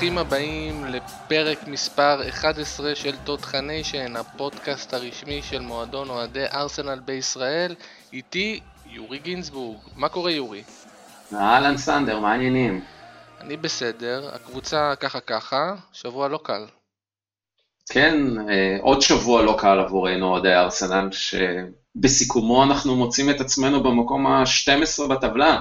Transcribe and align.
ברוכים 0.00 0.18
הבאים 0.18 0.84
לפרק 0.84 1.68
מספר 1.68 2.28
11 2.28 2.94
של 2.94 3.16
תותחניישן, 3.24 4.16
הפודקאסט 4.16 4.94
הרשמי 4.94 5.42
של 5.42 5.60
מועדון 5.60 6.10
אוהדי 6.10 6.44
ארסנל 6.52 7.00
בישראל. 7.04 7.74
איתי 8.12 8.60
יורי 8.86 9.18
גינזבורג. 9.18 9.78
מה 9.96 10.08
קורה 10.08 10.30
יורי? 10.30 10.62
אהלן 11.34 11.76
סנדר, 11.76 12.20
מה 12.20 12.32
העניינים? 12.32 12.84
אני 13.40 13.56
בסדר, 13.56 14.30
הקבוצה 14.34 14.94
ככה 15.00 15.20
ככה, 15.20 15.74
שבוע 15.92 16.28
לא 16.28 16.40
קל. 16.42 16.66
כן, 17.90 18.16
אה, 18.48 18.76
עוד 18.80 19.00
שבוע 19.02 19.42
לא 19.42 19.56
קל 19.58 19.78
עבורנו 19.78 20.26
אוהדי 20.26 20.54
ארסנל, 20.54 21.08
שבסיכומו 21.12 22.64
אנחנו 22.64 22.96
מוצאים 22.96 23.30
את 23.30 23.40
עצמנו 23.40 23.82
במקום 23.82 24.26
ה-12 24.26 25.08
בטבלה. 25.08 25.60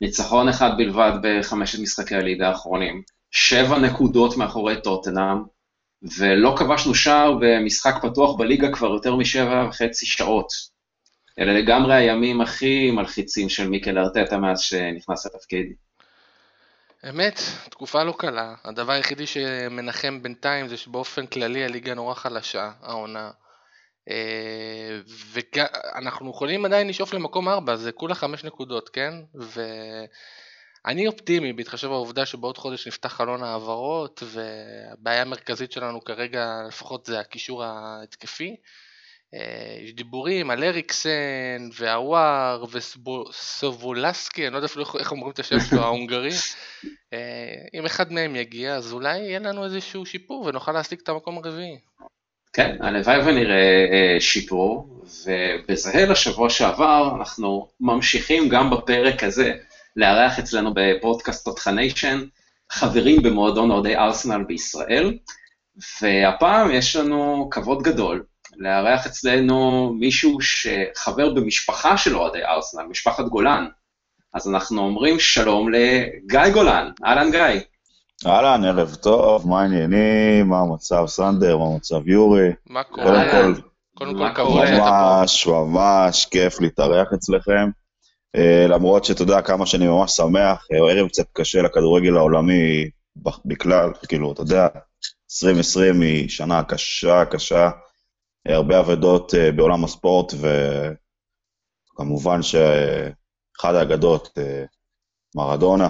ניצחון 0.00 0.48
אחד 0.48 0.70
בלבד 0.76 1.12
בחמשת 1.22 1.78
משחקי 1.78 2.14
הליגה 2.14 2.48
האחרונים. 2.48 3.02
שבע 3.30 3.78
נקודות 3.78 4.36
מאחורי 4.36 4.82
טוטנאם, 4.82 5.42
ולא 6.18 6.54
כבשנו 6.58 6.94
שער 6.94 7.32
במשחק 7.40 7.94
פתוח 8.02 8.36
בליגה 8.38 8.72
כבר 8.72 8.88
יותר 8.88 9.16
משבע 9.16 9.66
וחצי 9.68 10.06
שעות. 10.06 10.48
אלה 11.38 11.52
לגמרי 11.52 11.94
הימים 11.94 12.40
הכי 12.40 12.90
מלחיצים 12.90 13.48
של 13.48 13.68
מיקל 13.68 13.98
ארטטה 13.98 14.38
מאז 14.38 14.60
שנכנס 14.60 15.26
לתפקיד. 15.26 15.72
אמת, 17.08 17.40
תקופה 17.70 18.04
לא 18.04 18.14
קלה. 18.18 18.54
הדבר 18.64 18.92
היחידי 18.92 19.26
שמנחם 19.26 20.22
בינתיים 20.22 20.68
זה 20.68 20.76
שבאופן 20.76 21.26
כללי 21.26 21.64
הליגה 21.64 21.94
נורא 21.94 22.14
חלשה, 22.14 22.70
העונה. 22.82 23.30
אה, 24.10 25.00
ואנחנו 25.32 26.30
יכולים 26.30 26.64
עדיין 26.64 26.88
לשאוף 26.88 27.14
למקום 27.14 27.48
4, 27.48 27.76
זה 27.76 27.92
כולה 27.92 28.14
5 28.14 28.44
נקודות, 28.44 28.88
כן? 28.88 29.14
ואני 30.84 31.06
אופטימי 31.06 31.52
בהתחשב 31.52 31.88
בעובדה 31.88 32.26
שבעוד 32.26 32.58
חודש 32.58 32.86
נפתח 32.86 33.12
חלון 33.12 33.42
העברות, 33.42 34.22
והבעיה 34.26 35.22
המרכזית 35.22 35.72
שלנו 35.72 36.04
כרגע 36.04 36.62
לפחות 36.68 37.06
זה 37.06 37.20
הקישור 37.20 37.64
ההתקפי. 37.64 38.56
אה, 39.34 39.78
יש 39.84 39.92
דיבורים 39.92 40.50
על 40.50 40.64
אריקסן 40.64 41.68
והוואר 41.78 42.64
וסובולסקי, 42.72 44.46
אני 44.46 44.52
לא 44.52 44.58
יודע 44.58 44.66
אפילו 44.66 44.84
איך 44.98 45.12
אומרים 45.12 45.32
את 45.32 45.38
השם 45.38 45.60
שלו, 45.60 45.82
ההונגרי. 45.82 46.32
אה, 47.12 47.18
אם 47.74 47.86
אחד 47.86 48.12
מהם 48.12 48.36
יגיע, 48.36 48.74
אז 48.74 48.92
אולי 48.92 49.18
יהיה 49.18 49.38
לנו 49.38 49.64
איזשהו 49.64 50.06
שיפור 50.06 50.44
ונוכל 50.46 50.72
להשיג 50.72 50.98
את 51.02 51.08
המקום 51.08 51.38
הרביעי. 51.38 51.78
כן, 52.52 52.76
הלוואי 52.80 53.20
ונראה 53.20 53.86
אה, 53.92 54.20
שיפור, 54.20 55.02
ובזהה 55.26 56.06
לשבוע 56.06 56.50
שעבר 56.50 57.14
אנחנו 57.18 57.68
ממשיכים 57.80 58.48
גם 58.48 58.70
בפרק 58.70 59.22
הזה 59.22 59.54
לארח 59.96 60.38
אצלנו 60.38 60.72
בפודקאסט 60.74 61.44
תותחניישן 61.44 62.24
חברים 62.72 63.22
במועדון 63.22 63.70
אוהדי 63.70 63.96
ארסנל 63.96 64.44
בישראל, 64.44 65.18
והפעם 66.02 66.70
יש 66.70 66.96
לנו 66.96 67.48
כבוד 67.50 67.82
גדול 67.82 68.24
לארח 68.56 69.06
אצלנו 69.06 69.90
מישהו 69.98 70.38
שחבר 70.40 71.34
במשפחה 71.34 71.96
של 71.96 72.16
אוהדי 72.16 72.44
ארסנל, 72.44 72.82
משפחת 72.82 73.24
גולן. 73.24 73.66
אז 74.34 74.48
אנחנו 74.48 74.82
אומרים 74.82 75.20
שלום 75.20 75.68
לגיא 75.72 76.52
גולן, 76.52 76.90
אהלן 77.04 77.30
גיא. 77.30 77.60
אהלן, 78.26 78.64
ערב 78.64 78.94
טוב, 78.94 79.48
מה 79.48 79.62
העניינים, 79.62 80.48
מה 80.48 80.60
המצב 80.60 81.04
סנדר, 81.06 81.58
מה 81.58 81.64
המצב 81.64 82.08
יורי? 82.08 82.48
מה 82.66 82.82
קורה? 82.82 83.30
קודם 83.30 83.54
כל, 83.54 83.60
קודם 83.94 84.18
כל 84.18 84.34
כבוד 84.34 84.66
שאתה 84.66 84.78
פה. 84.78 85.18
ממש, 85.20 85.46
ממש 85.46 86.26
כיף 86.26 86.60
להתארח 86.60 87.08
אצלכם. 87.14 87.70
Uh, 88.36 88.68
למרות 88.68 89.04
שאתה 89.04 89.22
יודע 89.22 89.42
כמה 89.42 89.66
שאני 89.66 89.86
ממש 89.86 90.12
שמח, 90.12 90.66
uh, 90.72 90.90
ערב 90.90 91.08
קצת 91.08 91.26
קשה 91.32 91.62
לכדורגל 91.62 92.16
העולמי 92.16 92.90
בכלל, 93.44 93.92
כאילו, 94.08 94.32
אתה 94.32 94.42
יודע, 94.42 94.68
2020 95.42 96.00
היא 96.00 96.28
שנה 96.28 96.64
קשה, 96.64 97.24
קשה, 97.24 97.70
uh, 98.48 98.52
הרבה 98.52 98.80
אבדות 98.80 99.34
בעולם 99.56 99.84
הספורט, 99.84 100.32
וכמובן 101.94 102.42
שאחד 102.42 103.74
האגדות, 103.74 104.38
מרדונה, 105.36 105.88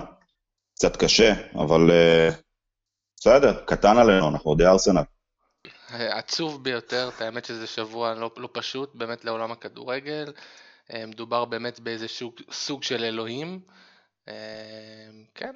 קצת 0.75 0.97
קשה, 0.97 1.33
אבל 1.55 1.91
בסדר, 3.21 3.65
קטן 3.65 3.99
עלינו, 3.99 4.29
אנחנו 4.29 4.51
אוהדי 4.51 4.67
ארסנל. 4.67 5.03
עצוב 5.91 6.65
ביותר, 6.65 7.11
את 7.17 7.21
האמת 7.21 7.45
שזה 7.45 7.67
שבוע 7.67 8.15
לא, 8.15 8.31
לא 8.37 8.49
פשוט 8.53 8.95
באמת 8.95 9.25
לעולם 9.25 9.53
הכדורגל. 9.53 10.33
אה, 10.93 11.07
מדובר 11.07 11.45
באמת 11.45 11.81
באיזה 11.81 12.09
שוק, 12.09 12.41
סוג 12.53 12.83
של 12.83 13.05
אלוהים. 13.05 13.61
אה, 14.29 14.35
כן, 15.35 15.53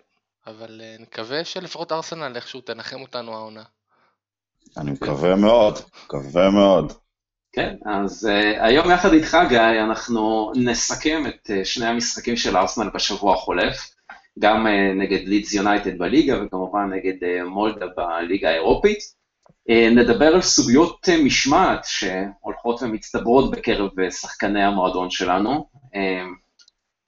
אבל 0.46 0.80
נקווה 0.98 1.44
שלפחות 1.44 1.92
ארסנל 1.92 2.36
איכשהו 2.36 2.60
תנחם 2.60 3.00
אותנו 3.00 3.34
העונה. 3.34 3.62
אני 4.76 4.90
מקווה 4.90 5.36
מאוד, 5.36 5.78
מקווה 6.04 6.50
מאוד. 6.50 6.92
כן, 7.52 7.76
אז 7.86 8.28
uh, 8.30 8.62
היום 8.62 8.90
יחד 8.90 9.12
איתך, 9.12 9.36
גיא, 9.48 9.60
אנחנו 9.60 10.52
נסכם 10.56 11.22
את 11.26 11.50
uh, 11.50 11.64
שני 11.64 11.86
המשחקים 11.86 12.36
של 12.36 12.56
ארסנל 12.56 12.90
בשבוע 12.94 13.34
החולף. 13.34 13.94
גם 14.38 14.66
אה, 14.66 14.94
נגד 14.94 15.28
לידס 15.28 15.54
יונייטד 15.54 15.98
בליגה 15.98 16.42
וכמובן 16.42 16.90
נגד 16.92 17.24
אה, 17.24 17.44
מולדה 17.44 17.86
בליגה 17.96 18.48
האירופית. 18.48 18.98
אה, 19.70 19.90
נדבר 19.90 20.34
על 20.34 20.42
סוגיות 20.42 21.08
משמעת 21.24 21.84
שהולכות 21.84 22.82
ומצטברות 22.82 23.50
בקרב 23.50 24.10
שחקני 24.10 24.64
המועדון 24.64 25.10
שלנו. 25.10 25.68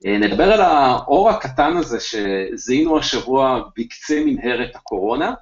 נדבר 0.04 0.52
על 0.52 0.60
האור 0.60 1.30
הקטן 1.30 1.76
הזה 1.76 1.98
שזיהינו 2.00 2.98
השבוע 2.98 3.62
בקצה 3.78 4.22
מנהרת 4.26 4.76
הקורונה, 4.76 5.34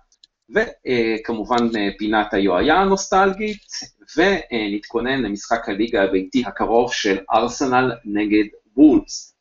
וכמובן 0.51 1.69
פינת 1.99 2.35
היועיה 2.35 2.75
הנוסטלגית, 2.75 3.67
ונתכונן 4.17 5.23
למשחק 5.23 5.69
הליגה 5.69 6.03
הביתי 6.03 6.43
הקרוב 6.47 6.93
של 6.93 7.19
ארסנל 7.33 7.93
נגד 8.05 8.45
וולס. 8.77 9.35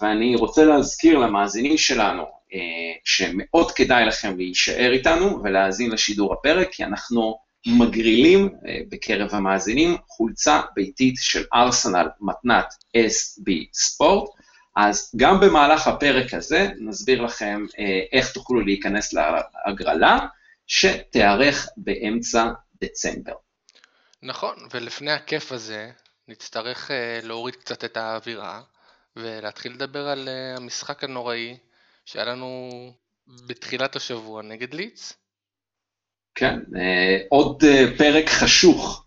ואני 0.00 0.36
רוצה 0.36 0.64
להזכיר 0.64 1.18
למאזינים 1.18 1.76
שלנו 1.76 2.22
אה, 2.22 2.28
שמאוד 3.04 3.72
כדאי 3.72 4.06
לכם 4.06 4.36
להישאר 4.36 4.92
איתנו 4.92 5.40
ולהאזין 5.44 5.90
לשידור 5.90 6.32
הפרק, 6.34 6.68
כי 6.72 6.84
אנחנו 6.84 7.38
מגרילים 7.66 8.48
אה, 8.66 8.78
בקרב 8.88 9.28
המאזינים 9.32 9.96
חולצה 10.08 10.60
ביתית 10.74 11.14
של 11.18 11.44
ארסנל 11.54 12.08
מתנת 12.20 12.66
SB 12.96 13.50
ספורט. 13.72 14.30
אז 14.76 15.12
גם 15.16 15.40
במהלך 15.40 15.88
הפרק 15.88 16.34
הזה 16.34 16.68
נסביר 16.78 17.22
לכם 17.22 17.66
אה, 17.78 18.00
איך 18.12 18.32
תוכלו 18.32 18.60
להיכנס 18.60 19.12
להגרלה, 19.12 20.18
שתיארך 20.66 21.68
באמצע 21.76 22.50
דצמבר. 22.80 23.34
נכון, 24.22 24.54
ולפני 24.74 25.12
הכיף 25.12 25.52
הזה 25.52 25.90
נצטרך 26.28 26.90
אה, 26.90 27.20
להוריד 27.22 27.56
קצת 27.56 27.84
את 27.84 27.96
האווירה. 27.96 28.60
ולהתחיל 29.18 29.72
לדבר 29.72 30.08
על 30.08 30.28
אה, 30.28 30.56
המשחק 30.56 31.04
הנוראי 31.04 31.56
שהיה 32.10 32.24
לנו 32.24 32.70
בתחילת 33.46 33.96
השבוע 33.96 34.42
נגד 34.42 34.74
ליץ. 34.74 35.12
כן, 36.34 36.58
אה, 36.76 37.18
עוד 37.28 37.64
אה, 37.64 37.84
פרק 37.98 38.28
חשוך 38.28 39.06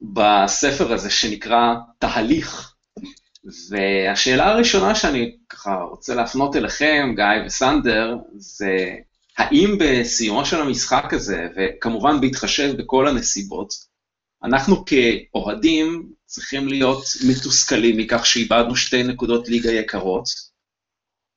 בספר 0.00 0.92
הזה 0.92 1.10
שנקרא 1.10 1.74
תהליך. 1.98 2.74
והשאלה 3.70 4.46
הראשונה 4.46 4.94
שאני 4.94 5.36
ככה 5.48 5.74
רוצה 5.74 6.14
להפנות 6.14 6.56
אליכם, 6.56 7.12
גיא 7.16 7.46
וסנדר, 7.46 8.16
זה 8.36 8.94
האם 9.38 9.78
בסיומו 9.80 10.44
של 10.44 10.60
המשחק 10.60 11.12
הזה, 11.12 11.46
וכמובן 11.56 12.20
בהתחשב 12.20 12.76
בכל 12.76 13.08
הנסיבות, 13.08 13.74
אנחנו 14.44 14.84
כאוהדים 14.84 16.12
צריכים 16.26 16.68
להיות 16.68 17.04
מתוסכלים 17.28 17.96
מכך 17.96 18.26
שאיבדנו 18.26 18.76
שתי 18.76 19.02
נקודות 19.02 19.48
ליגה 19.48 19.70
יקרות, 19.70 20.55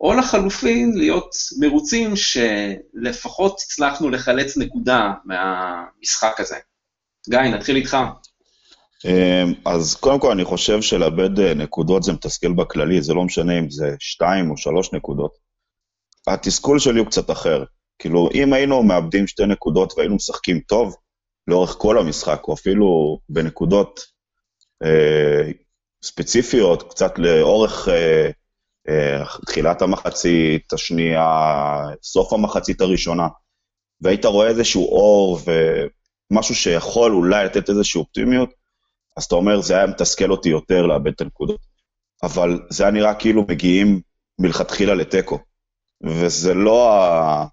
או 0.02 0.14
לחלופין 0.14 0.98
להיות 0.98 1.36
מרוצים 1.60 2.14
שלפחות 2.16 3.62
הצלחנו 3.66 4.10
לחלץ 4.10 4.58
נקודה 4.58 5.12
מהמשחק 5.26 6.40
הזה. 6.40 6.56
גיא, 7.30 7.40
נתחיל 7.40 7.76
איתך. 7.76 7.98
אמ, 9.06 9.54
אז 9.66 9.96
קודם 9.96 10.20
כל 10.20 10.32
אני 10.32 10.46
חושב 10.46 10.82
שלאבד 10.82 11.40
אה, 11.40 11.54
נקודות 11.54 12.04
זה 12.04 12.14
מתסכל 12.14 12.54
בכללי, 12.54 13.02
זה 13.02 13.14
לא 13.14 13.24
משנה 13.24 13.60
אם 13.60 13.70
זה 13.70 13.96
שתיים 14.00 14.52
או 14.52 14.58
שלוש 14.58 14.94
נקודות. 14.94 15.32
התסכול 16.28 16.80
שלי 16.80 17.00
הוא 17.00 17.08
קצת 17.08 17.32
אחר. 17.32 17.64
כאילו, 18.00 18.30
אם 18.34 18.54
היינו 18.54 18.84
מאבדים 18.84 19.28
שתי 19.28 19.46
נקודות 19.46 19.94
והיינו 19.98 20.16
משחקים 20.16 20.60
טוב, 20.60 20.96
לאורך 21.48 21.76
כל 21.78 21.98
המשחק, 21.98 22.42
או 22.48 22.54
אפילו 22.54 23.20
בנקודות 23.30 24.00
אה, 24.84 25.52
ספציפיות, 26.04 26.92
קצת 26.92 27.20
לאורך 27.20 27.90
אה, 27.90 28.30
תחילת 29.46 29.82
המחצית 29.82 30.74
השנייה, 30.74 31.26
סוף 32.04 32.34
המחצית 32.34 32.82
הראשונה, 32.82 33.28
והיית 34.02 34.26
רואה 34.26 34.48
איזשהו 34.48 34.86
אור 34.86 35.40
ומשהו 36.32 36.56
שיכול 36.56 37.12
אולי 37.12 37.46
לתת 37.46 37.70
איזושהי 37.70 38.00
אופטימיות, 38.00 38.50
אז 39.18 39.24
אתה 39.24 39.36
אומר, 39.36 39.62
זה 39.62 39.76
היה 39.78 39.88
מתסכל 39.88 40.32
אותי 40.32 40.50
יותר 40.50 40.86
לאבד 40.86 41.12
את 41.16 41.22
הנקודות. 41.22 41.60
אבל 42.24 42.60
זה 42.70 42.84
היה 42.84 42.92
נראה 42.92 43.14
כאילו 43.16 43.46
מגיעים 43.48 44.02
מלכתחילה 44.40 44.94
לתיקו, 44.94 45.40
וזה 46.04 46.54
לא 46.54 46.94
ה... 46.94 47.46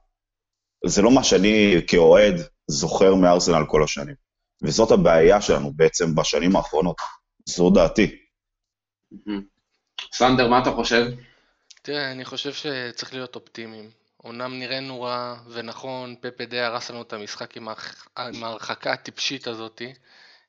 זה 0.87 1.02
לא 1.02 1.11
מה 1.11 1.25
שאני 1.25 1.76
כאוהד 1.87 2.34
זוכר 2.67 3.14
מארסנל 3.14 3.64
כל 3.69 3.82
השנים. 3.82 4.14
וזאת 4.62 4.90
הבעיה 4.90 5.40
שלנו 5.40 5.72
בעצם 5.72 6.14
בשנים 6.14 6.56
האחרונות. 6.56 6.96
זו 7.46 7.70
דעתי. 7.70 8.17
סנדר, 10.19 10.49
מה 10.49 10.59
אתה 10.59 10.71
חושב? 10.71 11.07
תראה, 11.83 12.13
אני 12.13 12.25
חושב 12.25 12.53
שצריך 12.53 13.15
להיות 13.15 13.35
אופטימיים. 13.35 13.91
אמנם 14.27 14.59
נראינו 14.59 15.03
רע, 15.03 15.37
ונכון, 15.49 16.17
פפה 16.21 16.45
די 16.45 16.61
הרס 16.61 16.91
לנו 16.91 17.03
את 17.03 17.13
המשחק 17.13 17.57
עם, 17.57 17.69
ההרחקה 18.43 18.93
הטיפשית 18.93 19.47
הזאתי, 19.47 19.95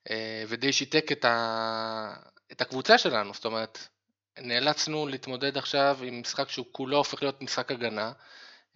אה, 0.10 0.44
ודי 0.48 0.74
שיתק 0.74 1.12
את, 1.12 1.26
ה... 1.26 2.14
את 2.52 2.62
הקבוצה 2.62 2.98
שלנו, 2.98 3.34
זאת 3.34 3.46
אומרת, 3.46 3.88
נאלצנו 4.38 5.08
להתמודד 5.08 5.58
עכשיו 5.58 5.98
עם 6.04 6.22
משחק 6.22 6.50
שהוא 6.50 6.66
כולו 6.72 6.98
הופך 6.98 7.22
להיות 7.22 7.42
משחק 7.42 7.72
הגנה, 7.72 8.12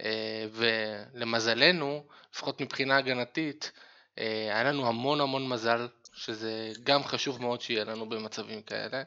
אה, 0.02 0.46
ולמזלנו, 0.52 2.04
לפחות 2.34 2.62
מבחינה 2.62 2.98
הגנתית, 2.98 3.72
אה, 4.20 4.26
היה 4.26 4.64
לנו 4.64 4.88
המון 4.88 5.22
המון 5.22 5.50
מזל, 5.50 5.88
שזה 6.14 6.72
גם 6.84 7.04
חשוב 7.04 7.42
מאוד 7.42 7.62
שיהיה 7.62 7.84
לנו 7.84 8.10
במצבים 8.10 8.62
כאלה. 8.62 9.04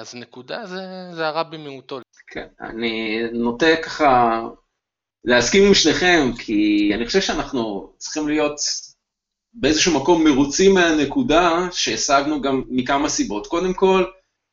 אז 0.00 0.14
נקודה 0.14 0.66
זה, 0.66 0.82
זה 1.14 1.26
הרע 1.26 1.42
במיעוטו. 1.42 2.00
כן, 2.26 2.46
אני 2.60 3.22
נוטה 3.32 3.66
ככה 3.82 4.42
להסכים 5.24 5.66
עם 5.66 5.74
שניכם, 5.74 6.30
כי 6.38 6.90
אני 6.94 7.06
חושב 7.06 7.20
שאנחנו 7.20 7.92
צריכים 7.96 8.28
להיות 8.28 8.60
באיזשהו 9.54 10.00
מקום 10.00 10.24
מרוצים 10.24 10.74
מהנקודה 10.74 11.68
שהשגנו 11.72 12.40
גם 12.40 12.62
מכמה 12.68 13.08
סיבות. 13.08 13.46
קודם 13.46 13.74
כל, 13.74 14.04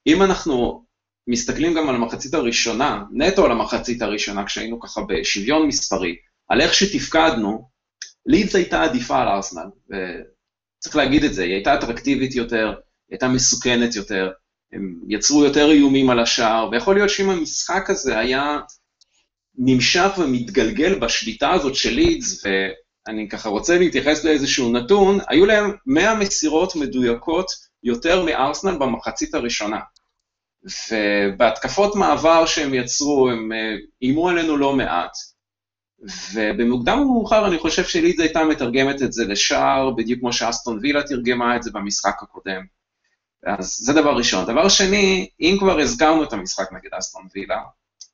אם 0.08 0.24
אנחנו 0.24 0.86
מסתכלים 1.28 1.74
גם 1.74 1.90
על 1.90 1.96
המחצית 1.96 2.34
הראשונה, 2.34 3.04
נטו 3.12 3.46
על 3.46 3.52
המחצית 3.52 4.02
הראשונה, 4.02 4.46
כשהיינו 4.46 4.80
ככה 4.80 5.02
בשוויון 5.08 5.68
מספרי, 5.68 6.16
על 6.50 6.62
איך 6.62 6.74
שתפקדנו, 6.74 7.70
לידס 8.26 8.56
הייתה 8.56 8.84
עדיפה 8.84 9.22
על 9.22 9.28
ארסנל, 9.28 9.70
וצריך 9.86 10.96
להגיד 10.96 11.24
את 11.24 11.34
זה, 11.34 11.44
היא 11.44 11.54
הייתה 11.54 11.76
אטרקטיבית 11.76 12.36
יותר, 12.36 12.68
היא 12.68 12.76
הייתה 13.12 13.28
מסוכנת 13.28 13.96
יותר, 13.96 14.32
הם 14.74 14.96
יצרו 15.08 15.44
יותר 15.44 15.72
איומים 15.72 16.10
על 16.10 16.20
השער, 16.20 16.70
ויכול 16.72 16.96
להיות 16.96 17.10
שאם 17.10 17.30
המשחק 17.30 17.90
הזה 17.90 18.20
היה 18.20 18.60
נמשך 19.58 20.10
ומתגלגל 20.18 21.00
בשליטה 21.00 21.52
הזאת 21.52 21.76
של 21.76 21.94
לידס, 21.94 22.44
ואני 22.46 23.30
ככה 23.30 23.50
רוצה 23.50 23.78
להתייחס 23.78 24.24
לאיזשהו 24.24 24.72
נתון, 24.72 25.20
היו 25.28 25.46
להם 25.46 25.72
100 25.86 26.16
מסירות 26.16 26.76
מדויקות 26.76 27.48
יותר 27.84 28.26
מארסנל 28.26 28.78
במחצית 28.78 29.34
הראשונה. 29.34 29.80
ובהתקפות 30.92 31.96
מעבר 31.96 32.46
שהם 32.46 32.74
יצרו, 32.74 33.30
הם 33.30 33.52
אה, 33.52 33.76
איימו 34.02 34.30
עלינו 34.30 34.58
לא 34.58 34.74
מעט. 34.74 35.12
ובמוקדם 36.34 37.00
ומאוחר 37.00 37.48
אני 37.48 37.58
חושב 37.58 37.84
שלידס 37.84 38.20
הייתה 38.20 38.44
מתרגמת 38.44 39.02
את 39.02 39.14
זה 39.14 39.26
לשער, 39.26 39.92
בדיוק 39.92 40.20
כמו 40.20 40.34
שאסטון 40.34 40.80
וילה 40.82 41.04
תרגמה 41.04 41.56
את 41.56 41.64
זה 41.64 41.72
במשחק 41.72 42.24
הקודם. 42.24 42.62
אז 43.46 43.78
זה 43.82 43.94
דבר 43.94 44.16
ראשון. 44.18 44.46
דבר 44.46 44.70
שני, 44.70 45.30
אם 45.40 45.56
כבר 45.60 45.80
הזכרנו 45.80 46.24
את 46.24 46.34
המשחק 46.34 46.72
נגד 46.72 46.94
אסטון 46.94 47.28
וילה, 47.36 47.62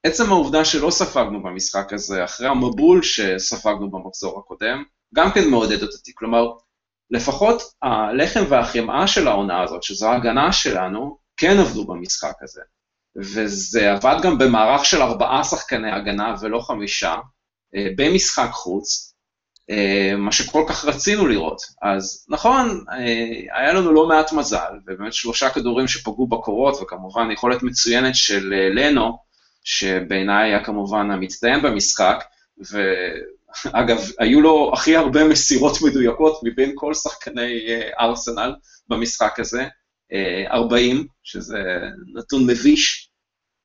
עצם 0.03 0.29
העובדה 0.29 0.65
שלא 0.65 0.91
ספגנו 0.91 1.43
במשחק 1.43 1.93
הזה, 1.93 2.23
אחרי 2.23 2.47
המבול 2.47 3.03
שספגנו 3.03 3.91
במחזור 3.91 4.39
הקודם, 4.39 4.83
גם 5.15 5.31
כן 5.31 5.49
מעודדת 5.49 5.93
אותי. 5.93 6.11
כלומר, 6.15 6.51
לפחות 7.11 7.61
הלחם 7.81 8.43
והחמאה 8.49 9.07
של 9.07 9.27
העונה 9.27 9.61
הזאת, 9.63 9.83
שזו 9.83 10.09
ההגנה 10.09 10.53
שלנו, 10.53 11.17
כן 11.37 11.57
עבדו 11.59 11.85
במשחק 11.85 12.35
הזה. 12.41 12.61
וזה 13.15 13.91
עבד 13.91 14.17
גם 14.23 14.37
במערך 14.37 14.85
של 14.85 15.01
ארבעה 15.01 15.43
שחקני 15.43 15.91
הגנה 15.91 16.35
ולא 16.41 16.59
חמישה, 16.59 17.15
אה, 17.75 17.87
במשחק 17.97 18.49
חוץ, 18.51 19.14
מה 20.17 20.31
שכל 20.31 20.63
כך 20.67 20.85
רצינו 20.85 21.27
לראות. 21.27 21.61
אז 21.81 22.25
נכון, 22.29 22.83
אה, 22.91 23.59
היה 23.59 23.73
לנו 23.73 23.91
לא 23.91 24.07
מעט 24.07 24.33
מזל, 24.33 24.73
ובאמת 24.87 25.13
שלושה 25.13 25.49
כדורים 25.49 25.87
שפגעו 25.87 26.27
בקורות, 26.27 26.81
וכמובן 26.81 27.31
יכולת 27.31 27.63
מצוינת 27.63 28.15
של 28.15 28.53
לנו, 28.73 29.17
שבעיניי 29.63 30.49
היה 30.49 30.63
כמובן 30.63 31.11
המצטיין 31.11 31.61
במשחק, 31.61 32.23
ואגב, 32.71 33.97
היו 34.19 34.41
לו 34.41 34.71
הכי 34.73 34.95
הרבה 34.95 35.23
מסירות 35.23 35.81
מדויקות 35.81 36.39
מבין 36.43 36.71
כל 36.75 36.93
שחקני 36.93 37.67
ארסנל 37.99 38.55
במשחק 38.89 39.39
הזה, 39.39 39.65
40, 40.51 41.07
שזה 41.23 41.59
נתון 42.15 42.47
מביש, 42.47 43.09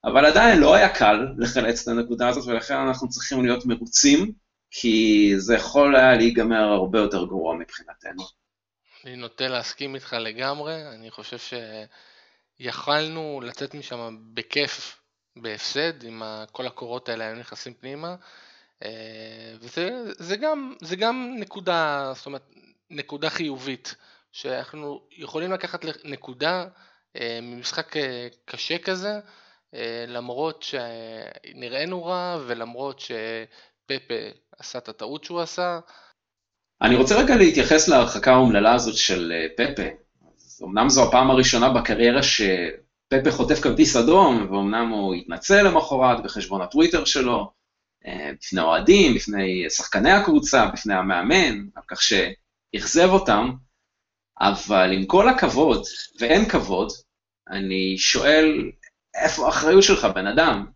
אבל 0.05 0.25
עדיין 0.25 0.59
לא 0.59 0.75
היה 0.75 0.89
קל 0.89 1.27
לחלץ 1.39 1.83
את 1.83 1.89
הנקודה 1.89 2.29
הזאת, 2.29 2.47
ולכן 2.47 2.75
אנחנו 2.75 3.09
צריכים 3.09 3.45
להיות 3.45 3.67
מרוצים, 3.67 4.33
כי 4.71 5.33
זה 5.37 5.55
יכול 5.55 5.97
היה 5.97 6.15
להיגמר 6.15 6.63
הרבה 6.63 6.99
יותר 6.99 7.25
גרוע 7.25 7.55
מבחינתנו. 7.55 8.23
אני 9.05 9.17
נוטה 9.17 9.49
להסכים 9.49 9.95
איתך 9.95 10.13
לגמרי, 10.13 10.89
אני 10.89 11.11
חושב 11.11 11.57
שיכלנו 12.61 13.41
לצאת 13.45 13.75
משם 13.75 14.19
בכיף 14.35 15.01
בהפסד, 15.37 16.05
אם 16.05 16.23
כל 16.53 16.67
הקורות 16.67 17.09
האלה 17.09 17.27
היו 17.27 17.37
נכנסים 17.37 17.75
פנימה, 17.75 18.17
אה, 18.83 19.55
וזה 19.61 20.13
זה 20.19 20.37
גם, 20.37 20.75
זה 20.83 20.97
גם 20.97 21.35
נקודה, 21.39 22.13
זאת 22.15 22.27
אומרת, 22.27 22.51
נקודה 22.91 23.31
חיובית, 23.31 23.95
שאנחנו 24.33 25.01
יכולים 25.11 25.53
לקחת 25.53 25.85
נקודה 26.05 26.67
אה, 27.17 27.39
ממשחק 27.43 27.97
אה, 27.97 28.29
קשה 28.45 28.79
כזה, 28.79 29.21
למרות 30.09 30.63
שנראינו 30.63 32.05
רע 32.05 32.39
ולמרות 32.47 33.01
שפפה 33.93 34.15
עשה 34.59 34.79
את 34.79 34.89
הטעות 34.89 35.25
שהוא 35.25 35.41
עשה. 35.41 35.81
אני 36.83 36.97
רוצה 36.97 37.23
רגע 37.23 37.37
להתייחס 37.37 37.89
להרחקה 37.89 38.33
האומללה 38.33 38.75
הזאת 38.75 38.97
של 38.97 39.33
פפה. 39.57 39.83
אמנם 40.65 40.89
זו 40.89 41.09
הפעם 41.09 41.31
הראשונה 41.31 41.69
בקריירה 41.69 42.23
ש... 42.23 42.43
פפה 43.15 43.31
חוטף 43.31 43.61
כרטיס 43.61 43.97
אדום, 43.97 44.47
ואומנם 44.51 44.89
הוא 44.89 45.15
התנצל 45.15 45.63
למחרת 45.63 46.23
בחשבון 46.25 46.63
הטוויטר 46.63 47.05
שלו, 47.05 47.53
אה, 48.07 48.31
בפני 48.41 48.61
אוהדים, 48.61 49.15
בפני 49.15 49.71
שחקני 49.71 50.11
הקבוצה, 50.11 50.67
בפני 50.73 50.95
המאמן, 50.95 51.59
על 51.75 51.83
כך 51.89 52.03
שאכזב 52.03 53.09
אותם, 53.09 53.51
אבל 54.41 54.93
עם 54.93 55.07
כל 55.07 55.29
הכבוד, 55.29 55.83
ואין 56.21 56.49
כבוד, 56.49 56.89
אני 57.51 57.99
שואל, 57.99 58.71
איפה 59.15 59.47
האחריות 59.47 59.83
שלך, 59.83 60.05
בן 60.15 60.27
אדם? 60.27 60.67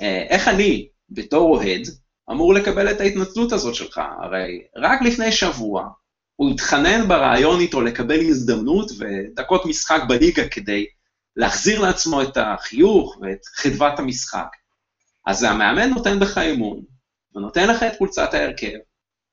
אה, 0.00 0.26
איך 0.28 0.48
אני, 0.48 0.88
בתור 1.10 1.56
אוהד, 1.56 1.82
אמור 2.30 2.54
לקבל 2.54 2.90
את 2.90 3.00
ההתנצלות 3.00 3.52
הזאת 3.52 3.74
שלך? 3.74 4.00
הרי 4.22 4.62
רק 4.76 5.02
לפני 5.02 5.32
שבוע 5.32 5.88
הוא 6.36 6.50
התחנן 6.50 7.08
ברעיון 7.08 7.60
איתו 7.60 7.80
לקבל 7.80 8.20
הזדמנות 8.20 8.90
ודקות 8.98 9.66
משחק 9.66 10.00
בליגה 10.08 10.48
כדי 10.48 10.86
להחזיר 11.36 11.80
לעצמו 11.80 12.22
את 12.22 12.36
החיוך 12.36 13.18
ואת 13.20 13.46
חדוות 13.54 13.98
המשחק. 13.98 14.48
אז 15.26 15.42
המאמן 15.42 15.90
נותן 15.90 16.20
בך 16.20 16.38
אמון, 16.38 16.82
ונותן 17.34 17.68
לך 17.68 17.82
את 17.82 17.98
חולצת 17.98 18.34
ההרכב, 18.34 18.76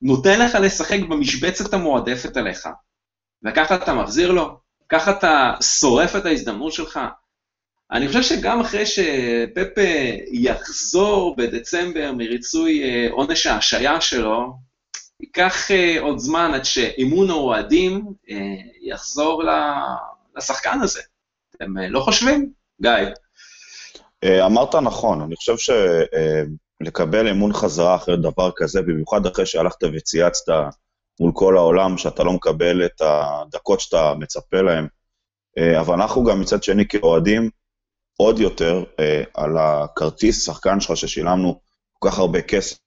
נותן 0.02 0.40
לך 0.40 0.56
לשחק 0.56 1.00
במשבצת 1.10 1.74
המועדפת 1.74 2.38
עליך, 2.38 2.70
וככה 3.46 3.76
אתה 3.76 3.94
מחזיר 3.94 4.32
לו, 4.32 4.60
ככה 4.90 5.12
אתה 5.12 5.54
שורף 5.62 6.16
את 6.16 6.26
ההזדמנות 6.26 6.74
שלך. 6.74 7.00
אני 7.92 8.08
חושב 8.08 8.22
שגם 8.22 8.60
אחרי 8.60 8.86
שפפה 8.86 9.82
יחזור 10.32 11.36
בדצמבר 11.36 12.12
מריצוי 12.18 12.84
אה, 12.84 13.08
עונש 13.12 13.48
ההשעיה 13.48 14.02
שלו, 14.02 14.54
ייקח 15.20 15.72
אה, 15.72 15.98
עוד 16.02 16.20
זמן 16.20 16.52
עד 16.54 16.66
שאימון 16.66 17.30
האוהדים 17.30 18.06
אה, 18.30 18.36
יחזור 18.82 19.44
לשחקן 20.38 20.80
הזה. 20.82 21.02
אתם 21.56 21.78
לא 21.78 22.00
חושבים? 22.00 22.52
גיא. 22.82 22.92
אמרת 24.46 24.76
נכון, 24.76 25.22
אני 25.22 25.36
חושב 25.36 25.74
שלקבל 26.82 27.28
אמון 27.28 27.54
חזרה 27.54 27.96
אחרי 27.96 28.18
דבר 28.18 28.52
כזה, 28.56 28.82
במיוחד 28.82 29.26
אחרי 29.26 29.46
שהלכת 29.46 29.84
וצייצת 29.94 30.54
מול 31.20 31.32
כל 31.36 31.58
העולם, 31.58 31.98
שאתה 31.98 32.24
לא 32.24 32.34
מקבל 32.34 32.86
את 32.86 33.02
הדקות 33.02 33.80
שאתה 33.80 34.14
מצפה 34.20 34.62
להן, 34.62 34.88
אבל 35.80 35.94
אנחנו 35.94 36.24
גם 36.24 36.42
מצד 36.42 36.64
שני 36.64 36.88
כאוהדים, 36.88 37.50
עוד 38.18 38.40
יותר 38.40 38.84
על 39.34 39.58
הכרטיס 39.58 40.46
שחקן 40.46 40.80
שלך 40.80 40.98
ששילמנו 40.98 41.62
כל 42.00 42.10
כך 42.10 42.20
הרבה 42.20 42.42
כסף. 42.42 42.78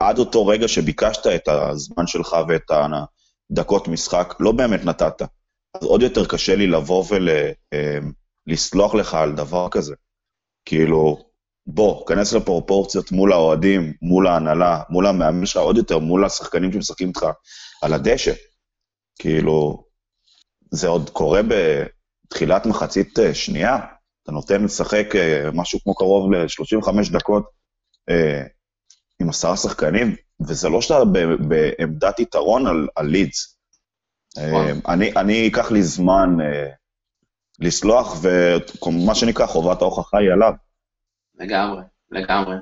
עד 0.00 0.18
אותו 0.18 0.46
רגע 0.46 0.68
שביקשת 0.68 1.26
את 1.26 1.48
הזמן 1.48 2.06
שלך 2.06 2.36
ואת 2.48 2.70
הדקות 3.50 3.88
משחק, 3.88 4.34
לא 4.40 4.52
באמת 4.52 4.84
נתת. 4.84 5.22
אז 5.74 5.82
עוד 5.82 6.02
יותר 6.02 6.26
קשה 6.26 6.56
לי 6.56 6.66
לבוא 6.66 7.04
ולסלוח 8.46 8.94
ול, 8.94 9.00
אה, 9.00 9.02
לך 9.02 9.14
על 9.14 9.32
דבר 9.32 9.68
כזה. 9.70 9.94
כאילו, 10.64 11.18
בוא, 11.66 12.06
כנס 12.06 12.32
לפרופורציות 12.32 13.12
מול 13.12 13.32
האוהדים, 13.32 13.92
מול 14.02 14.26
ההנהלה, 14.26 14.82
מול 14.90 15.06
המאמן 15.06 15.46
שלך, 15.46 15.62
עוד 15.62 15.76
יותר 15.76 15.98
מול 15.98 16.24
השחקנים 16.24 16.72
שמשחקים 16.72 17.08
איתך 17.08 17.26
על 17.82 17.92
הדשא. 17.92 18.32
כאילו, 19.18 19.84
זה 20.70 20.88
עוד 20.88 21.10
קורה 21.10 21.42
בתחילת 22.26 22.66
מחצית 22.66 23.18
אה, 23.18 23.34
שנייה, 23.34 23.78
אתה 24.22 24.32
נותן 24.32 24.64
לשחק 24.64 25.16
אה, 25.16 25.50
משהו 25.54 25.80
כמו 25.82 25.94
קרוב 25.94 26.32
ל-35 26.32 27.12
דקות 27.12 27.56
עם 29.20 29.28
עשרה 29.28 29.56
שחקנים, 29.56 30.16
וזה 30.48 30.68
לא 30.68 30.80
שאתה 30.80 31.04
בעמדת 31.48 32.20
יתרון 32.20 32.66
על, 32.66 32.88
על 32.96 33.06
לידס. 33.06 33.56
אני, 34.88 35.12
אני 35.16 35.48
אקח 35.48 35.70
לי 35.70 35.82
זמן 35.82 36.36
אה, 36.40 36.70
לסלוח, 37.58 38.16
ומה 38.22 39.14
שנקרא, 39.14 39.46
חובת 39.46 39.82
ההוכחה 39.82 40.18
היא 40.18 40.32
עליו. 40.32 40.52
לגמרי, 41.34 41.82
לגמרי. 42.10 42.56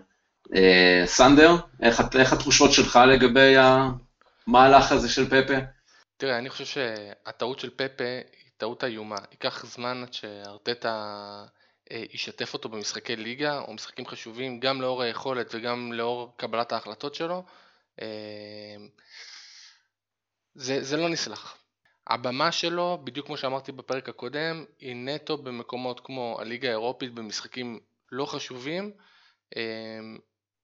אה, 0.57 1.03
סנדר, 1.07 1.57
איך, 1.83 2.03
איך 2.19 2.33
התחושות 2.33 2.73
שלך 2.73 2.99
לגבי 3.09 3.55
המהלך 3.57 4.93
הזה 4.93 5.09
של 5.09 5.27
פפה? 5.27 5.55
תראה, 6.17 6.39
אני 6.39 6.51
חושב 6.51 6.65
שהטעות 6.65 7.61
של 7.61 7.71
פפה 7.71 8.05
טעות 8.57 8.85
איומה. 8.85 9.19
ייקח 9.31 9.67
זמן 9.67 10.03
עד 10.03 10.13
שארטטה 10.13 10.95
אה, 11.91 12.05
ישתף 12.13 12.55
אותו 12.55 12.69
במשחקי 12.69 13.17
ליגה 13.17 13.59
או 13.59 13.75
משחקים 13.75 14.07
חשובים, 14.07 14.61
גם 14.61 14.81
לאור 14.81 15.03
היכולת 15.03 15.55
וגם 15.55 15.93
לאור 15.93 16.33
קבלת 16.37 16.73
ההחלטות 16.73 17.15
שלו. 17.15 17.43
אה, 18.03 18.77
זה, 20.55 20.83
זה 20.85 20.97
לא 20.97 21.09
נסלח. 21.09 21.59
הבמה 22.07 22.53
שלו, 22.53 23.01
בדיוק 23.05 23.27
כמו 23.27 23.37
שאמרתי 23.37 23.73
בפרק 23.73 24.09
הקודם, 24.09 24.65
היא 24.79 24.97
נטו 24.97 25.37
במקומות 25.37 26.01
כמו 26.05 26.37
הליגה 26.41 26.69
האירופית 26.69 27.15
במשחקים 27.15 27.81
לא 28.13 28.27
חשובים, 28.27 28.91
אה, 29.57 29.63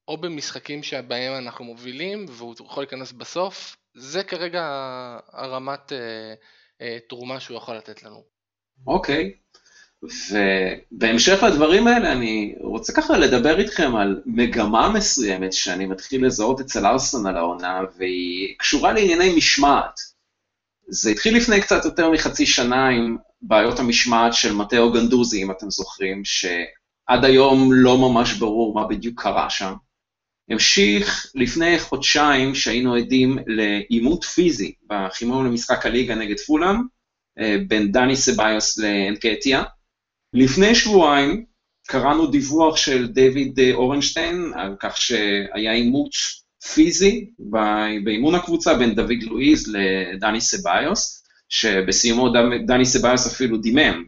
או 0.07 0.17
במשחקים 0.17 0.83
שבהם 0.83 1.37
אנחנו 1.37 1.65
מובילים 1.65 2.25
והוא 2.29 2.55
יכול 2.65 2.83
להיכנס 2.83 3.11
בסוף, 3.11 3.77
זה 3.93 4.23
כרגע 4.23 4.63
הרמת 5.27 5.91
תרומה 7.09 7.39
שהוא 7.39 7.57
יכול 7.57 7.75
לתת 7.77 8.03
לנו. 8.03 8.23
אוקיי, 8.87 9.31
ובהמשך 10.03 11.43
לדברים 11.43 11.87
האלה, 11.87 12.11
אני 12.11 12.55
רוצה 12.61 12.93
ככה 12.93 13.17
לדבר 13.17 13.59
איתכם 13.59 13.95
על 13.95 14.21
מגמה 14.25 14.89
מסוימת 14.89 15.53
שאני 15.53 15.85
מתחיל 15.85 16.25
לזהות 16.25 16.59
אצל 16.59 16.85
ארסנל 16.85 17.37
העונה, 17.37 17.81
והיא 17.97 18.55
קשורה 18.57 18.93
לענייני 18.93 19.35
משמעת. 19.35 19.99
זה 20.87 21.09
התחיל 21.09 21.37
לפני 21.37 21.61
קצת 21.61 21.85
יותר 21.85 22.09
מחצי 22.09 22.45
שנה 22.45 22.87
עם 22.87 23.17
בעיות 23.41 23.79
המשמעת 23.79 24.33
של 24.33 24.53
מטאו 24.53 24.91
גנדוזי, 24.91 25.43
אם 25.43 25.51
אתם 25.51 25.69
זוכרים, 25.69 26.25
שעד 26.25 27.25
היום 27.25 27.69
לא 27.73 27.97
ממש 27.97 28.33
ברור 28.33 28.75
מה 28.75 28.87
בדיוק 28.87 29.21
קרה 29.21 29.49
שם. 29.49 29.73
המשיך 30.51 31.31
לפני 31.35 31.79
חודשיים 31.79 32.55
שהיינו 32.55 32.95
עדים 32.95 33.37
לעימות 33.47 34.23
פיזי 34.23 34.73
בחימום 34.89 35.45
למשחק 35.45 35.85
הליגה 35.85 36.15
נגד 36.15 36.39
פולאם, 36.39 36.75
אה, 37.39 37.57
בין 37.67 37.91
דני 37.91 38.15
סביוס 38.15 38.77
לאנקטיה, 38.77 39.63
לפני 40.33 40.75
שבועיים 40.75 41.45
קראנו 41.87 42.27
דיווח 42.27 42.77
של 42.77 43.07
דיוויד 43.07 43.59
אה, 43.59 43.73
אורנשטיין 43.73 44.51
על 44.55 44.75
כך 44.79 44.97
שהיה 44.97 45.71
עימות 45.73 46.11
פיזי 46.73 47.29
באימון 48.03 48.35
הקבוצה 48.35 48.73
בין 48.73 48.95
דוד 48.95 49.23
לואיז 49.23 49.75
לדני 49.75 50.41
סביוס, 50.41 51.23
שבסיומו 51.49 52.29
דני 52.67 52.85
סביוס 52.85 53.27
אפילו 53.27 53.57
דימם. 53.57 54.03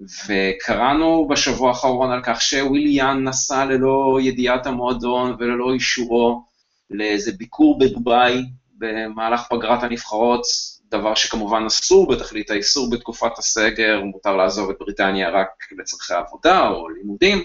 וקראנו 0.00 1.28
בשבוע 1.28 1.68
האחרון 1.68 2.12
על 2.12 2.20
כך 2.24 2.40
שוויליאן 2.42 3.24
נסע 3.24 3.64
ללא 3.64 4.18
ידיעת 4.22 4.66
המועדון 4.66 5.36
וללא 5.38 5.72
אישורו 5.74 6.44
לאיזה 6.90 7.32
ביקור 7.32 7.78
בדובאי 7.78 8.42
במהלך 8.78 9.42
פגרת 9.50 9.82
הנבחרות, 9.82 10.42
דבר 10.90 11.14
שכמובן 11.14 11.64
אסור 11.66 12.08
בתכלית 12.08 12.50
האיסור 12.50 12.90
בתקופת 12.90 13.38
הסגר, 13.38 14.00
מותר 14.04 14.36
לעזוב 14.36 14.70
את 14.70 14.76
בריטניה 14.80 15.30
רק 15.30 15.48
לצורכי 15.78 16.14
עבודה 16.14 16.68
או 16.68 16.88
לימודים. 16.88 17.44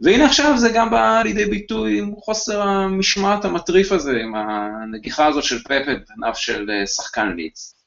והנה 0.00 0.26
עכשיו 0.26 0.58
זה 0.58 0.70
גם 0.74 0.90
בא 0.90 1.22
לידי 1.24 1.44
ביטוי 1.44 1.98
עם 1.98 2.14
חוסר 2.16 2.62
המשמעת 2.62 3.44
המטריף 3.44 3.92
הזה, 3.92 4.12
עם 4.22 4.34
הנגיחה 4.34 5.26
הזאת 5.26 5.44
של 5.44 5.58
פפה 5.58 5.74
בפניו 5.80 6.34
של 6.34 6.70
אה, 6.70 6.86
שחקן 6.86 7.32
ליץ. 7.36 7.77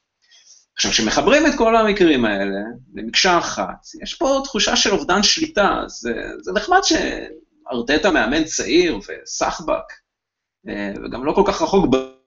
עכשיו, 0.82 0.92
כשמחברים 0.92 1.46
את 1.46 1.52
כל 1.58 1.76
המקרים 1.76 2.24
האלה 2.24 2.60
למקשה 2.94 3.38
אחת, 3.38 3.86
יש 4.02 4.14
פה 4.14 4.40
תחושה 4.44 4.76
של 4.76 4.90
אובדן 4.90 5.22
שליטה, 5.22 5.82
זה, 5.86 6.12
זה 6.40 6.52
נחמד 6.52 6.80
שארטטה 6.82 8.10
מאמן 8.10 8.44
צעיר 8.44 8.98
וסחבק, 8.98 9.92
אה, 10.68 10.92
וגם 11.04 11.24
לא 11.24 11.32
כל 11.32 11.42
כך 11.46 11.62
רחוק 11.62 11.86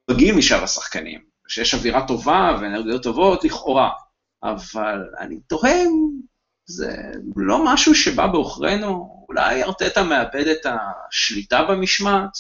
בגיל 0.10 0.36
משאר 0.36 0.64
השחקנים. 0.64 1.20
שיש 1.48 1.74
אווירה 1.74 2.08
טובה 2.08 2.58
ואנרגיות 2.62 3.04
טובות 3.04 3.44
לכאורה, 3.44 3.90
אבל 4.44 5.00
אני 5.20 5.40
תוהה 5.48 5.82
אם 5.82 5.92
זה 6.66 6.96
לא 7.36 7.66
משהו 7.66 7.96
שבא 7.96 8.28
בעוכרינו, 8.28 9.26
אולי 9.30 9.64
ארטטה 9.64 10.04
מאבד 10.04 10.48
את 10.48 10.66
השליטה 10.66 11.64
במשמעת. 11.64 12.32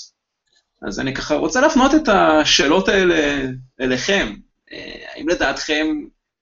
אז 0.88 1.00
אני 1.00 1.13
ככה 1.13 1.36
רוצה 1.36 1.62
להפנות 1.62 1.95
את 1.95 2.10
השאלות 2.10 2.88
האלה 2.88 3.48
אליכם. 3.81 4.36
אה, 4.72 5.05
האם 5.13 5.29
לדעתכם 5.29 5.88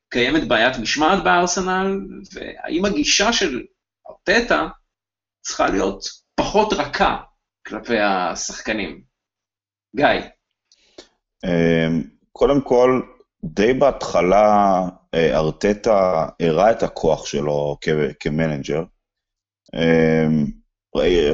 קיימת 0.09 0.47
בעיית 0.47 0.77
משמעת 0.77 1.23
בארסנל, 1.23 1.99
והאם 2.33 2.85
הגישה 2.85 3.33
של 3.33 3.63
ארטטה 4.09 4.67
צריכה 5.41 5.69
להיות 5.69 6.03
פחות 6.35 6.73
רכה 6.73 7.17
כלפי 7.67 7.99
השחקנים? 7.99 9.03
גיא. 9.95 10.07
אמ, 11.45 12.03
קודם 12.31 12.61
כל, 12.61 13.01
די 13.43 13.73
בהתחלה 13.73 14.79
אה, 15.13 15.37
ארטטה 15.37 16.27
הראה 16.39 16.71
את 16.71 16.83
הכוח 16.83 17.25
שלו 17.25 17.77
כמנג'ר. 18.19 18.83
אמ, 19.75 20.45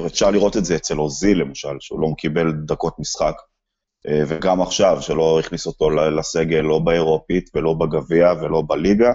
אפשר 0.05 0.31
לראות 0.31 0.57
את 0.57 0.65
זה 0.65 0.75
אצל 0.75 0.99
אוזיל, 0.99 1.41
למשל, 1.41 1.77
שהוא 1.79 2.01
לא 2.01 2.07
קיבל 2.17 2.51
דקות 2.65 2.99
משחק, 2.99 3.35
וגם 4.07 4.61
עכשיו, 4.61 5.01
שלא 5.01 5.39
הכניס 5.39 5.67
אותו 5.67 5.89
לסגל, 5.89 6.61
לא 6.61 6.79
באירופית 6.79 7.49
ולא 7.55 7.73
בגביע 7.73 8.31
ולא 8.41 8.63
בליגה, 8.67 9.11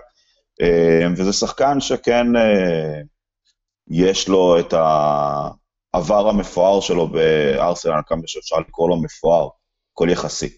אמ, 0.61 1.15
וזה 1.17 1.33
שחקן 1.33 1.81
שכן 1.81 2.37
אה, 2.37 3.01
יש 3.91 4.29
לו 4.29 4.61
את 4.61 4.73
העבר 4.73 6.29
המפואר 6.29 6.81
שלו 6.81 7.09
בארסנל, 7.09 8.01
כמה 8.07 8.23
שאפשר 8.27 8.57
לקרוא 8.57 8.89
לו 8.89 9.03
מפואר, 9.03 9.49
הכל 9.93 10.09
יחסי. 10.11 10.49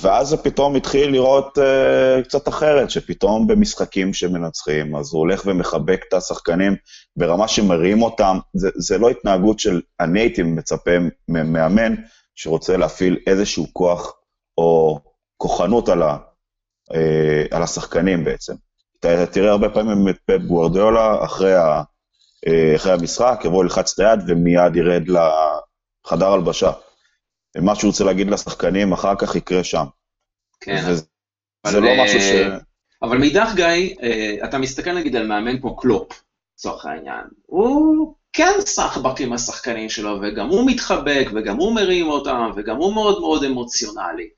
ואז 0.00 0.28
זה 0.28 0.36
פתאום 0.36 0.76
התחיל 0.76 1.10
לראות 1.10 1.58
uh, 1.58 2.24
קצת 2.24 2.48
אחרת, 2.48 2.90
שפתאום 2.90 3.46
במשחקים 3.46 4.14
שמנצחים, 4.14 4.96
אז 4.96 5.12
הוא 5.12 5.18
הולך 5.18 5.42
ומחבק 5.46 6.04
את 6.08 6.14
השחקנים 6.14 6.76
ברמה 7.16 7.48
שמרים 7.48 8.02
אותם. 8.02 8.38
זה, 8.54 8.68
זה 8.74 8.98
לא 8.98 9.10
התנהגות 9.10 9.58
של, 9.58 9.80
אני 10.00 10.20
הייתי 10.20 10.42
מצפה 10.42 10.90
ממאמן 11.28 11.94
שרוצה 12.34 12.76
להפעיל 12.76 13.18
איזשהו 13.26 13.66
כוח 13.72 14.12
או 14.58 15.00
כוחנות 15.36 15.88
על, 15.88 16.02
ה, 16.02 16.16
uh, 16.92 16.96
על 17.50 17.62
השחקנים 17.62 18.24
בעצם. 18.24 18.54
אתה 19.00 19.26
תראה 19.26 19.50
הרבה 19.50 19.68
פעמים 19.68 20.08
את 20.08 20.16
פט 20.26 20.40
גוורדיולה 20.46 21.24
אחרי, 21.24 21.54
ה, 21.54 21.82
uh, 22.46 22.76
אחרי 22.76 22.92
המשחק, 22.92 23.40
יבוא 23.44 23.64
ללחץ 23.64 23.92
את 23.92 23.98
היד 23.98 24.20
ומיד 24.26 24.76
ירד 24.76 25.04
לחדר 25.08 26.32
הלבשה. 26.32 26.70
מה 27.62 27.74
שהוא 27.74 27.90
רוצה 27.90 28.04
להגיד 28.04 28.30
לשחקנים, 28.30 28.92
אחר 28.92 29.14
כך 29.18 29.36
יקרה 29.36 29.64
שם. 29.64 29.84
כן. 30.60 30.84
וזה, 30.88 31.04
זה 31.66 31.80
לא 31.80 31.90
משהו 32.04 32.20
ש... 32.20 32.22
אה, 32.22 32.58
אבל 33.02 33.18
מאידך, 33.18 33.50
גיא, 33.54 33.94
אה, 34.02 34.36
אתה 34.44 34.58
מסתכל 34.58 34.92
נגיד 34.92 35.16
על 35.16 35.26
מאמן 35.26 35.60
כמו 35.60 35.76
קלופ, 35.76 36.22
לצורך 36.54 36.86
העניין. 36.86 37.24
הוא 37.46 38.14
כן 38.32 38.52
סחבק 38.60 39.20
עם 39.20 39.32
השחקנים 39.32 39.88
שלו, 39.88 40.18
וגם 40.22 40.48
הוא 40.48 40.66
מתחבק, 40.66 41.26
וגם 41.34 41.56
הוא 41.56 41.74
מרים 41.74 42.06
אותם, 42.06 42.50
וגם 42.56 42.76
הוא 42.76 42.94
מאוד 42.94 43.20
מאוד 43.20 43.44
אמוציונלי. 43.44 44.28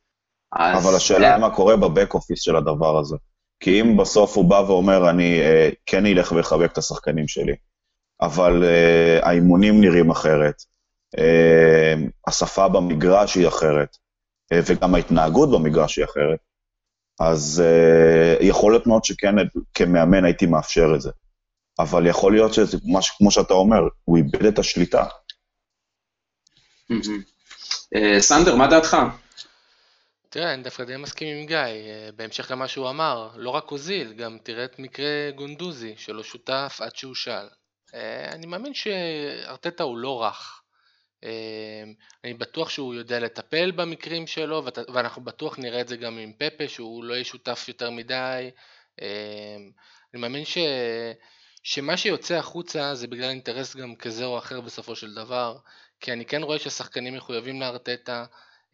אז... 0.53 0.85
אבל 0.85 0.97
השאלה 0.97 1.35
היא 1.35 1.41
מה 1.41 1.55
קורה 1.55 1.77
בבק 1.77 2.15
אופיס 2.15 2.41
של 2.41 2.57
הדבר 2.57 2.99
הזה. 2.99 3.17
כי 3.61 3.81
אם 3.81 3.97
בסוף 3.97 4.37
הוא 4.37 4.45
בא 4.45 4.63
ואומר, 4.67 5.11
אני 5.11 5.41
uh, 5.41 5.75
כן 5.87 6.07
אלך 6.07 6.33
ואחבק 6.33 6.73
את 6.73 6.79
השחקנים 6.79 7.29
שלי, 7.29 7.55
אבל 8.21 8.63
uh, 8.63 9.27
האימונים 9.27 9.81
נראים 9.81 10.11
אחרת, 10.11 10.55
אה, 10.55 10.76
השפה 12.27 12.69
במגרש 12.69 13.35
היא 13.35 13.49
אחרת, 13.49 13.97
אה, 14.53 14.61
וגם 14.67 14.95
ההתנהגות 14.95 15.51
במגרש 15.51 15.97
היא 15.97 16.05
אחרת, 16.05 16.39
אז 17.21 17.63
אה, 17.67 18.47
יכול 18.47 18.73
להיות 18.73 18.87
מאוד 18.87 19.05
שכן, 19.05 19.35
כמאמן 19.75 20.25
הייתי 20.25 20.47
מאפשר 20.47 20.87
את 20.95 21.01
זה. 21.01 21.11
אבל 21.79 22.07
יכול 22.07 22.33
להיות 22.33 22.55
שזה, 22.55 22.79
כמו 23.19 23.31
שאתה 23.31 23.55
אומר, 23.55 23.81
הוא 24.05 24.17
איבד 24.17 24.45
את 24.47 24.59
השליטה. 24.59 25.05
סנדר, 28.19 28.57
מה 28.57 28.67
דעתך? 28.67 28.97
תראה, 30.29 30.55
אני 30.55 30.63
דווקא 30.63 30.85
די 30.85 30.97
מסכים 30.97 31.37
עם 31.37 31.47
גיא, 31.47 31.59
בהמשך 32.17 32.51
למה 32.51 32.69
שהוא 32.69 32.91
אמר, 32.91 33.31
לא 33.37 33.51
רק 33.51 33.73
אוזיל, 33.73 34.13
גם 34.13 34.39
תראה 34.43 34.65
את 34.65 34.79
מקרה 34.79 35.31
גונדוזי, 35.35 35.95
שלא 35.97 36.23
שותף 36.23 36.79
עד 36.81 36.97
שהוא 36.97 37.15
שאל. 37.15 37.49
אני 38.33 38.47
מאמין 38.47 38.75
שארטטה 38.75 39.83
הוא 39.83 39.99
לא 39.99 40.23
רך. 40.23 40.63
אמ, 41.27 41.95
אני 42.25 42.35
בטוח 42.35 42.69
שהוא 42.69 42.95
יודע 42.95 43.21
לטפל 43.21 43.71
במקרים 43.71 44.27
שלו, 44.27 44.65
ואנחנו 44.95 45.25
בטוח 45.25 45.59
נראה 45.59 45.81
את 45.81 45.89
זה 45.89 45.97
גם 45.97 46.19
עם 46.19 46.33
פפה, 46.39 46.69
שהוא 46.69 47.05
לא 47.05 47.15
יהיה 47.15 47.25
שותף 47.25 47.65
יותר 47.69 47.91
מדי. 47.91 48.51
אמ, 49.03 49.07
אני 50.15 50.21
מאמין 50.21 50.45
ש... 50.45 50.59
שמה 51.63 51.97
שיוצא 51.97 52.35
החוצה 52.35 52.95
זה 52.95 53.07
בגלל 53.07 53.29
אינטרס 53.29 53.77
גם 53.77 53.97
כזה 53.97 54.25
או 54.25 54.39
אחר 54.39 54.61
בסופו 54.61 54.97
של 54.97 55.15
דבר, 55.15 55.57
כי 56.01 56.13
אני 56.13 56.25
כן 56.25 56.43
רואה 56.43 56.59
שהשחקנים 56.59 57.15
מחויבים 57.15 57.61
לארטטה, 57.61 58.25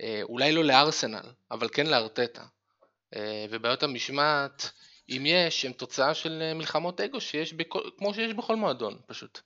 אה, 0.02 0.20
אולי 0.22 0.52
לא 0.52 0.64
לארסנל, 0.64 1.32
אבל 1.50 1.68
כן 1.72 1.86
לארטטה. 1.86 2.42
אה, 3.16 3.46
ובעיות 3.50 3.82
המשמעת, 3.82 4.70
אם 5.08 5.22
יש, 5.26 5.64
הן 5.64 5.72
תוצאה 5.72 6.14
של 6.14 6.42
אה, 6.42 6.54
מלחמות 6.54 7.00
אגו 7.00 7.20
שיש 7.20 7.52
בכל, 7.52 7.90
כמו 7.98 8.14
שיש 8.14 8.34
בכל 8.34 8.56
מועדון, 8.56 8.98
פשוט. 9.06 9.40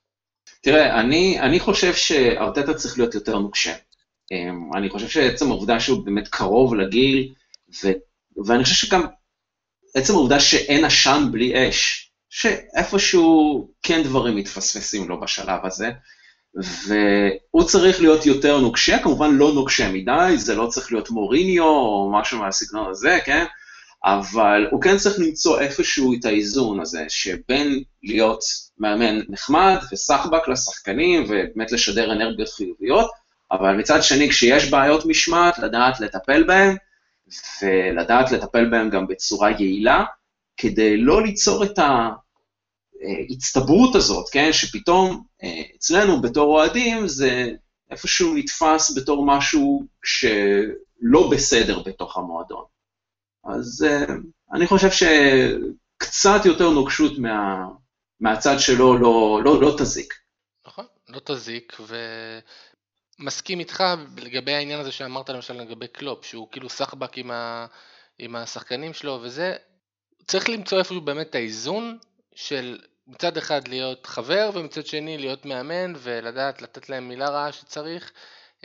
תראה, 0.61 0.99
אני, 0.99 1.39
אני 1.39 1.59
חושב 1.59 1.93
שארטטה 1.93 2.73
צריך 2.73 2.97
להיות 2.97 3.15
יותר 3.15 3.39
נוקשה. 3.39 3.73
אני 4.75 4.89
חושב 4.89 5.07
שעצם 5.07 5.51
העובדה 5.51 5.79
שהוא 5.79 6.05
באמת 6.05 6.27
קרוב 6.27 6.75
לגיל, 6.75 7.33
ו, 7.83 7.87
ואני 8.45 8.63
חושב 8.63 8.87
שגם 8.87 9.05
עצם 9.95 10.13
העובדה 10.13 10.39
שאין 10.39 10.85
עשן 10.85 11.27
בלי 11.31 11.69
אש, 11.69 12.11
שאיפשהו 12.29 13.67
כן 13.83 14.03
דברים 14.03 14.35
מתפספסים 14.35 15.09
לו 15.09 15.19
בשלב 15.19 15.59
הזה, 15.65 15.91
והוא 16.55 17.63
צריך 17.63 18.01
להיות 18.01 18.25
יותר 18.25 18.59
נוקשה, 18.59 18.99
כמובן 19.03 19.35
לא 19.35 19.53
נוקשה 19.53 19.91
מדי, 19.91 20.33
זה 20.37 20.55
לא 20.55 20.67
צריך 20.67 20.91
להיות 20.91 21.09
מוריניו 21.09 21.63
או 21.63 22.11
משהו 22.19 22.39
מהסגנון 22.39 22.89
הזה, 22.89 23.19
כן? 23.25 23.45
אבל 24.03 24.67
הוא 24.71 24.81
כן 24.81 24.97
צריך 24.97 25.19
למצוא 25.19 25.59
איפשהו 25.59 26.13
את 26.13 26.25
האיזון 26.25 26.79
הזה, 26.79 27.05
שבין 27.07 27.83
להיות 28.03 28.43
מאמן 28.77 29.19
נחמד 29.29 29.77
וסחבק 29.91 30.47
לשחקנים 30.47 31.23
ובאמת 31.23 31.71
לשדר 31.71 32.11
אנרגיות 32.11 32.49
חיוביות, 32.49 33.11
אבל 33.51 33.75
מצד 33.75 34.03
שני, 34.03 34.29
כשיש 34.29 34.69
בעיות 34.69 35.05
משמעת, 35.05 35.59
לדעת 35.59 35.99
לטפל 35.99 36.43
בהן, 36.43 36.75
ולדעת 37.61 38.31
לטפל 38.31 38.69
בהן 38.69 38.89
גם 38.89 39.07
בצורה 39.07 39.51
יעילה, 39.51 40.03
כדי 40.57 40.97
לא 40.97 41.23
ליצור 41.23 41.63
את 41.63 41.79
ההצטברות 43.29 43.95
הזאת, 43.95 44.29
כן, 44.31 44.53
שפתאום 44.53 45.23
אה, 45.43 45.61
אצלנו 45.75 46.21
בתור 46.21 46.55
אוהדים 46.55 47.07
זה 47.07 47.47
איפשהו 47.91 48.35
נתפס 48.35 48.97
בתור 48.97 49.25
משהו 49.25 49.83
שלא 50.03 51.29
בסדר 51.31 51.83
בתוך 51.83 52.17
המועדון. 52.17 52.63
אז 53.47 53.85
uh, 53.87 54.11
אני 54.53 54.67
חושב 54.67 54.89
שקצת 54.91 56.45
יותר 56.45 56.69
נוקשות 56.69 57.17
מה, 57.17 57.65
מהצד 58.19 58.55
שלו 58.59 58.97
לא, 58.97 59.39
לא, 59.43 59.61
לא 59.61 59.75
תזיק. 59.77 60.13
נכון, 60.67 60.85
לא 61.09 61.21
תזיק, 61.25 61.77
ומסכים 63.19 63.59
איתך 63.59 63.83
לגבי 64.17 64.53
העניין 64.53 64.79
הזה 64.79 64.91
שאמרת 64.91 65.29
למשל 65.29 65.53
לגבי 65.53 65.87
קלופ, 65.87 66.25
שהוא 66.25 66.47
כאילו 66.51 66.69
סחבק 66.69 67.17
עם, 67.17 67.31
ה, 67.31 67.65
עם 68.19 68.35
השחקנים 68.35 68.93
שלו 68.93 69.19
וזה, 69.23 69.55
צריך 70.27 70.49
למצוא 70.49 70.79
איפשהו 70.79 71.01
באמת 71.01 71.35
האיזון 71.35 71.97
של 72.35 72.79
מצד 73.07 73.37
אחד 73.37 73.67
להיות 73.67 74.05
חבר 74.05 74.49
ומצד 74.53 74.85
שני 74.85 75.17
להיות 75.17 75.45
מאמן 75.45 75.93
ולדעת 75.97 76.61
לתת 76.61 76.89
להם 76.89 77.07
מילה 77.07 77.29
רעה 77.29 77.51
שצריך. 77.51 78.11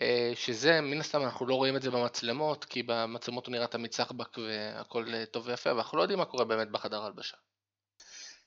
אה, 0.01 0.33
שזה 0.35 0.81
מן 0.81 1.01
הסתם 1.01 1.23
אנחנו 1.23 1.47
לא 1.47 1.55
רואים 1.55 1.77
את 1.77 1.83
זה 1.83 1.91
במצלמות, 1.91 2.65
כי 2.65 2.83
במצלמות 2.83 3.47
הוא 3.47 3.53
נראה 3.53 3.67
תמיד 3.67 3.93
סחבק 3.93 4.39
והכל 4.39 5.15
אה, 5.15 5.27
טוב 5.27 5.47
ויפה, 5.47 5.75
ואנחנו 5.75 5.99
לא 5.99 6.03
יודעים 6.03 6.19
מה 6.19 6.25
קורה 6.25 6.45
באמת 6.45 6.71
בחדר 6.71 7.05
הלבשה. 7.05 7.37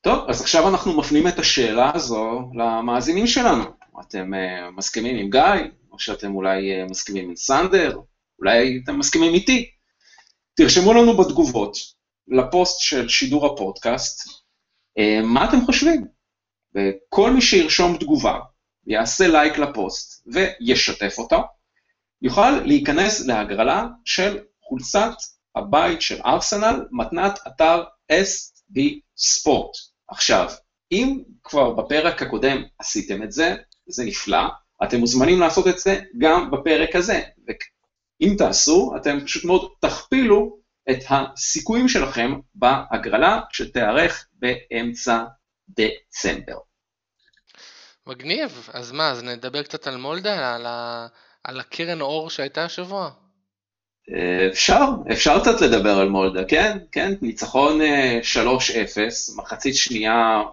טוב, 0.05 0.29
אז 0.29 0.41
עכשיו 0.41 0.69
אנחנו 0.69 0.97
מפנים 0.97 1.27
את 1.27 1.39
השאלה 1.39 1.91
הזו 1.95 2.51
למאזינים 2.53 3.27
שלנו. 3.27 3.63
אתם 4.01 4.33
uh, 4.33 4.71
מסכימים 4.77 5.15
עם 5.17 5.29
גיא, 5.29 5.69
או 5.91 5.99
שאתם 5.99 6.35
אולי 6.35 6.83
uh, 6.83 6.89
מסכימים 6.89 7.29
עם 7.29 7.35
סנדר, 7.35 7.97
אולי 8.39 8.81
אתם 8.83 8.99
מסכימים 8.99 9.33
איתי. 9.33 9.69
תרשמו 10.55 10.93
לנו 10.93 11.17
בתגובות 11.17 11.77
לפוסט 12.27 12.79
של 12.79 13.09
שידור 13.09 13.45
הפודקאסט, 13.45 14.29
uh, 14.29 15.25
מה 15.25 15.49
אתם 15.49 15.65
חושבים? 15.65 16.05
וכל 16.75 17.31
מי 17.31 17.41
שירשום 17.41 17.97
תגובה, 17.97 18.39
יעשה 18.87 19.27
לייק 19.27 19.57
לפוסט 19.57 20.27
וישתף 20.27 21.15
אותו, 21.17 21.43
יוכל 22.21 22.51
להיכנס 22.51 23.25
להגרלה 23.25 23.85
של 24.05 24.39
חולצת 24.61 25.13
הבית 25.55 26.01
של 26.01 26.21
ארסנל, 26.25 26.85
מתנת 26.91 27.39
אתר 27.47 27.83
SB 28.11 28.79
ספורט. 29.17 29.71
עכשיו, 30.07 30.49
אם 30.91 31.19
כבר 31.43 31.73
בפרק 31.73 32.21
הקודם 32.21 32.63
עשיתם 32.79 33.23
את 33.23 33.31
זה, 33.31 33.55
זה 33.87 34.05
נפלא, 34.05 34.47
אתם 34.83 34.99
מוזמנים 34.99 35.39
לעשות 35.39 35.67
את 35.67 35.79
זה 35.79 36.01
גם 36.17 36.51
בפרק 36.51 36.95
הזה. 36.95 37.21
ואם 37.47 38.35
תעשו, 38.37 38.93
אתם 38.97 39.25
פשוט 39.25 39.45
מאוד 39.45 39.71
תכפילו 39.81 40.57
את 40.89 40.99
הסיכויים 41.09 41.87
שלכם 41.87 42.31
בהגרלה 42.55 43.39
שתיארך 43.51 44.27
באמצע 44.33 45.23
דצמבר. 45.69 46.57
מגניב, 48.07 48.69
אז 48.73 48.91
מה, 48.91 49.11
אז 49.11 49.23
נדבר 49.23 49.63
קצת 49.63 49.87
על 49.87 49.97
מולדה, 49.97 50.55
על, 50.55 50.65
ה... 50.65 51.07
על 51.43 51.59
הקרן 51.59 52.01
אור 52.01 52.29
שהייתה 52.29 52.65
השבוע? 52.65 53.09
אפשר, 54.51 54.81
אפשר 55.11 55.39
קצת 55.41 55.61
לדבר 55.61 55.97
על 55.99 56.09
מולדה, 56.09 56.45
כן, 56.47 56.77
כן, 56.91 57.13
ניצחון 57.21 57.81
3-0, 57.81 57.83
אה, 58.97 59.07
מחצית 59.35 59.75
שנייה 59.75 60.43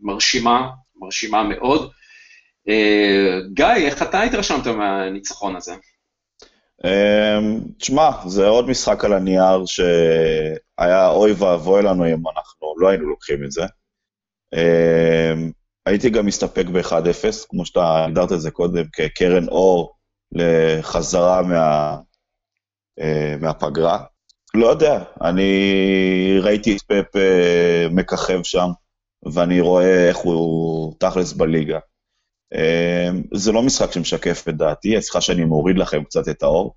מרשימה, 0.00 0.70
מרשימה 0.96 1.42
מאוד. 1.42 1.90
אה, 2.68 3.38
גיא, 3.52 3.86
איך 3.86 4.02
אתה 4.02 4.22
התרשמת 4.22 4.66
מהניצחון 4.66 5.56
הזה? 5.56 5.74
אמ, 6.84 7.60
תשמע, 7.78 8.10
זה 8.26 8.46
עוד 8.46 8.68
משחק 8.68 9.04
על 9.04 9.12
הנייר 9.12 9.64
שהיה 9.66 11.08
אוי 11.08 11.32
ואבוי 11.32 11.82
לנו 11.82 12.06
אם 12.06 12.22
אנחנו 12.36 12.74
לא 12.78 12.88
היינו 12.88 13.08
לוקחים 13.08 13.44
את 13.44 13.52
זה. 13.52 13.62
הייתי 15.88 16.10
גם 16.10 16.26
מסתפק 16.26 16.66
ב-1-0, 16.66 17.46
כמו 17.48 17.66
שאתה 17.66 18.04
הגדרת 18.04 18.32
את 18.32 18.40
זה 18.40 18.50
קודם, 18.50 18.84
כקרן 18.92 19.48
אור 19.48 19.94
לחזרה 20.32 21.42
מה, 21.42 21.96
אה, 23.00 23.34
מהפגרה. 23.40 24.04
לא 24.54 24.66
יודע, 24.66 25.02
אני 25.22 25.52
ראיתי 26.42 26.76
את 26.76 26.82
פפ 26.82 27.16
אה, 27.16 27.86
מככב 27.90 28.42
שם, 28.42 28.68
ואני 29.32 29.60
רואה 29.60 30.08
איך 30.08 30.16
הוא 30.16 30.94
תכלס 30.98 31.32
בליגה. 31.32 31.78
אה, 32.54 33.08
זה 33.34 33.52
לא 33.52 33.62
משחק 33.62 33.92
שמשקף 33.92 34.48
את 34.48 34.56
דעתי, 34.56 35.02
סליחה 35.02 35.20
שאני 35.20 35.44
מוריד 35.44 35.78
לכם 35.78 36.04
קצת 36.04 36.28
את 36.28 36.42
האור, 36.42 36.74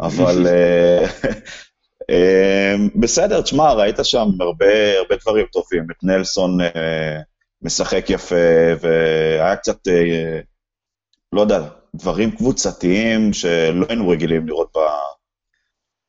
אבל 0.00 0.46
בסדר, 3.00 3.42
תשמע, 3.42 3.72
ראית 3.72 3.96
שם 4.02 4.28
הרבה, 4.40 4.98
הרבה 4.98 5.16
דברים 5.22 5.46
טובים. 5.52 5.86
את 5.90 5.96
נלסון 6.02 6.58
משחק 7.64 8.10
יפה, 8.10 8.34
והיה 8.80 9.56
קצת, 9.56 9.88
אה, 9.88 10.40
לא 11.32 11.40
יודע, 11.40 11.68
דברים 11.94 12.30
קבוצתיים 12.30 13.32
שלא 13.32 13.86
היינו 13.88 14.08
רגילים 14.08 14.48
לראות 14.48 14.76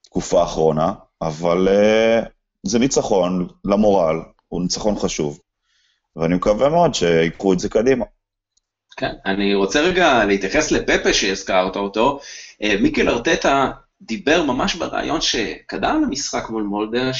בתקופה 0.05 0.41
האחרונה, 0.41 0.93
אבל 1.21 1.67
אה, 1.67 2.19
זה 2.63 2.79
ניצחון 2.79 3.47
למורל, 3.65 4.15
הוא 4.47 4.61
ניצחון 4.61 4.95
חשוב, 4.95 5.39
ואני 6.15 6.35
מקווה 6.35 6.69
מאוד 6.69 6.93
שיקחו 6.93 7.53
את 7.53 7.59
זה 7.59 7.69
קדימה. 7.69 8.05
כן, 8.97 9.11
אני 9.25 9.55
רוצה 9.55 9.81
רגע 9.81 10.25
להתייחס 10.25 10.71
לפפה 10.71 11.13
שהזכרת 11.13 11.75
אותו. 11.75 12.19
אה, 12.63 12.75
מיקל 12.81 13.09
ארטטה 13.09 13.71
דיבר 14.01 14.43
ממש 14.43 14.75
בריאיון 14.75 15.21
שקדם 15.21 16.01
למשחק 16.05 16.49
מול 16.49 16.63
מולדר, 16.63 17.11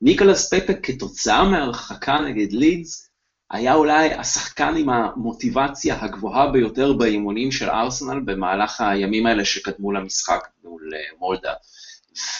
ניקולס 0.00 0.54
פפה 0.54 0.72
כתוצאה 0.82 1.44
מהרחקה 1.44 2.14
נגד 2.18 2.52
לידס, 2.52 3.10
היה 3.50 3.74
אולי 3.74 4.14
השחקן 4.14 4.74
עם 4.76 4.90
המוטיבציה 4.90 6.04
הגבוהה 6.04 6.52
ביותר 6.52 6.92
באימונים 6.92 7.52
של 7.52 7.70
ארסנל 7.70 8.20
במהלך 8.24 8.80
הימים 8.80 9.26
האלה 9.26 9.44
שקדמו 9.44 9.92
למשחק 9.92 10.48
מול 10.64 10.90
אה, 10.94 11.18
מולדה. 11.18 11.52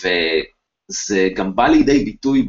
וזה 0.00 1.28
גם 1.36 1.56
בא 1.56 1.66
לידי 1.66 2.04
ביטוי 2.04 2.48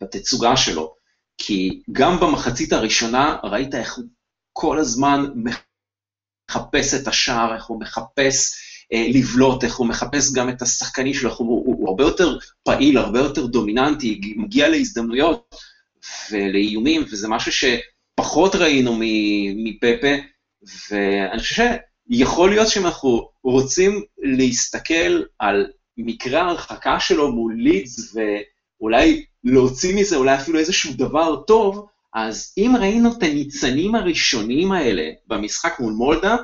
בתצוגה 0.00 0.56
שלו, 0.56 0.94
כי 1.38 1.82
גם 1.92 2.20
במחצית 2.20 2.72
הראשונה 2.72 3.36
ראית 3.44 3.74
איך 3.74 3.96
הוא 3.96 4.04
כל 4.52 4.78
הזמן 4.78 5.26
מחפש 6.50 6.94
את 6.94 7.08
השער, 7.08 7.54
איך 7.54 7.64
הוא 7.64 7.80
מחפש 7.80 8.54
לבלוט, 8.92 9.64
איך 9.64 9.76
הוא 9.76 9.86
מחפש 9.86 10.32
גם 10.32 10.48
את 10.48 10.62
השחקנים 10.62 11.14
שלו, 11.14 11.30
הוא, 11.30 11.48
הוא, 11.48 11.76
הוא 11.78 11.88
הרבה 11.88 12.04
יותר 12.04 12.38
פעיל, 12.62 12.98
הרבה 12.98 13.18
יותר 13.18 13.46
דומיננטי, 13.46 14.20
מגיע 14.36 14.68
להזדמנויות 14.68 15.54
ולאיומים, 16.30 17.02
וזה 17.10 17.28
משהו 17.28 17.52
שפחות 17.52 18.54
ראינו 18.54 18.98
מפפה, 19.56 20.14
ואני 20.90 21.38
חושב 21.38 21.70
שיכול 22.12 22.50
להיות 22.50 22.68
שאם 22.68 22.86
אנחנו 22.86 23.28
רוצים 23.44 24.02
להסתכל 24.18 25.22
על 25.38 25.66
מקרה 25.98 26.40
ההרחקה 26.42 27.00
שלו 27.00 27.32
מול 27.32 27.54
לידס, 27.56 28.14
ואולי 28.80 29.24
להוציא 29.44 29.96
מזה 29.96 30.16
אולי 30.16 30.34
אפילו 30.34 30.58
איזשהו 30.58 30.92
דבר 30.96 31.42
טוב, 31.42 31.86
אז 32.14 32.52
אם 32.58 32.74
ראינו 32.80 33.12
את 33.12 33.22
הניצנים 33.22 33.94
הראשונים 33.94 34.72
האלה 34.72 35.10
במשחק 35.26 35.80
מול 35.80 35.92
מולדה, 35.92 36.36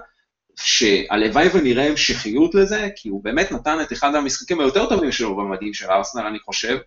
שהלוואי 0.61 1.49
ונראה 1.55 1.87
המשכיות 1.87 2.55
לזה, 2.55 2.89
כי 2.97 3.09
הוא 3.09 3.25
באמת 3.25 3.53
נתן 3.53 3.79
את 3.83 3.93
אחד 3.93 4.15
המשחקים 4.15 4.61
היותר 4.61 4.89
טובים 4.89 5.13
שלו 5.13 5.37
במדים 5.37 5.75
של 5.75 5.91
ארסנל, 5.91 6.27
אני 6.27 6.39
חושב, 6.39 6.79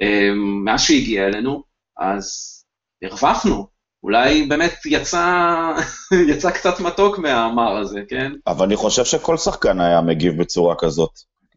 אמ, 0.00 0.64
מאז 0.64 0.80
שהגיע 0.80 1.26
אלינו, 1.26 1.62
אז 1.98 2.58
הרווחנו. 3.02 3.66
אולי 4.02 4.46
באמת 4.46 4.74
יצא, 4.86 5.26
יצא 6.30 6.50
קצת 6.50 6.80
מתוק 6.80 7.18
מהמר 7.18 7.76
הזה, 7.76 8.00
כן? 8.08 8.32
אבל 8.46 8.66
אני 8.66 8.76
חושב 8.76 9.04
שכל 9.04 9.36
שחקן 9.36 9.80
היה 9.80 10.00
מגיב 10.00 10.40
בצורה 10.40 10.74
כזאת. 10.78 11.10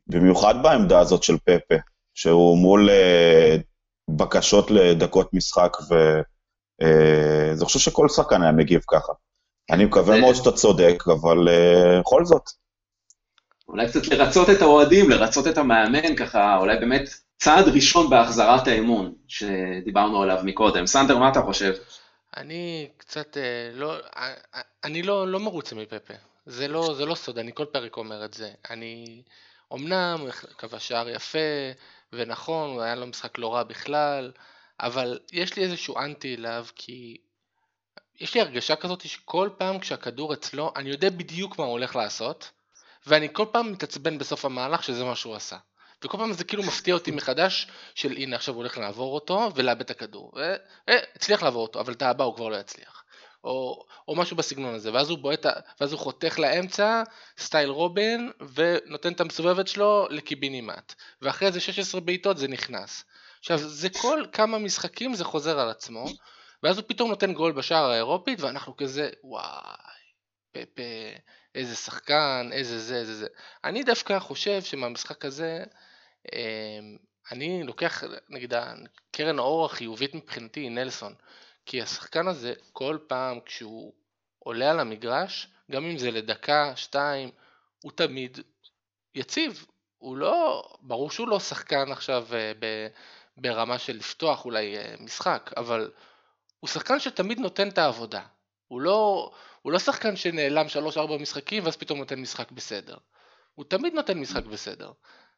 במיוחד 0.07 0.55
בעמדה 0.63 0.99
הזאת 0.99 1.23
של 1.23 1.37
פפה, 1.37 1.75
שהוא 2.13 2.57
מול 2.57 2.89
uh, 2.89 3.61
בקשות 4.09 4.71
לדקות 4.71 5.33
משחק, 5.33 5.77
ואני 5.89 7.61
uh, 7.61 7.65
חושב 7.65 7.79
שכל 7.79 8.09
שחקן 8.09 8.41
היה 8.41 8.51
מגיב 8.51 8.81
ככה. 8.87 9.13
אני 9.71 9.85
מקווה 9.85 10.21
מאוד 10.21 10.35
שאתה 10.35 10.51
צודק, 10.51 11.03
אבל 11.07 11.37
uh, 11.47 12.01
בכל 12.01 12.25
זאת. 12.25 12.49
אולי 13.67 13.87
קצת 13.87 14.07
לרצות 14.07 14.49
את 14.49 14.61
האוהדים, 14.61 15.09
לרצות 15.09 15.47
את 15.47 15.57
המאמן, 15.57 16.15
ככה, 16.15 16.57
אולי 16.57 16.77
באמת 16.79 17.09
צעד 17.37 17.67
ראשון 17.67 18.09
בהחזרת 18.09 18.67
האמון, 18.67 19.13
שדיברנו 19.27 20.21
עליו 20.21 20.39
מקודם. 20.43 20.87
סנדר, 20.87 21.17
מה 21.17 21.29
אתה 21.29 21.41
חושב? 21.41 21.73
אני 22.37 22.89
קצת 22.97 23.37
לא, 23.73 23.95
אני 24.83 25.01
לא, 25.01 25.27
לא 25.27 25.39
מרוצה 25.39 25.75
מפפה. 25.75 26.13
זה 26.45 26.67
לא, 26.67 26.93
זה 26.97 27.05
לא 27.05 27.15
סוד, 27.15 27.37
אני 27.37 27.51
כל 27.53 27.65
פרק 27.65 27.97
אומר 27.97 28.25
את 28.25 28.33
זה. 28.33 28.51
אני, 28.69 29.21
אמנם 29.73 30.25
כבש 30.57 30.87
שער 30.87 31.09
יפה, 31.09 31.37
ונכון, 32.13 32.69
הוא 32.69 32.81
היה 32.81 32.95
לו 32.95 33.07
משחק 33.07 33.37
לא 33.37 33.53
רע 33.53 33.63
בכלל, 33.63 34.31
אבל 34.79 35.19
יש 35.31 35.57
לי 35.57 35.63
איזשהו 35.63 35.97
אנטי 35.97 36.35
אליו, 36.35 36.65
כי 36.75 37.17
יש 38.19 38.33
לי 38.33 38.41
הרגשה 38.41 38.75
כזאת 38.75 39.01
שכל 39.01 39.49
פעם 39.57 39.79
כשהכדור 39.79 40.33
אצלו, 40.33 40.73
אני 40.75 40.89
יודע 40.89 41.09
בדיוק 41.09 41.59
מה 41.59 41.65
הוא 41.65 41.71
הולך 41.71 41.95
לעשות, 41.95 42.51
ואני 43.07 43.27
כל 43.33 43.45
פעם 43.51 43.71
מתעצבן 43.71 44.17
בסוף 44.17 44.45
המהלך 44.45 44.83
שזה 44.83 45.03
מה 45.03 45.15
שהוא 45.15 45.35
עשה. 45.35 45.57
וכל 46.03 46.17
פעם 46.17 46.33
זה 46.33 46.43
כאילו 46.43 46.63
מפתיע 46.63 46.93
אותי 46.93 47.11
מחדש, 47.11 47.67
של 47.95 48.11
הנה 48.11 48.35
עכשיו 48.35 48.53
הוא 48.53 48.61
הולך 48.61 48.77
לעבור 48.77 49.15
אותו 49.15 49.51
ולאבד 49.55 49.81
את 49.81 49.89
הכדור. 49.89 50.31
והצליח 50.87 51.43
לעבור 51.43 51.61
אותו, 51.61 51.79
אבל 51.79 51.93
את 51.93 52.01
הבא 52.01 52.23
הוא 52.23 52.35
כבר 52.35 52.49
לא 52.49 52.55
יצליח. 52.55 53.03
או, 53.43 53.85
או 54.07 54.15
משהו 54.15 54.37
בסגנון 54.37 54.75
הזה, 54.75 54.93
ואז 54.93 55.09
הוא 55.09 55.17
בועט, 55.17 55.45
ואז 55.79 55.91
הוא 55.91 55.99
חותך 55.99 56.39
לאמצע, 56.39 57.03
סטייל 57.37 57.69
רובין, 57.69 58.31
ונותן 58.53 59.13
את 59.13 59.21
המסובבת 59.21 59.67
שלו 59.67 60.07
לקיבינימט. 60.09 60.93
ואחרי 61.21 61.47
איזה 61.47 61.59
16 61.59 62.01
בעיטות 62.01 62.37
זה 62.37 62.47
נכנס. 62.47 63.03
עכשיו, 63.39 63.57
זה 63.57 63.89
כל 63.89 64.25
כמה 64.31 64.57
משחקים 64.57 65.13
זה 65.13 65.23
חוזר 65.23 65.59
על 65.59 65.69
עצמו, 65.69 66.05
ואז 66.65 66.77
הוא 66.77 66.85
פתאום 66.87 67.09
נותן 67.09 67.33
גול 67.33 67.51
בשער 67.51 67.91
האירופית, 67.91 68.41
ואנחנו 68.41 68.77
כזה, 68.77 69.09
וואי, 69.23 70.05
פפה, 70.51 70.81
איזה 71.55 71.75
שחקן, 71.75 72.49
איזה 72.51 72.79
זה, 72.79 72.95
איזה 72.95 73.15
זה. 73.15 73.27
אני 73.63 73.83
דווקא 73.83 74.19
חושב 74.19 74.61
שמהמשחק 74.61 75.25
הזה, 75.25 75.63
אמ, 76.33 76.97
אני 77.31 77.63
לוקח, 77.63 78.03
נגיד, 78.29 78.53
קרן 79.11 79.39
האור 79.39 79.65
החיובית 79.65 80.15
מבחינתי 80.15 80.59
היא 80.59 80.71
נלסון. 80.71 81.13
כי 81.65 81.81
השחקן 81.81 82.27
הזה, 82.27 82.53
כל 82.73 82.97
פעם 83.07 83.39
כשהוא 83.45 83.93
עולה 84.39 84.71
על 84.71 84.79
המגרש, 84.79 85.47
גם 85.71 85.85
אם 85.85 85.97
זה 85.97 86.11
לדקה, 86.11 86.73
שתיים, 86.75 87.31
הוא 87.83 87.91
תמיד 87.91 88.39
יציב. 89.15 89.65
הוא 89.97 90.17
לא, 90.17 90.63
ברור 90.81 91.11
שהוא 91.11 91.27
לא 91.27 91.39
שחקן 91.39 91.91
עכשיו 91.91 92.27
אה, 92.33 92.51
ברמה 93.37 93.79
של 93.79 93.95
לפתוח 93.95 94.45
אולי 94.45 94.77
אה, 94.77 94.95
משחק, 94.99 95.51
אבל 95.57 95.91
הוא 96.59 96.67
שחקן 96.67 96.99
שתמיד 96.99 97.39
נותן 97.39 97.67
את 97.67 97.77
העבודה. 97.77 98.21
הוא 98.67 98.81
לא, 98.81 99.31
הוא 99.61 99.71
לא 99.71 99.79
שחקן 99.79 100.15
שנעלם 100.15 100.65
3-4 100.95 100.99
משחקים 101.19 101.65
ואז 101.65 101.75
פתאום 101.75 101.99
נותן 101.99 102.19
משחק 102.19 102.51
בסדר. 102.51 102.97
הוא 103.55 103.65
תמיד 103.65 103.93
נותן 103.93 104.17
משחק 104.17 104.45
בסדר. 104.45 104.91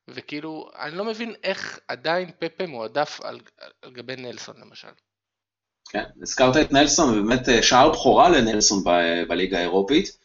וכאילו, 0.07 0.69
אני 0.79 0.97
לא 0.97 1.05
מבין 1.05 1.33
איך 1.43 1.79
עדיין 1.87 2.31
פפה 2.39 2.67
מועדף 2.67 3.19
על, 3.23 3.39
על 3.81 3.91
גבי 3.91 4.15
נלסון 4.15 4.55
למשל. 4.61 4.87
כן, 5.89 6.03
הזכרת 6.21 6.57
את 6.57 6.71
נלסון, 6.71 7.19
ובאמת 7.19 7.49
אה, 7.49 7.63
שער 7.63 7.89
בכורה 7.89 8.29
לנלסון 8.29 8.83
ב- 8.83 9.23
בליגה 9.27 9.57
האירופית, 9.57 10.17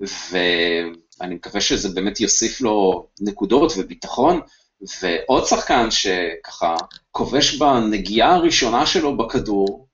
ואני 0.00 1.34
מקווה 1.34 1.60
שזה 1.60 1.88
באמת 1.88 2.20
יוסיף 2.20 2.60
לו 2.60 3.06
נקודות 3.20 3.72
וביטחון, 3.76 4.40
ועוד 5.02 5.46
שחקן 5.46 5.90
שככה 5.90 6.74
כובש 7.10 7.56
בנגיעה 7.56 8.34
הראשונה 8.34 8.86
שלו 8.86 9.16
בכדור, 9.16 9.88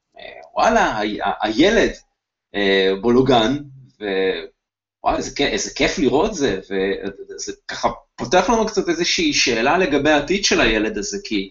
וואלה, 0.58 1.00
הילד 1.40 1.90
אה, 2.54 2.92
בולוגן, 3.00 3.56
ווואלה, 5.02 5.16
איזה, 5.16 5.30
איזה 5.38 5.70
כיף 5.74 5.98
לראות 5.98 6.34
זה, 6.34 6.60
וזה 6.60 7.52
ככה 7.68 7.88
פותח 8.16 8.50
לנו 8.50 8.66
קצת 8.66 8.88
איזושהי 8.88 9.32
שאלה 9.32 9.78
לגבי 9.78 10.10
העתיד 10.10 10.44
של 10.44 10.60
הילד 10.60 10.98
הזה, 10.98 11.18
כי 11.24 11.50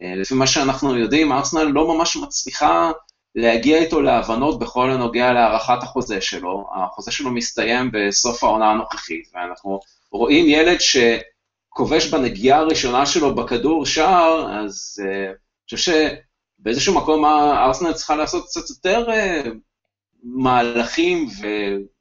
לפי 0.00 0.34
מה 0.34 0.46
שאנחנו 0.46 0.98
יודעים, 0.98 1.32
ארסנל 1.32 1.62
לא 1.62 1.94
ממש 1.94 2.16
מצליחה 2.16 2.90
להגיע 3.34 3.78
איתו 3.78 4.00
להבנות 4.00 4.58
בכל 4.58 4.90
הנוגע 4.90 5.32
להארכת 5.32 5.82
החוזה 5.82 6.20
שלו. 6.20 6.70
החוזה 6.76 7.10
שלו 7.10 7.30
מסתיים 7.30 7.90
בסוף 7.92 8.44
העונה 8.44 8.70
הנוכחית, 8.70 9.30
ואנחנו 9.34 9.80
רואים 10.12 10.46
ילד 10.48 10.78
שכובש 10.80 12.06
בנגיעה 12.06 12.58
הראשונה 12.58 13.06
שלו 13.06 13.34
בכדור 13.34 13.86
שער, 13.86 14.60
אז 14.60 15.02
uh, 15.02 15.06
אני 15.06 15.34
חושב 15.78 15.92
שבאיזשהו 16.60 16.94
מקום 16.94 17.24
ארסנל 17.24 17.92
צריכה 17.92 18.16
לעשות 18.16 18.44
קצת 18.44 18.70
יותר 18.70 19.06
uh, 19.08 19.48
מהלכים 20.22 21.26
ו... 21.40 21.46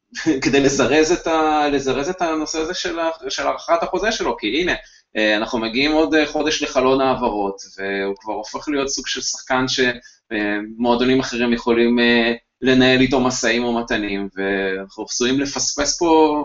כדי 0.44 0.60
לזרז 0.60 1.12
את, 1.12 1.28
ה, 1.28 1.68
לזרז 1.72 2.10
את 2.10 2.22
הנושא 2.22 2.60
הזה 2.60 2.74
של, 2.74 3.00
של 3.30 3.48
הארכת 3.48 3.84
החוזה 3.84 4.12
שלו, 4.12 4.38
כי 4.38 4.62
הנה, 4.62 4.74
אה, 5.18 5.38
אנחנו 5.38 5.60
מגיעים 5.60 5.92
עוד 5.92 6.16
חודש 6.26 6.64
לחלון 6.64 7.02
העברות, 7.02 7.56
והוא 7.78 8.16
כבר 8.20 8.34
הופך 8.34 8.68
להיות 8.68 8.90
סוג 8.90 9.08
של 9.08 9.22
שחקן 9.22 9.66
שמועדונים 9.68 11.20
אחרים 11.20 11.54
יכולים 11.54 12.00
אה, 12.00 12.34
לנהל 12.62 13.02
איתו 13.02 13.20
משאים 13.20 13.66
ומתנים, 13.66 14.30
ואנחנו 14.36 15.04
עשויים 15.04 15.40
לפספס 15.40 16.00
פה 16.00 16.44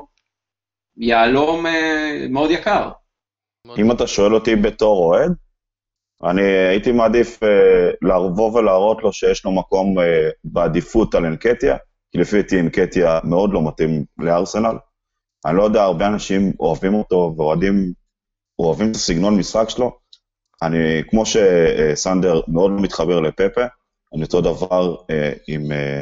יהלום 0.97 1.67
אה, 1.67 2.27
מאוד 2.31 2.51
יקר. 2.51 2.91
אם 3.79 3.93
אתה 3.93 4.07
שואל 4.07 4.35
אותי 4.35 4.57
בתור 4.57 4.99
אוהד, 4.99 5.33
אני 6.31 6.43
הייתי 6.43 6.93
מעדיף 6.93 7.41
לבוא 8.03 8.59
ולהראות 8.59 9.03
לו 9.03 9.13
שיש 9.13 9.45
לו 9.45 9.53
מקום 9.53 9.95
בעדיפות 10.45 11.15
על 11.15 11.25
אנקטיה, 11.25 11.77
כי 12.13 12.19
לפי 12.19 12.43
דעתי 12.43 12.61
אנקטיה 12.61 13.19
מאוד 13.25 13.53
לא 13.53 13.69
מתאים 13.69 14.05
לארסנל. 14.19 14.77
אני 15.47 15.57
לא 15.57 15.63
יודע, 15.63 15.83
הרבה 15.83 16.07
אנשים 16.07 16.53
אוהבים 16.61 16.95
אותו 16.95 17.35
ואוהדים, 17.37 17.93
אוהבים 18.59 18.91
את 18.91 18.97
הסגנון 18.97 19.39
משחק 19.39 19.69
שלו, 19.69 19.99
אני, 20.63 21.03
כמו 21.11 21.23
שסנדר 21.27 22.41
מאוד 22.49 22.71
מתחבר 22.71 23.21
לפפה, 23.21 23.63
אני 24.15 24.23
אותו 24.23 24.41
דבר 24.41 24.97
אה, 25.11 25.33
עם, 25.49 25.73
אה, 25.73 26.01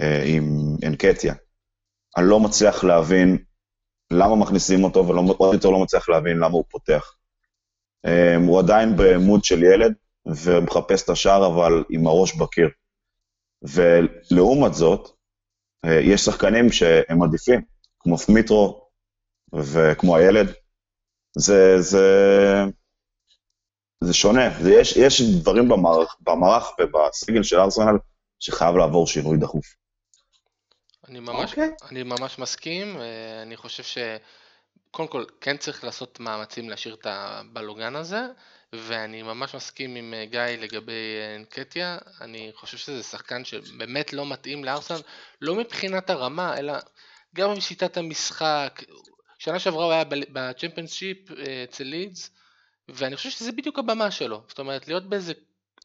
אה, 0.00 0.22
עם 0.26 0.76
אנקטיה. 0.86 1.34
אני 2.16 2.26
לא 2.28 2.40
מצליח 2.40 2.84
להבין 2.84 3.38
למה 4.12 4.36
מכניסים 4.36 4.84
אותו, 4.84 5.06
ועוד 5.06 5.54
יותר 5.54 5.70
לא 5.70 5.82
מצליח 5.82 6.08
להבין 6.08 6.36
למה 6.36 6.54
הוא 6.54 6.64
פותח. 6.70 7.14
הוא 8.46 8.58
עדיין 8.58 8.94
במוד 8.96 9.44
של 9.44 9.62
ילד, 9.62 9.94
ומחפש 10.26 11.02
את 11.02 11.08
השער, 11.08 11.46
אבל 11.46 11.84
עם 11.90 12.06
הראש 12.06 12.36
בקיר. 12.36 12.68
ולעומת 13.62 14.74
זאת, 14.74 15.10
יש 15.86 16.20
שחקנים 16.20 16.72
שהם 16.72 17.22
עדיפים, 17.22 17.60
כמו 18.00 18.18
פמיטרו 18.18 18.88
וכמו 19.54 20.16
הילד. 20.16 20.46
זה, 21.38 21.80
זה, 21.80 22.06
זה 24.00 24.14
שונה, 24.14 24.62
זה 24.62 24.74
יש, 24.74 24.96
יש 24.96 25.22
דברים 25.22 25.68
במערך, 25.68 26.16
במערך 26.20 26.66
ובסגל 26.80 27.42
של 27.42 27.60
ארסנל 27.60 27.98
שחייב 28.40 28.76
לעבור 28.76 29.06
שינוי 29.06 29.36
דחוף. 29.36 29.64
אני 31.08 31.20
ממש, 31.20 31.50
okay. 31.50 31.60
אוקיי. 31.60 31.70
אני 31.90 32.02
ממש 32.02 32.38
מסכים, 32.38 33.00
אה, 33.00 33.42
אני 33.42 33.56
חושב 33.56 33.82
שקודם 34.88 35.08
כל 35.08 35.24
כן 35.40 35.56
צריך 35.56 35.84
לעשות 35.84 36.20
מאמצים 36.20 36.70
להשאיר 36.70 36.94
את 36.94 37.06
הבלוגן 37.10 37.96
הזה, 37.96 38.20
ואני 38.72 39.22
ממש 39.22 39.54
מסכים 39.54 39.94
עם 39.94 40.14
אה, 40.14 40.24
גיא 40.24 40.40
לגבי 40.40 40.92
אה, 40.92 41.36
אנקטיה, 41.36 41.98
אני 42.20 42.50
חושב 42.54 42.78
שזה 42.78 43.02
שחקן 43.02 43.44
שבאמת 43.44 44.12
לא 44.12 44.26
מתאים 44.26 44.64
לארסנל, 44.64 45.00
לא 45.40 45.54
מבחינת 45.54 46.10
הרמה, 46.10 46.58
אלא 46.58 46.72
גם 47.34 47.54
בשיטת 47.54 47.96
המשחק. 47.96 48.82
שנה 49.38 49.58
שעברה 49.58 49.84
הוא 49.84 49.92
היה 49.92 50.04
בצ'מפיונשיפ 50.08 51.18
אצל 51.64 51.84
לידס, 51.84 52.30
ואני 52.88 53.16
חושב 53.16 53.30
שזה 53.30 53.52
בדיוק 53.52 53.78
הבמה 53.78 54.10
שלו, 54.10 54.42
זאת 54.48 54.58
אומרת 54.58 54.88
להיות 54.88 55.08
באיזה, 55.08 55.32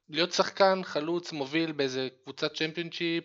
להיות 0.10 0.32
שחקן 0.32 0.82
חלוץ 0.84 1.32
מוביל 1.32 1.72
באיזה 1.72 2.08
קבוצת 2.24 2.54
צ'מפיונשיפ, 2.56 3.24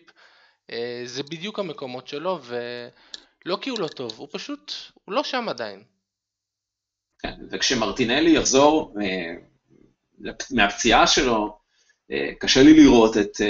אה, 0.71 1.01
זה 1.05 1.23
בדיוק 1.23 1.59
המקומות 1.59 2.07
שלו, 2.07 2.39
ולא 2.43 3.57
כי 3.61 3.69
הוא 3.69 3.79
לא 3.79 3.87
טוב, 3.87 4.13
הוא 4.17 4.27
פשוט, 4.31 4.73
הוא 5.07 5.15
לא 5.15 5.23
שם 5.23 5.49
עדיין. 5.49 5.83
כן, 7.19 7.33
וכשמרטינלי 7.51 8.31
יחזור 8.31 8.95
אה, 9.01 9.33
מהפציעה 10.51 11.07
שלו, 11.07 11.59
אה, 12.11 12.31
קשה 12.39 12.63
לי 12.63 12.73
לראות 12.73 13.17
את 13.17 13.41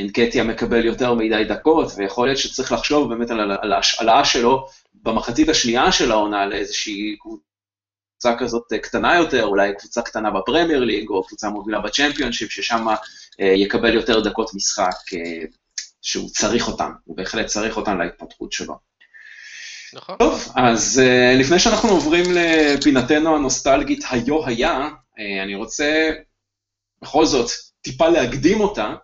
אנקטיה 0.00 0.44
מקבל 0.44 0.84
יותר 0.84 1.14
מדי 1.14 1.44
דקות, 1.48 1.92
ויכול 1.96 2.28
להיות 2.28 2.38
שצריך 2.38 2.72
לחשוב 2.72 3.14
באמת 3.14 3.30
על, 3.30 3.40
על 3.60 3.72
ההשאלה 3.72 4.24
שלו 4.24 4.66
במחצית 4.94 5.48
השנייה 5.48 5.92
של 5.92 6.10
העונה 6.10 6.46
לאיזושהי 6.46 7.16
קבוצה 7.20 8.36
כזאת 8.38 8.72
קטנה 8.82 9.16
יותר, 9.16 9.44
אולי 9.44 9.72
קבוצה 9.78 10.02
קטנה 10.02 10.30
בפרמייר 10.30 10.80
ליג, 10.84 11.08
או 11.08 11.26
קבוצה 11.26 11.48
מובילה 11.48 11.80
בצ'מפיונשיפ, 11.80 12.50
ששם 12.50 12.86
יקבל 13.38 13.94
יותר 13.94 14.20
דקות 14.20 14.54
משחק 14.54 14.96
שהוא 16.02 16.28
צריך 16.28 16.68
אותן, 16.68 16.90
הוא 17.04 17.16
בהחלט 17.16 17.46
צריך 17.46 17.76
אותן 17.76 17.98
להתפתחות 17.98 18.52
שלו. 18.52 18.95
נכון. 19.94 20.16
טוב, 20.18 20.52
אז 20.54 21.02
uh, 21.04 21.40
לפני 21.40 21.58
שאנחנו 21.58 21.88
עוברים 21.88 22.24
לפינתנו 22.34 23.36
הנוסטלגית 23.36 24.04
היו 24.10 24.46
היה, 24.46 24.88
uh, 24.88 25.42
אני 25.42 25.54
רוצה 25.54 26.10
בכל 27.02 27.26
זאת 27.26 27.50
טיפה 27.80 28.08
להקדים 28.08 28.60
אותה 28.60 28.94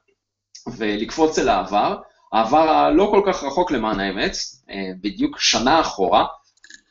ולקפוץ 0.76 1.38
אל 1.38 1.48
העבר. 1.48 1.96
העבר 2.32 2.70
הלא 2.70 3.08
כל 3.10 3.32
כך 3.32 3.44
רחוק 3.44 3.70
למען 3.70 4.00
האמת, 4.00 4.32
uh, 4.32 4.72
בדיוק 5.00 5.40
שנה 5.40 5.80
אחורה, 5.80 6.24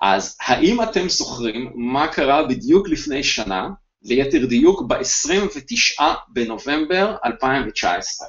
אז 0.01 0.37
האם 0.41 0.83
אתם 0.83 1.09
זוכרים 1.09 1.71
מה 1.75 2.07
קרה 2.07 2.43
בדיוק 2.43 2.89
לפני 2.89 3.23
שנה, 3.23 3.69
ליתר 4.03 4.45
דיוק 4.45 4.81
ב-29 4.87 6.03
בנובמבר 6.27 7.15
2019? 7.25 8.27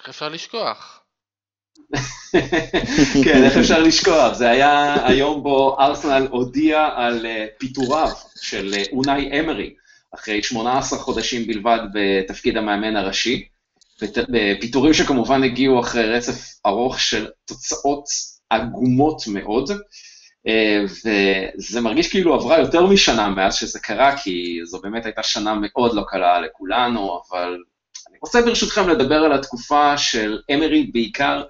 איך 0.00 0.08
אפשר 0.08 0.28
לשכוח? 0.28 1.03
כן, 3.24 3.44
איך 3.44 3.56
אפשר 3.56 3.82
לשכוח? 3.82 4.34
זה 4.34 4.50
היה 4.50 4.96
היום 5.08 5.42
בו 5.42 5.76
ארסנל 5.80 6.26
הודיע 6.30 6.88
על 6.96 7.26
אה, 7.26 7.46
פיטוריו 7.58 8.10
של 8.40 8.74
אה, 8.76 8.82
אונאי 8.92 9.40
אמרי, 9.40 9.74
אחרי 10.14 10.42
18 10.42 10.98
חודשים 10.98 11.46
בלבד 11.46 11.78
בתפקיד 11.94 12.56
המאמן 12.56 12.96
הראשי. 12.96 13.48
פיטורים 14.60 14.94
שכמובן 14.94 15.44
הגיעו 15.44 15.80
אחרי 15.80 16.06
רצף 16.06 16.66
ארוך 16.66 17.00
של 17.00 17.26
תוצאות 17.44 18.04
עגומות 18.50 19.22
מאוד, 19.26 19.70
אה, 20.46 20.84
וזה 20.84 21.80
מרגיש 21.80 22.10
כאילו 22.10 22.34
עברה 22.34 22.58
יותר 22.58 22.86
משנה 22.86 23.28
מאז 23.28 23.54
שזה 23.54 23.80
קרה, 23.80 24.16
כי 24.16 24.60
זו 24.64 24.80
באמת 24.80 25.04
הייתה 25.04 25.22
שנה 25.22 25.54
מאוד 25.60 25.94
לא 25.94 26.02
קלה 26.08 26.40
לכולנו, 26.40 27.20
אבל 27.30 27.56
אני 28.08 28.18
רוצה 28.22 28.42
ברשותכם 28.42 28.88
לדבר 28.88 29.14
על 29.14 29.32
התקופה 29.32 29.98
של 29.98 30.38
אמרי 30.54 30.90
בעיקר 30.92 31.42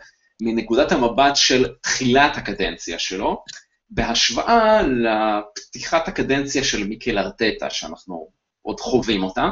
מנקודת 0.42 0.92
המבט 0.92 1.36
של 1.36 1.66
תחילת 1.80 2.36
הקדנציה 2.36 2.98
שלו, 2.98 3.44
בהשוואה 3.90 4.82
לפתיחת 4.82 6.08
הקדנציה 6.08 6.64
של 6.64 6.86
מיקל 6.86 7.18
ארטטה, 7.18 7.70
שאנחנו 7.70 8.28
עוד 8.62 8.80
חווים 8.80 9.22
אותה. 9.22 9.50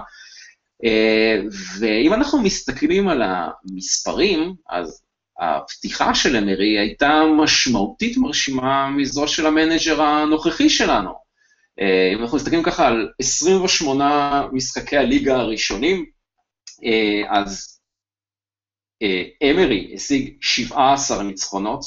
אה, 0.85 1.40
ואם 1.79 2.14
אנחנו 2.14 2.42
מסתכלים 2.42 3.09
על 3.09 3.23
המספרים, 3.23 4.55
אז 4.68 5.03
הפתיחה 5.40 6.14
של 6.14 6.37
אמרי 6.37 6.79
הייתה 6.79 7.23
משמעותית 7.42 8.16
מרשימה 8.16 8.90
מזו 8.90 9.29
של 9.29 9.47
המנג'ר 9.47 10.03
הנוכחי 10.03 10.71
שלנו. 10.71 11.11
אה, 11.81 12.11
אם 12.14 12.23
אנחנו 12.23 12.37
מסתכלים 12.37 12.62
ככה 12.62 12.87
על 12.87 13.09
28 13.18 14.42
משחקי 14.53 14.97
הליגה 14.97 15.37
הראשונים, 15.37 16.05
אה, 16.85 17.38
אז 17.40 17.71
אמרי 19.42 19.92
השיג 19.94 20.36
17 20.40 21.22
ניצחונות, 21.22 21.80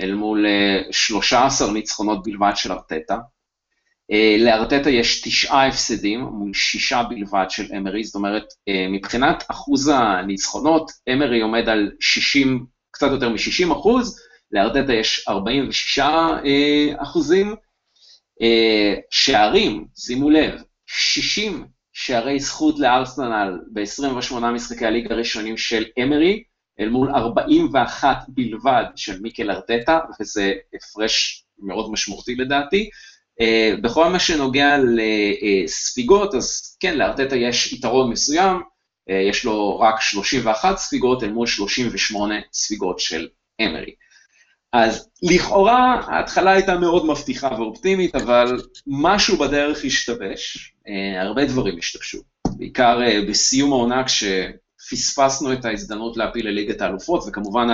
אל 0.00 0.14
מול 0.14 0.46
13 0.90 1.68
אה, 1.68 1.72
ניצחונות 1.72 2.22
בלבד 2.22 2.52
של 2.54 2.72
ארטטה. 2.72 3.18
אה, 4.12 4.36
לארטטה 4.38 4.90
יש 4.90 5.20
תשעה 5.20 5.66
הפסדים 5.66 6.20
מול 6.20 6.54
שישה 6.54 7.02
בלבד 7.02 7.46
של 7.48 7.66
אמרי, 7.76 8.04
זאת 8.04 8.14
אומרת, 8.14 8.44
מבחינת 8.90 9.44
אחוז 9.50 9.88
הניצחונות, 9.88 10.90
אמרי 11.12 11.40
עומד 11.40 11.68
על 11.68 11.90
60, 12.00 12.66
קצת 12.90 13.10
יותר 13.10 13.28
מ-60 13.28 13.72
אחוז, 13.72 14.20
לארטטה 14.52 14.92
יש 14.92 15.24
46 15.28 15.98
אחוזים. 17.02 17.54
שערים, 19.10 19.84
שימו 19.96 20.30
לב, 20.30 20.62
60 20.86 21.66
שערי 21.92 22.40
זכות 22.40 22.78
לארסנל 22.78 23.58
ב-28 23.72 24.34
משחקי 24.34 24.86
הליגה 24.86 25.14
הראשונים 25.14 25.56
של 25.56 25.84
אמרי, 26.02 26.42
אל 26.80 26.88
מול 26.88 27.10
41 27.10 28.16
בלבד 28.28 28.84
של 28.96 29.20
מיקל 29.20 29.50
ארטטה, 29.50 29.98
וזה 30.20 30.52
הפרש 30.74 31.44
מאוד 31.58 31.92
משמעותי 31.92 32.34
לדעתי. 32.34 32.90
Uh, 33.42 33.80
בכל 33.80 34.08
מה 34.08 34.18
שנוגע 34.18 34.76
לספיגות, 34.78 36.34
אז 36.34 36.76
כן, 36.80 36.98
לארטטה 36.98 37.36
יש 37.36 37.72
יתרון 37.72 38.10
מסוים, 38.10 38.56
uh, 38.56 39.12
יש 39.12 39.44
לו 39.44 39.80
רק 39.80 40.00
31 40.00 40.78
ספיגות 40.78 41.22
אל 41.22 41.32
מול 41.32 41.46
38 41.46 42.34
ספיגות 42.52 42.98
של 43.00 43.28
אמרי. 43.60 43.94
אז 44.72 45.08
לכאורה 45.22 46.00
ההתחלה 46.06 46.50
הייתה 46.50 46.78
מאוד 46.78 47.06
מבטיחה 47.06 47.48
ואופטימית, 47.58 48.14
אבל 48.14 48.62
משהו 48.86 49.36
בדרך 49.36 49.84
השתבש, 49.84 50.72
uh, 50.86 50.90
הרבה 51.20 51.44
דברים 51.44 51.78
השתבשו, 51.78 52.18
בעיקר 52.46 53.00
בסיום 53.28 53.72
העונה 53.72 54.04
כש... 54.04 54.24
פספסנו 54.90 55.52
את 55.52 55.64
ההזדמנות 55.64 56.16
להפיל 56.16 56.48
לליגת 56.48 56.80
האלופות, 56.80 57.24
וכמובן 57.26 57.66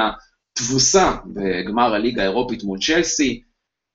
התבוסה 0.57 1.17
בגמר 1.27 1.95
הליגה 1.95 2.23
האירופית 2.23 2.63
מול 2.63 2.79
צ'לסי, 2.79 3.43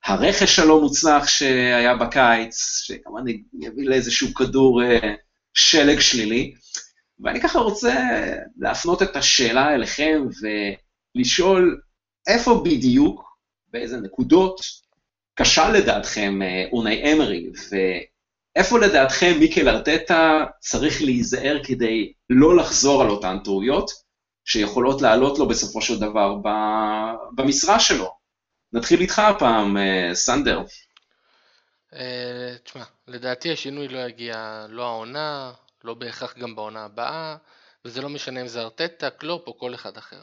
הרכש 0.06 0.60
הלא 0.60 0.82
מוצלח 0.82 1.28
שהיה 1.28 1.96
בקיץ, 1.96 2.82
שכמובן 2.84 3.24
יביא 3.60 3.90
לאיזשהו 3.90 4.34
כדור 4.34 4.84
אה, 4.84 5.14
שלג 5.54 6.00
שלילי. 6.00 6.54
ואני 7.20 7.42
ככה 7.42 7.60
רוצה 7.60 7.96
להפנות 8.58 9.02
את 9.02 9.16
השאלה 9.16 9.74
אליכם 9.74 10.22
ולשאול 11.16 11.82
איפה 12.28 12.62
בדיוק, 12.66 13.30
באיזה 13.72 13.98
נקודות, 13.98 14.62
כשל 15.36 15.72
לדעתכם 15.72 16.42
אה, 16.42 16.66
אונאי 16.72 17.14
אמרי, 17.14 17.50
איפה 18.56 18.80
לדעתכם 18.80 19.36
מיקל 19.40 19.70
ארטטה 19.70 20.46
צריך 20.60 21.02
להיזהר 21.02 21.58
כדי 21.64 22.14
לא 22.30 22.58
לחזור 22.58 23.02
על 23.02 23.10
אותן 23.10 23.38
טעויות 23.44 23.92
שיכולות 24.46 25.02
לעלות 25.02 25.40
לו 25.40 25.48
בסופו 25.48 25.82
של 25.82 26.00
דבר 26.00 26.36
במשרה 27.36 27.80
שלו? 27.80 28.12
נתחיל 28.74 29.02
איתך 29.02 29.20
הפעם, 29.20 29.78
אה, 29.78 30.10
סנדר. 30.14 30.62
אה, 31.94 32.56
תשמע, 32.64 32.84
לדעתי 33.08 33.52
השינוי 33.52 33.88
לא 33.88 34.00
יגיע 34.00 34.66
לא 34.70 34.86
העונה, 34.86 35.52
לא 35.84 35.94
בהכרח 35.94 36.38
גם 36.38 36.56
בעונה 36.56 36.86
הבאה, 36.86 37.36
וזה 37.86 38.02
לא 38.02 38.10
משנה 38.10 38.42
אם 38.42 38.48
זה 38.48 38.62
ארטטה, 38.62 39.10
קלופ 39.10 39.48
או 39.48 39.58
כל 39.58 39.76
אחד 39.76 39.98
אחר. 39.98 40.22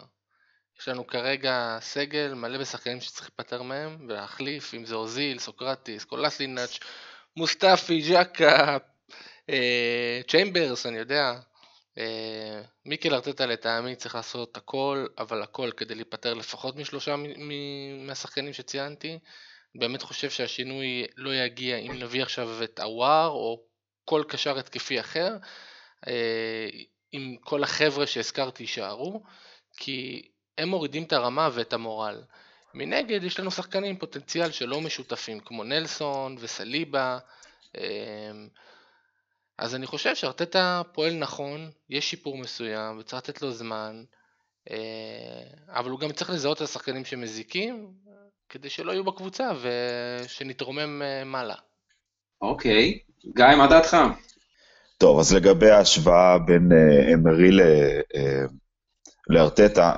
יש 0.80 0.88
לנו 0.88 1.06
כרגע 1.06 1.78
סגל 1.80 2.34
מלא 2.34 2.58
בשחקנים 2.58 3.00
שצריך 3.00 3.30
להיפטר 3.30 3.62
מהם 3.62 4.06
ולהחליף, 4.08 4.74
אם 4.74 4.84
זה 4.84 4.94
אוזיל, 4.94 5.38
סוקרטיס, 5.38 6.04
קולסלינאץ', 6.04 6.78
מוסטפי, 7.36 8.00
ג'קה, 8.10 8.78
אה, 9.50 10.20
צ'יימברס, 10.28 10.86
אני 10.86 10.98
יודע. 10.98 11.34
אה, 11.98 12.62
מיקל 12.86 13.14
ארטטה 13.14 13.46
לטעמי 13.46 13.96
צריך 13.96 14.14
לעשות 14.14 14.56
הכל, 14.56 15.06
אבל 15.18 15.42
הכל 15.42 15.70
כדי 15.76 15.94
להיפטר 15.94 16.34
לפחות 16.34 16.76
משלושה 16.76 17.16
מהשחקנים 18.06 18.52
שציינתי. 18.52 19.18
באמת 19.74 20.02
חושב 20.02 20.30
שהשינוי 20.30 21.06
לא 21.16 21.34
יגיע 21.34 21.76
אם 21.76 21.92
נביא 21.92 22.22
עכשיו 22.22 22.62
את 22.64 22.80
הוואר 22.80 23.28
או 23.28 23.62
כל 24.04 24.24
קשר 24.28 24.58
התקפי 24.58 25.00
אחר, 25.00 25.36
אה, 26.06 26.68
אם 27.14 27.36
כל 27.40 27.62
החבר'ה 27.62 28.06
שהזכרתי 28.06 28.62
יישארו, 28.62 29.22
כי 29.76 30.28
הם 30.58 30.68
מורידים 30.68 31.02
את 31.02 31.12
הרמה 31.12 31.48
ואת 31.52 31.72
המורל. 31.72 32.22
מנגד 32.76 33.24
יש 33.24 33.40
לנו 33.40 33.50
שחקנים 33.50 33.90
עם 33.90 33.96
פוטנציאל 33.96 34.50
שלא 34.50 34.80
משותפים 34.80 35.40
כמו 35.40 35.64
נלסון 35.64 36.36
וסליבה 36.40 37.18
אמ, 37.78 38.48
אז 39.58 39.74
אני 39.74 39.86
חושב 39.86 40.14
שארטטה 40.14 40.82
פועל 40.92 41.14
נכון, 41.14 41.70
יש 41.90 42.10
שיפור 42.10 42.38
מסוים 42.38 42.98
וצריך 42.98 43.22
לתת 43.22 43.42
לו 43.42 43.52
זמן 43.52 44.04
אה, 44.70 44.76
אבל 45.68 45.90
הוא 45.90 46.00
גם 46.00 46.12
צריך 46.12 46.30
לזהות 46.30 46.56
את 46.56 46.62
השחקנים 46.62 47.04
שמזיקים 47.04 47.92
כדי 48.48 48.70
שלא 48.70 48.92
יהיו 48.92 49.04
בקבוצה 49.04 49.50
ושנתרומם 49.62 51.02
אה, 51.02 51.24
מעלה. 51.24 51.54
אוקיי, 52.42 52.98
גיא, 53.36 53.56
מה 53.58 53.66
דעתך? 53.66 53.96
טוב, 54.98 55.18
אז 55.18 55.34
לגבי 55.34 55.70
ההשוואה 55.70 56.38
בין 56.38 56.68
אה, 56.72 57.14
אמרי 57.14 57.50
לארטטה, 59.30 59.92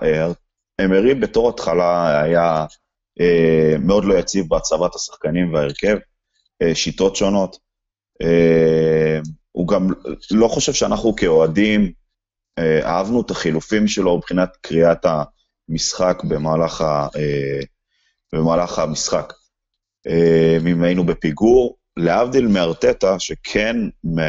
אמרי 0.85 1.15
בתור 1.15 1.49
התחלה 1.49 2.23
היה 2.23 2.67
אה, 3.21 3.77
מאוד 3.79 4.05
לא 4.05 4.15
יציב 4.15 4.49
בהצבת 4.49 4.95
השחקנים 4.95 5.55
וההרכב, 5.55 5.97
אה, 6.63 6.75
שיטות 6.75 7.17
שונות. 7.17 7.59
אה, 8.23 9.21
הוא 9.53 9.69
גם 9.69 9.89
לא 10.31 10.49
חושב 10.49 10.73
שאנחנו 10.73 11.17
כאוהדים 11.17 11.93
אה, 12.59 12.87
אהבנו 12.87 13.21
את 13.21 13.31
החילופים 13.31 13.89
שלו 13.89 14.17
מבחינת 14.17 14.57
קריאת 14.61 15.07
המשחק 15.69 16.23
במהלך, 16.29 16.81
ה, 16.81 17.09
במהלך 18.33 18.79
המשחק. 18.79 19.33
אם 20.67 20.83
היינו 20.83 21.07
בפיגור, 21.07 21.77
להבדיל 21.97 22.47
מארטטה, 22.47 23.19
שכן, 23.19 23.77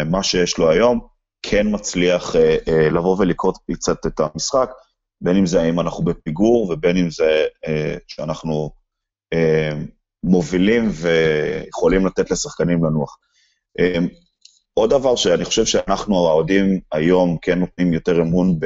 מה 0.06 0.24
שיש 0.24 0.58
לו 0.58 0.70
היום, 0.70 1.00
כן 1.42 1.68
מצליח 1.72 2.36
לבוא 2.92 3.16
ולקרוא 3.20 3.54
קצת 3.74 4.06
את 4.06 4.20
המשחק, 4.20 4.72
בין 5.22 5.38
אם 5.38 5.46
זה 5.46 5.62
האם 5.62 5.80
אנחנו 5.80 6.04
בפיגור 6.04 6.70
ובין 6.70 6.98
אם 6.98 7.10
זה 7.10 7.46
אה, 7.68 7.96
שאנחנו 8.08 8.70
אה, 9.34 9.72
מובילים 10.24 10.90
ויכולים 10.92 12.06
לתת 12.06 12.32
לשחקנים 12.32 12.86
לנוח. 12.86 13.18
עוד 14.74 14.90
דבר 14.90 15.16
שאני 15.16 15.46
חושב 15.46 15.66
שאנחנו 15.66 16.28
האוהדים 16.28 16.80
היום 16.92 17.38
כן 17.42 17.60
נותנים 17.60 17.94
יותר 17.94 18.22
אמון 18.22 18.60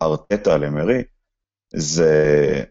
בארטטה 0.00 0.58
למרי, 0.58 1.02
זה 1.74 2.64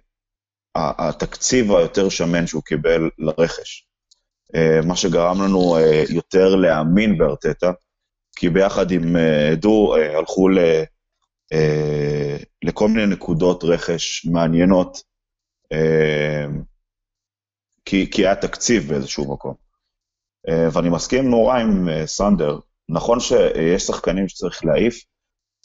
התקציב 0.75 1.71
היותר 1.71 2.09
שמן 2.09 2.47
שהוא 2.47 2.63
קיבל 2.63 3.09
לרכש. 3.17 3.89
אה, 4.55 4.79
מה 4.87 4.95
שגרם 4.95 5.41
לנו 5.41 5.77
אה, 5.77 6.03
יותר 6.09 6.55
להאמין 6.55 7.17
בארטטה, 7.17 7.71
כי 8.35 8.49
ביחד 8.49 8.91
עם 8.91 9.15
אה, 9.15 9.53
דו 9.55 9.95
הלכו 9.95 10.49
ל, 10.49 10.59
לכל 12.63 12.87
מיני 12.87 13.05
נקודות 13.05 13.63
רכש 13.63 14.25
מעניינות, 14.25 15.03
כי, 17.85 18.11
כי 18.11 18.25
היה 18.25 18.35
תקציב 18.35 18.89
באיזשהו 18.89 19.33
מקום. 19.33 19.53
ואני 20.73 20.89
מסכים 20.89 21.29
נורא 21.29 21.57
עם 21.57 21.87
סנדר, 22.05 22.59
נכון 22.89 23.19
שיש 23.19 23.83
שחקנים 23.83 24.27
שצריך 24.27 24.65
להעיף, 24.65 25.03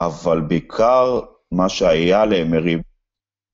אבל 0.01 0.41
בעיקר 0.41 1.21
מה 1.53 1.69
שהיה 1.69 2.25
לאמרי 2.25 2.77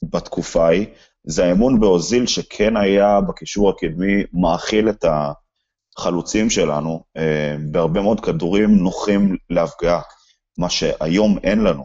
בתקופה 0.02 0.66
ההיא, 0.66 0.86
זה 1.24 1.44
האמון 1.44 1.80
באוזיל 1.80 2.26
שכן 2.26 2.76
היה 2.76 3.20
בקישור 3.20 3.70
הקדמי 3.70 4.24
מאכיל 4.32 4.88
את 4.88 5.04
החלוצים 5.98 6.50
שלנו 6.50 7.04
אה, 7.16 7.56
בהרבה 7.70 8.02
מאוד 8.02 8.20
כדורים 8.20 8.70
נוחים 8.70 9.36
להפגעה, 9.50 10.00
מה 10.58 10.70
שהיום 10.70 11.38
אין 11.44 11.60
לנו. 11.64 11.84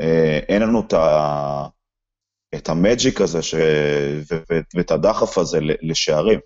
אה, 0.00 0.38
אין 0.48 0.62
לנו 0.62 0.80
את, 0.80 0.92
ה... 0.92 1.66
את 2.54 2.68
המג'יק 2.68 3.20
הזה 3.20 3.42
ש... 3.42 3.54
ו... 4.30 4.36
ואת 4.74 4.90
הדחף 4.90 5.38
הזה 5.38 5.58
לשערים. 5.62 6.40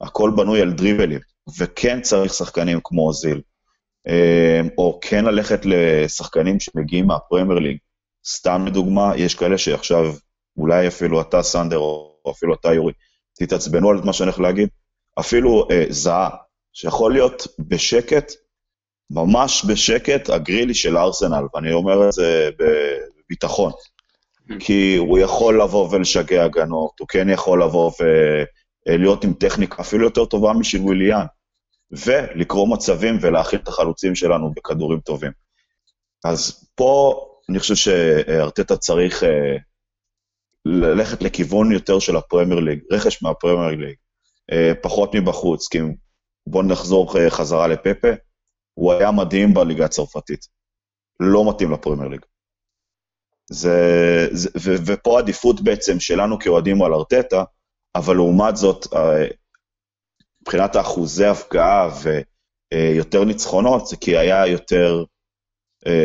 הכל 0.00 0.30
בנוי 0.36 0.60
על 0.62 0.72
דריבלים, 0.72 1.20
וכן 1.58 2.00
צריך 2.00 2.34
שחקנים 2.34 2.80
כמו 2.84 3.06
אוזיל, 3.06 3.40
אה, 4.08 4.60
או 4.78 4.98
כן 5.02 5.24
ללכת 5.24 5.60
לשחקנים 5.64 6.60
שמגיעים 6.60 7.06
מהפרמייר 7.06 7.58
ליג. 7.58 7.78
סתם 8.26 8.64
לדוגמה, 8.66 9.12
יש 9.16 9.34
כאלה 9.34 9.58
שעכשיו 9.58 10.14
אולי 10.56 10.88
אפילו 10.88 11.20
אתה, 11.20 11.42
סנדר, 11.42 11.78
או 11.78 12.16
אפילו 12.30 12.54
אתה, 12.54 12.74
יורי, 12.74 12.92
תתעצבנו 13.38 13.90
על 13.90 14.00
מה 14.04 14.12
שאני 14.12 14.26
הולך 14.26 14.40
להגיד, 14.40 14.68
אפילו 15.20 15.68
אה, 15.70 15.84
זהה, 15.88 16.30
שיכול 16.72 17.12
להיות 17.12 17.46
בשקט, 17.58 18.32
ממש 19.10 19.64
בשקט, 19.68 20.30
הגרילי 20.30 20.74
של 20.74 20.98
ארסנל, 20.98 21.44
ואני 21.54 21.72
אומר 21.72 22.08
את 22.08 22.12
זה 22.12 22.50
בביטחון. 22.58 23.72
Mm-hmm. 23.72 24.54
כי 24.60 24.96
הוא 24.96 25.18
יכול 25.18 25.62
לבוא 25.62 25.88
ולשגע 25.90 26.44
הגנות, 26.44 27.00
הוא 27.00 27.08
כן 27.08 27.28
יכול 27.28 27.62
לבוא 27.62 27.92
ולהיות 28.86 29.24
עם 29.24 29.32
טכניקה 29.32 29.82
אפילו 29.82 30.04
יותר 30.04 30.24
טובה 30.24 30.52
משל 30.52 30.78
וויליאן, 30.78 31.24
ולקרוא 32.06 32.68
מצבים 32.68 33.18
ולהכין 33.20 33.58
את 33.58 33.68
החלוצים 33.68 34.14
שלנו 34.14 34.52
בכדורים 34.56 35.00
טובים. 35.00 35.32
אז 36.24 36.70
פה 36.74 37.24
אני 37.50 37.58
חושב 37.58 37.74
שארטטה 37.74 38.76
צריך 38.76 39.24
אה, 39.24 39.56
ללכת 40.64 41.22
לכיוון 41.22 41.72
יותר 41.72 41.98
של 41.98 42.16
הפרמייר 42.16 42.60
ליג, 42.60 42.80
רכש 42.90 43.22
מהפרמייר 43.22 43.80
ליג, 43.80 43.96
אה, 44.52 44.72
פחות 44.82 45.14
מבחוץ, 45.14 45.68
כי 45.68 45.78
בואו 46.46 46.62
נחזור 46.62 47.18
אה, 47.18 47.30
חזרה 47.30 47.68
לפפה, 47.68 48.08
הוא 48.78 48.92
היה 48.92 49.10
מדהים 49.10 49.54
בליגה 49.54 49.84
הצרפתית, 49.84 50.46
לא 51.20 51.50
מתאים 51.50 51.72
לפרמייר 51.72 52.08
ליג. 52.08 52.20
זה, 53.50 54.28
זה, 54.32 54.48
ו, 54.56 54.70
ופה 54.86 55.18
עדיפות 55.18 55.60
בעצם 55.60 56.00
שלנו 56.00 56.38
כאוהדים 56.38 56.82
על 56.82 56.94
ארטטה, 56.94 57.44
אבל 57.94 58.14
לעומת 58.14 58.56
זאת, 58.56 58.86
אה, 58.94 59.26
מבחינת 60.42 60.76
האחוזי 60.76 61.26
הפגעה 61.26 61.88
ויותר 62.72 63.24
ניצחונות, 63.24 63.86
זה 63.86 63.96
כי 63.96 64.16
היה 64.16 64.46
יותר 64.46 65.04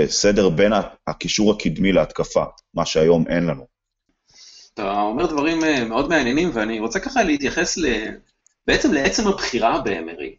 סדר 0.07 0.49
בין 0.49 0.71
הקישור 1.07 1.53
הקדמי 1.53 1.91
להתקפה, 1.91 2.43
מה 2.73 2.85
שהיום 2.85 3.27
אין 3.27 3.43
לנו. 3.45 3.67
אתה 4.73 5.01
אומר 5.01 5.25
דברים 5.25 5.63
אה, 5.63 5.85
מאוד 5.85 6.09
מעניינים, 6.09 6.49
ואני 6.53 6.79
רוצה 6.79 6.99
ככה 6.99 7.23
להתייחס 7.23 7.77
ל... 7.77 7.85
בעצם 8.67 8.93
לעצם 8.93 9.27
הבחירה 9.27 9.81
באמרי. 9.81 10.35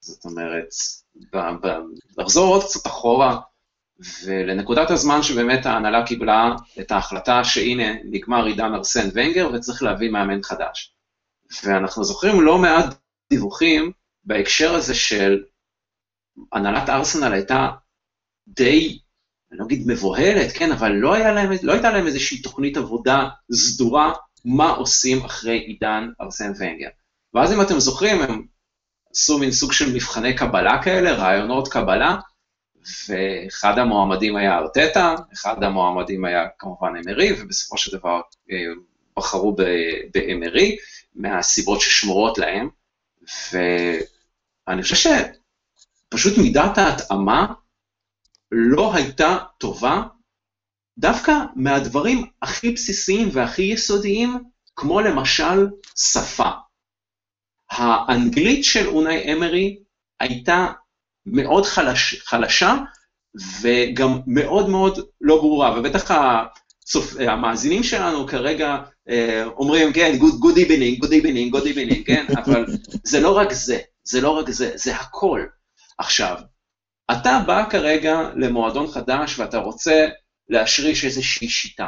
זאת 0.00 0.24
אומרת, 0.24 0.68
ב... 1.32 1.36
ב... 1.36 1.68
לחזור 2.18 2.54
עוד 2.54 2.64
קצת 2.64 2.86
אחורה, 2.86 3.40
ולנקודת 4.24 4.90
הזמן 4.90 5.22
שבאמת 5.22 5.66
ההנהלה 5.66 6.06
קיבלה 6.06 6.54
את 6.80 6.92
ההחלטה 6.92 7.44
שהנה, 7.44 7.92
נגמר 8.04 8.44
עידן 8.44 8.74
ארסן 8.74 9.08
ונגר 9.14 9.50
וצריך 9.54 9.82
להביא 9.82 10.10
מאמן 10.10 10.42
חדש. 10.42 10.94
ואנחנו 11.64 12.04
זוכרים 12.04 12.40
לא 12.40 12.58
מעט 12.58 12.94
דיווחים 13.30 13.92
בהקשר 14.24 14.74
הזה 14.74 14.94
של 14.94 15.44
הנהלת 16.52 16.88
ארסנל 16.88 17.32
הייתה 17.32 17.68
די 18.48 18.98
אני 19.52 19.58
לא 19.58 19.64
אגיד 19.64 19.82
מבוהלת, 19.86 20.52
כן, 20.52 20.72
אבל 20.72 20.92
לא, 20.92 21.18
להם, 21.18 21.50
לא 21.62 21.72
הייתה 21.72 21.90
להם 21.90 22.06
איזושהי 22.06 22.42
תוכנית 22.42 22.76
עבודה 22.76 23.28
סדורה 23.52 24.12
מה 24.44 24.70
עושים 24.70 25.24
אחרי 25.24 25.58
עידן 25.58 26.08
ארסן 26.20 26.52
ונגר. 26.58 26.88
ואז 27.34 27.52
אם 27.52 27.60
אתם 27.60 27.78
זוכרים, 27.78 28.20
הם 28.20 28.46
עשו 29.12 29.38
מין 29.38 29.50
סוג 29.50 29.72
של 29.72 29.94
מבחני 29.94 30.36
קבלה 30.36 30.82
כאלה, 30.82 31.12
רעיונות 31.12 31.68
קבלה, 31.68 32.16
ואחד 33.08 33.78
המועמדים 33.78 34.36
היה 34.36 34.58
ארטטה, 34.58 35.14
אחד 35.32 35.62
המועמדים 35.62 36.24
היה 36.24 36.44
כמובן 36.58 36.92
אמרי, 36.96 37.32
ובסופו 37.38 37.78
של 37.78 37.98
דבר 37.98 38.20
אה, 38.50 38.56
בחרו 39.16 39.56
באמרי, 40.14 40.76
מהסיבות 41.14 41.80
ששמורות 41.80 42.38
להם, 42.38 42.68
ואני 43.52 44.82
חושב 44.82 45.10
שפשוט 46.10 46.38
מידת 46.38 46.78
ההתאמה 46.78 47.46
לא 48.52 48.94
הייתה 48.94 49.36
טובה 49.58 50.02
דווקא 50.98 51.32
מהדברים 51.56 52.26
הכי 52.42 52.70
בסיסיים 52.70 53.28
והכי 53.32 53.62
יסודיים, 53.62 54.44
כמו 54.76 55.00
למשל 55.00 55.66
שפה. 55.96 56.50
האנגלית 57.70 58.64
של 58.64 58.88
אונאי 58.88 59.32
אמרי 59.32 59.78
הייתה 60.20 60.66
מאוד 61.26 61.66
חלש, 61.66 62.22
חלשה 62.24 62.76
וגם 63.60 64.20
מאוד 64.26 64.68
מאוד 64.68 64.98
לא 65.20 65.36
ברורה, 65.36 65.78
ובטח 65.78 66.10
הצופ... 66.10 67.16
המאזינים 67.20 67.82
שלנו 67.82 68.26
כרגע 68.26 68.76
אה, 69.08 69.44
אומרים, 69.44 69.92
כן, 69.92 70.18
good, 70.20 70.44
good 70.44 70.56
evening, 70.56 71.04
good 71.04 71.10
evening, 71.10 71.56
good 71.56 71.64
evening, 71.64 72.04
כן, 72.06 72.26
אבל 72.44 72.66
זה 73.04 73.20
לא 73.20 73.36
רק 73.36 73.52
זה, 73.52 73.78
זה 74.04 74.20
לא 74.20 74.30
רק 74.30 74.50
זה, 74.50 74.72
זה 74.74 74.96
הכל. 74.96 75.44
עכשיו, 75.98 76.36
אתה 77.10 77.42
בא 77.46 77.64
כרגע 77.70 78.30
למועדון 78.36 78.86
חדש 78.86 79.38
ואתה 79.38 79.58
רוצה 79.58 80.06
להשריש 80.48 81.04
איזושהי 81.04 81.48
שיטה. 81.48 81.86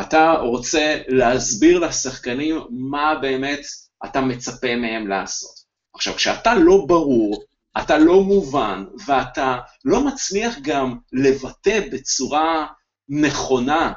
אתה 0.00 0.32
רוצה 0.32 0.98
להסביר 1.08 1.78
לשחקנים 1.78 2.60
מה 2.70 3.14
באמת 3.14 3.60
אתה 4.04 4.20
מצפה 4.20 4.76
מהם 4.76 5.06
לעשות. 5.06 5.66
עכשיו, 5.94 6.14
כשאתה 6.14 6.54
לא 6.54 6.84
ברור, 6.88 7.44
אתה 7.80 7.98
לא 7.98 8.20
מובן, 8.20 8.84
ואתה 9.06 9.58
לא 9.84 10.04
מצליח 10.04 10.58
גם 10.62 10.98
לבטא 11.12 11.80
בצורה 11.92 12.66
נכונה 13.08 13.92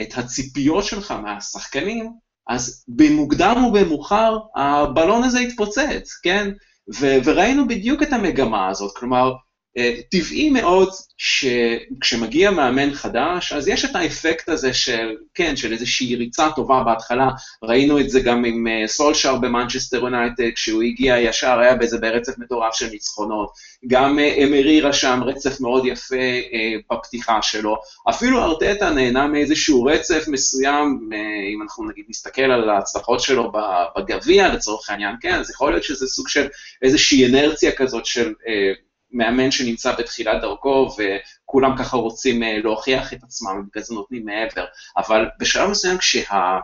את 0.00 0.08
הציפיות 0.18 0.84
שלך 0.84 1.10
מהשחקנים, 1.10 2.12
אז 2.48 2.84
במוקדם 2.88 3.62
או 3.64 3.72
במאוחר 3.72 4.38
הבלון 4.56 5.22
הזה 5.24 5.40
יתפוצץ, 5.40 6.20
כן? 6.22 6.50
ו- 7.00 7.16
וראינו 7.24 7.68
בדיוק 7.68 8.02
את 8.02 8.12
המגמה 8.12 8.68
הזאת, 8.68 8.96
כלומר, 8.96 9.32
טבעי 10.10 10.50
מאוד 10.50 10.88
שכשמגיע 11.16 12.50
מאמן 12.50 12.94
חדש, 12.94 13.52
אז 13.52 13.68
יש 13.68 13.84
את 13.84 13.96
האפקט 13.96 14.48
הזה 14.48 14.74
של, 14.74 15.16
כן, 15.34 15.56
של 15.56 15.72
איזושהי 15.72 16.16
ריצה 16.16 16.48
טובה 16.56 16.82
בהתחלה, 16.84 17.28
ראינו 17.62 18.00
את 18.00 18.10
זה 18.10 18.20
גם 18.20 18.44
עם 18.44 18.66
אה, 18.66 18.88
סולשר 18.88 19.36
במנצ'סטר 19.36 19.96
יונייטד, 19.96 20.50
כשהוא 20.54 20.82
הגיע 20.82 21.18
ישר 21.18 21.58
היה 21.58 21.74
באיזה 21.74 21.98
ברצף 21.98 22.38
מטורף 22.38 22.74
של 22.74 22.90
ניצחונות, 22.90 23.50
גם 23.86 24.18
אה, 24.18 24.44
אמרי 24.44 24.80
רשם 24.80 25.20
רצף 25.24 25.60
מאוד 25.60 25.86
יפה 25.86 26.16
בפתיחה 26.90 27.42
שלו, 27.42 27.76
אפילו 28.10 28.42
ארטטה 28.42 28.90
נהנה 28.90 29.26
מאיזשהו 29.26 29.84
רצף 29.84 30.24
מסוים, 30.28 31.10
אם 31.54 31.62
אנחנו 31.62 31.88
נגיד 31.88 32.04
נסתכל 32.08 32.42
על 32.42 32.70
ההצלחות 32.70 33.20
שלו 33.20 33.52
בגביע 33.96 34.54
לצורך 34.54 34.90
העניין, 34.90 35.16
כן, 35.20 35.34
אז 35.34 35.50
יכול 35.50 35.72
להיות 35.72 35.84
שזה 35.84 36.06
סוג 36.06 36.28
של 36.28 36.46
איזושהי 36.82 37.26
אנרציה 37.26 37.72
כזאת 37.72 38.06
של 38.06 38.32
מאמן 39.14 39.50
שנמצא 39.50 39.94
בתחילת 39.98 40.42
דרכו, 40.42 40.88
וכולם 40.98 41.76
ככה 41.78 41.96
רוצים 41.96 42.42
uh, 42.42 42.46
להוכיח 42.64 43.12
את 43.12 43.22
עצמם, 43.22 43.60
ובגלל 43.60 43.82
זה 43.82 43.94
נותנים 43.94 44.24
מעבר. 44.24 44.64
אבל 44.96 45.26
בשלב 45.40 45.70
מסוים 45.70 45.98
כשה, 45.98 46.58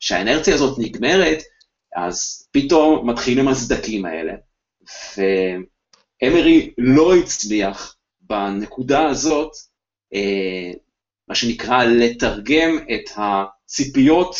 כשהאנרציה 0.00 0.54
הזאת 0.54 0.78
נגמרת, 0.78 1.42
אז 1.96 2.48
פתאום 2.52 3.10
מתחילים 3.10 3.48
הסדקים 3.48 4.04
האלה. 4.06 4.32
ואמרי 5.16 6.74
לא 6.78 7.16
הצליח 7.16 7.96
בנקודה 8.20 9.08
הזאת, 9.08 9.52
uh, 10.14 10.76
מה 11.28 11.34
שנקרא, 11.34 11.84
לתרגם 11.84 12.78
את 12.78 13.10
הציפיות 13.16 14.36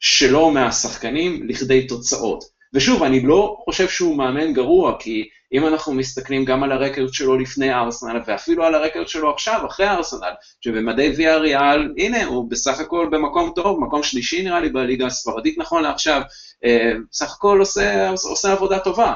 שלו 0.00 0.50
מהשחקנים 0.50 1.48
לכדי 1.48 1.86
תוצאות. 1.86 2.51
ושוב, 2.74 3.02
אני 3.02 3.20
לא 3.20 3.56
חושב 3.64 3.88
שהוא 3.88 4.16
מאמן 4.16 4.52
גרוע, 4.52 4.96
כי 4.98 5.28
אם 5.52 5.66
אנחנו 5.66 5.94
מסתכלים 5.94 6.44
גם 6.44 6.62
על 6.62 6.72
הרקורד 6.72 7.12
שלו 7.12 7.38
לפני 7.38 7.74
ארסנל, 7.74 8.20
ואפילו 8.26 8.64
על 8.64 8.74
הרקורד 8.74 9.08
שלו 9.08 9.30
עכשיו, 9.34 9.66
אחרי 9.66 9.88
ארסנל, 9.88 10.32
שבמדי 10.60 11.12
ויה 11.16 11.36
ריאל, 11.36 11.92
הנה, 11.98 12.24
הוא 12.24 12.50
בסך 12.50 12.80
הכל 12.80 13.08
במקום 13.12 13.52
טוב, 13.54 13.80
מקום 13.80 14.02
שלישי 14.02 14.42
נראה 14.42 14.60
לי 14.60 14.68
בליגה 14.68 15.06
הספרדית 15.06 15.58
נכון 15.58 15.82
לעכשיו, 15.82 16.22
אה, 16.64 16.92
בסך 17.10 17.32
הכל 17.32 17.58
עושה, 17.58 18.10
עושה 18.10 18.52
עבודה 18.52 18.78
טובה, 18.78 19.14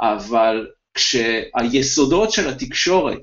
אבל 0.00 0.66
כשהיסודות 0.94 2.32
של 2.32 2.48
התקשורת 2.48 3.20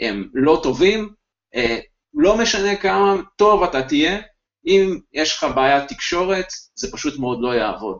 הם 0.00 0.28
לא 0.34 0.60
טובים, 0.62 1.08
אה, 1.54 1.78
לא 2.14 2.38
משנה 2.38 2.76
כמה 2.76 3.16
טוב 3.36 3.62
אתה 3.62 3.82
תהיה, 3.82 4.18
אם 4.66 4.98
יש 5.12 5.36
לך 5.36 5.46
בעיית 5.54 5.88
תקשורת, 5.88 6.46
זה 6.74 6.92
פשוט 6.92 7.18
מאוד 7.18 7.38
לא 7.40 7.54
יעבוד. 7.54 7.98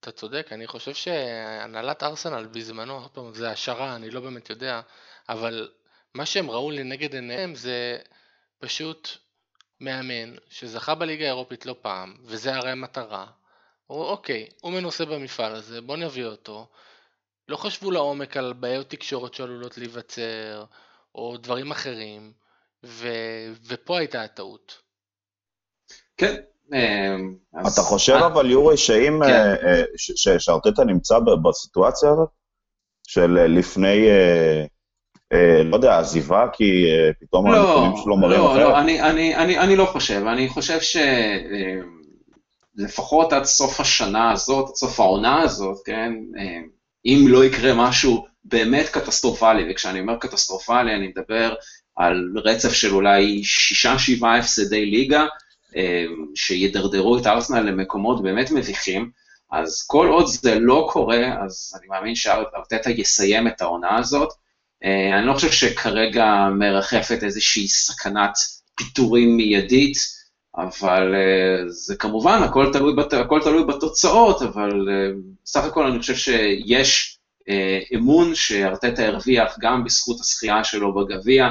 אתה 0.00 0.12
צודק, 0.12 0.48
אני 0.52 0.66
חושב 0.66 0.94
שהנהלת 0.94 2.02
ארסנל 2.02 2.46
בזמנו, 2.46 3.00
עוד 3.00 3.10
פעם, 3.10 3.34
זה 3.34 3.50
השערה, 3.50 3.96
אני 3.96 4.10
לא 4.10 4.20
באמת 4.20 4.50
יודע, 4.50 4.80
אבל 5.28 5.70
מה 6.14 6.26
שהם 6.26 6.50
ראו 6.50 6.70
לנגד 6.70 7.14
עיניהם 7.14 7.54
זה 7.54 7.98
פשוט 8.58 9.08
מאמן 9.80 10.34
שזכה 10.50 10.94
בליגה 10.94 11.24
האירופית 11.24 11.66
לא 11.66 11.76
פעם, 11.82 12.16
וזה 12.24 12.54
הרי 12.54 12.70
המטרה. 12.70 13.26
הוא 13.86 14.04
אוקיי, 14.04 14.48
הוא 14.60 14.72
מנוסה 14.72 15.04
במפעל 15.04 15.54
הזה, 15.54 15.80
בוא 15.80 15.96
נביא 15.96 16.24
אותו. 16.24 16.66
לא 17.48 17.56
חשבו 17.56 17.90
לעומק 17.90 18.36
על 18.36 18.52
בעיות 18.52 18.90
תקשורת 18.90 19.34
שעלולות 19.34 19.78
להיווצר, 19.78 20.64
או 21.14 21.36
דברים 21.36 21.70
אחרים, 21.70 22.32
ו... 22.84 23.08
ופה 23.66 23.98
הייתה 23.98 24.22
הטעות. 24.22 24.82
כן. 26.16 26.34
אמ, 26.72 27.34
אתה 27.60 27.82
חושב 27.82 28.12
אבל, 28.12 28.50
יורי, 28.50 28.76
שאם 28.76 29.20
כן. 29.26 29.54
אה, 29.66 29.82
שארטטה 30.38 30.84
נמצא 30.84 31.18
בסיטואציה 31.18 32.10
הזאת, 32.10 32.28
של 33.06 33.38
אה, 33.38 33.46
לפני, 33.46 34.08
אה, 35.32 35.62
לא 35.64 35.76
יודע, 35.76 35.98
עזיבה, 35.98 36.46
כי 36.52 36.84
פתאום 37.20 37.52
לא, 37.52 37.56
הנתונים 37.56 38.02
שלו 38.02 38.16
מראים 38.16 38.40
לא, 38.40 38.52
אחרת? 38.52 38.62
לא, 38.62 38.78
אני, 38.78 39.36
אני, 39.58 39.76
לא 39.76 39.84
חושב. 39.84 40.22
אני 40.26 40.48
חושב 40.48 40.78
שלפחות 42.78 43.32
עד 43.32 43.44
סוף 43.44 43.80
השנה 43.80 44.32
הזאת, 44.32 44.68
עד 44.68 44.74
סוף 44.74 45.00
העונה 45.00 45.42
הזאת, 45.42 45.76
כן, 45.84 46.12
אם 47.06 47.24
לא 47.28 47.44
יקרה 47.44 47.74
משהו 47.74 48.26
באמת 48.44 48.88
קטסטרופלי, 48.88 49.70
וכשאני 49.70 50.00
אומר 50.00 50.16
קטסטרופלי, 50.16 50.94
אני 50.94 51.08
מדבר 51.08 51.54
על 51.96 52.32
רצף 52.44 52.72
של 52.72 52.94
אולי 52.94 53.44
שישה, 53.44 53.98
שבעה 53.98 54.38
הפסדי 54.38 54.86
ליגה, 54.86 55.20
אה, 55.20 55.26
שידרדרו 56.34 57.18
את 57.18 57.26
ארסנל 57.26 57.60
למקומות 57.60 58.22
באמת 58.22 58.50
מביכים, 58.50 59.10
אז 59.52 59.84
כל 59.86 60.08
עוד 60.08 60.26
זה 60.26 60.60
לא 60.60 60.88
קורה, 60.92 61.44
אז 61.44 61.74
אני 61.78 61.88
מאמין 61.88 62.14
שארטטה 62.14 62.90
יסיים 62.90 63.48
את 63.48 63.60
העונה 63.60 63.98
הזאת. 63.98 64.28
אה, 64.84 65.18
אני 65.18 65.26
לא 65.26 65.32
חושב 65.32 65.50
שכרגע 65.50 66.48
מרחפת 66.58 67.22
איזושהי 67.22 67.68
סכנת 67.68 68.32
פיטורים 68.74 69.36
מיידית, 69.36 69.96
אבל 70.56 71.14
uh, 71.14 71.68
זה 71.68 71.96
כמובן, 71.96 72.42
הכל 72.42 72.72
תלוי, 72.72 72.94
בת, 72.94 73.12
הכל 73.12 73.40
תלוי 73.42 73.64
בתוצאות, 73.64 74.42
אבל 74.42 74.88
סך 75.46 75.64
הכל 75.64 75.86
אני 75.86 75.98
חושב 75.98 76.16
שיש 76.16 77.18
אמון 77.94 78.34
שארטטה 78.34 79.06
הרוויח 79.06 79.56
גם 79.60 79.84
בזכות 79.84 80.20
הזכייה 80.20 80.64
שלו 80.64 80.94
בגביע, 80.94 81.48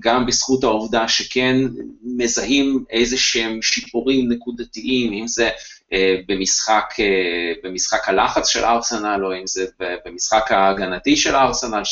גם 0.00 0.26
בזכות 0.26 0.64
העובדה 0.64 1.08
שכן 1.08 1.56
מזהים 2.02 2.84
איזה 2.90 3.18
שהם 3.18 3.62
שיפורים 3.62 4.32
נקודתיים, 4.32 5.12
אם 5.12 5.28
זה 5.28 5.48
uh, 5.48 5.96
במשחק, 6.28 6.84
uh, 6.92 7.66
במשחק 7.66 8.08
הלחץ 8.08 8.48
של 8.48 8.64
ארסנל, 8.64 9.24
או 9.24 9.32
אם 9.32 9.46
זה 9.46 9.66
במשחק 10.06 10.52
ההגנתי 10.52 11.16
של 11.16 11.36
ארסנל, 11.36 11.82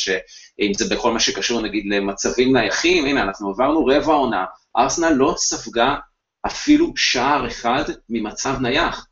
אם 0.59 0.71
זה 0.73 0.95
בכל 0.95 1.11
מה 1.11 1.19
שקשור 1.19 1.61
נגיד 1.61 1.85
למצבים 1.85 2.57
נייחים, 2.57 3.05
הנה, 3.05 3.23
אנחנו 3.23 3.49
עברנו 3.49 3.85
רבע 3.85 4.13
עונה, 4.13 4.45
ארסנל 4.77 5.09
לא 5.09 5.33
ספגה 5.37 5.95
אפילו 6.45 6.93
שער 6.95 7.47
אחד 7.47 7.83
ממצב 8.09 8.55
נייח. 8.61 9.07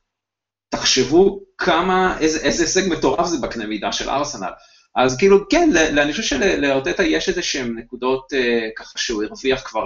תחשבו 0.69 1.39
כמה, 1.57 2.17
איזה 2.19 2.63
הישג 2.63 2.89
מטורף 2.89 3.27
זה 3.27 3.37
בקנה 3.47 3.65
מידה 3.65 3.91
של 3.91 4.09
ארסנל. 4.09 4.51
אז 4.95 5.17
כאילו, 5.17 5.49
כן, 5.49 5.69
אני 5.97 6.11
חושב 6.11 6.23
שלארטטה 6.23 7.03
יש 7.03 7.29
איזה 7.29 7.41
שהן 7.41 7.77
נקודות 7.77 8.33
אה, 8.33 8.69
ככה 8.75 8.99
שהוא 8.99 9.23
הרוויח 9.23 9.61
כבר 9.65 9.85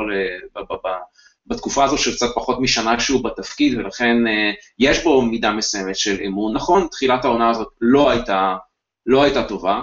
בתקופה 1.47 1.83
הזו 1.83 1.97
של 1.97 2.15
קצת 2.15 2.27
פחות 2.35 2.59
משנה 2.59 2.99
שהוא 2.99 3.23
בתפקיד, 3.23 3.77
ולכן 3.77 4.27
אה, 4.27 4.51
יש 4.79 5.03
בו 5.03 5.21
מידה 5.21 5.51
מסוימת 5.51 5.95
של 5.95 6.21
אמון. 6.25 6.55
נכון, 6.55 6.87
תחילת 6.91 7.25
העונה 7.25 7.49
הזאת 7.49 7.67
לא 7.81 8.09
הייתה, 8.09 8.55
לא 9.05 9.23
הייתה 9.23 9.43
טובה, 9.43 9.81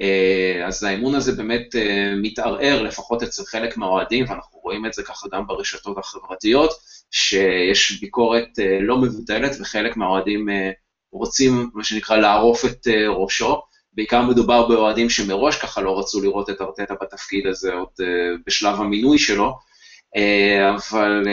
אה, 0.00 0.66
אז 0.66 0.84
האמון 0.84 1.14
הזה 1.14 1.32
באמת 1.32 1.74
מתערער, 2.22 2.82
לפחות 2.82 3.22
אצל 3.22 3.42
חלק 3.44 3.76
מהאוהדים, 3.76 4.24
ואנחנו 4.28 4.58
רואים 4.58 4.86
את 4.86 4.92
זה 4.92 5.02
ככה 5.02 5.28
גם 5.32 5.46
ברשתות 5.46 5.98
החברתיות, 5.98 6.70
שיש 7.10 8.00
ביקורת 8.00 8.48
לא 8.80 8.98
מבוטלת, 8.98 9.56
וחלק 9.60 9.96
מהאוהדים 9.96 10.48
רוצים, 11.12 11.70
מה 11.74 11.84
שנקרא, 11.84 12.16
לערוף 12.16 12.64
את 12.64 12.86
ראשו. 13.08 13.69
בעיקר 13.92 14.22
מדובר 14.22 14.68
באוהדים 14.68 15.10
שמראש 15.10 15.58
ככה 15.58 15.80
לא 15.80 15.98
רצו 15.98 16.20
לראות 16.20 16.50
את 16.50 16.60
ארטטה 16.60 16.94
בתפקיד 17.00 17.46
הזה 17.46 17.74
עוד 17.74 17.88
בשלב 18.46 18.80
המינוי 18.80 19.18
שלו, 19.18 19.58
אבל 20.76 21.24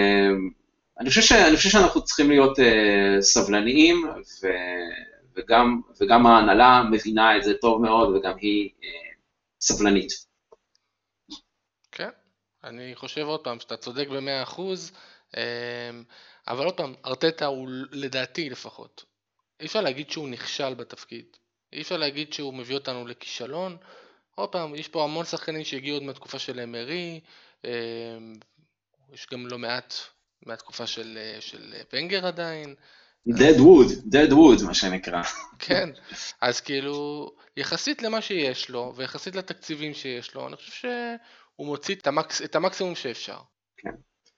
אני 0.99 1.10
חושב, 1.10 1.22
ש, 1.22 1.32
אני 1.32 1.55
חושב 1.55 1.70
שאנחנו 1.70 2.03
צריכים 2.03 2.30
להיות 2.30 2.60
סבלניים, 3.22 4.05
ו... 4.43 4.47
וגם, 5.38 5.82
וגם 6.01 6.28
ההנהלה 6.28 6.84
מבינה 6.91 7.38
את 7.38 7.43
זה 7.43 7.53
טוב 7.53 7.82
מאוד, 7.82 8.16
וגם 8.16 8.38
היא 8.38 8.70
אה, 8.84 9.12
סבלנית. 9.62 10.12
כן, 11.91 12.10
אני 12.64 12.95
חושב 12.95 13.22
עוד 13.22 13.43
פעם 13.43 13.60
שאתה 13.60 13.78
צודק 13.78 14.08
במאה 14.08 14.43
אחוז, 14.43 14.91
אה, 15.38 15.89
אבל 16.47 16.66
עוד 16.66 16.78
פעם, 16.78 16.93
ארטטה 17.05 17.45
הוא 17.45 17.70
לדעתי 17.91 18.49
לפחות, 18.49 19.05
אי 19.60 19.66
אפשר 19.66 19.82
להגיד 19.82 20.12
שהוא 20.12 20.30
נכשל 20.30 20.74
בתפקיד, 20.74 21.26
אי 21.78 21.82
אפשר 21.82 21.97
להגיד 21.97 22.34
שהוא 22.34 22.53
מביא 22.53 22.75
אותנו 22.75 23.07
לכישלון, 23.07 23.78
עוד 24.36 24.49
פעם, 24.49 24.75
יש 24.75 24.88
פה 24.88 25.03
המון 25.03 25.25
שחקנים 25.25 25.63
שהגיעו 25.63 25.95
עוד 25.95 26.03
מהתקופה 26.03 26.39
של 26.39 26.59
אמרי, 26.59 27.19
אה, 27.65 27.71
יש 29.13 29.28
גם 29.32 29.47
לא 29.47 29.57
מעט 29.57 29.93
מהתקופה 30.45 30.88
של, 30.88 31.17
אה, 31.21 31.41
של 31.41 31.73
ונגר 31.93 32.28
עדיין, 32.28 32.75
dead 33.30 33.57
wood, 33.57 34.13
dead 34.13 34.32
wood 34.32 34.65
מה 34.65 34.73
שנקרא. 34.73 35.21
כן, 35.59 35.89
אז 36.41 36.61
כאילו, 36.61 37.30
יחסית 37.57 38.01
למה 38.01 38.21
שיש 38.21 38.69
לו, 38.69 38.93
ויחסית 38.95 39.36
לתקציבים 39.36 39.93
שיש 39.93 40.36
לו, 40.36 40.47
אני 40.47 40.55
חושב 40.55 40.71
שהוא 40.71 41.67
מוציא 41.67 41.95
את, 41.95 42.07
המקס, 42.07 42.41
את 42.41 42.55
המקסימום 42.55 42.95
שאפשר. 42.95 43.38
כן. 43.78 43.89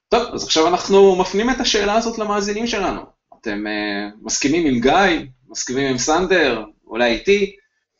טוב, 0.10 0.34
אז 0.34 0.44
עכשיו 0.44 0.68
אנחנו 0.68 1.16
מפנים 1.16 1.50
את 1.50 1.60
השאלה 1.60 1.94
הזאת 1.94 2.20
למאזינים 2.20 2.68
שלנו. 2.68 3.02
אתם 3.42 3.64
uh, 3.68 4.16
מסכימים 4.22 4.66
עם 4.66 4.82
גיא, 4.82 5.28
מסכימים 5.48 5.88
עם 5.88 5.98
סנדר, 5.98 6.64
אולי 6.90 7.12
איתי, 7.12 7.56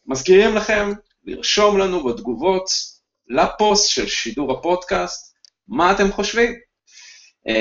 מזכירים 0.06 0.56
לכם 0.56 0.92
לרשום 1.26 1.78
לנו 1.78 2.04
בתגובות 2.04 2.70
לפוסט 3.28 3.90
של 3.90 4.08
שידור 4.08 4.52
הפודקאסט, 4.52 5.36
מה 5.68 5.92
אתם 5.92 6.12
חושבים. 6.12 6.54
Uh, 7.50 7.52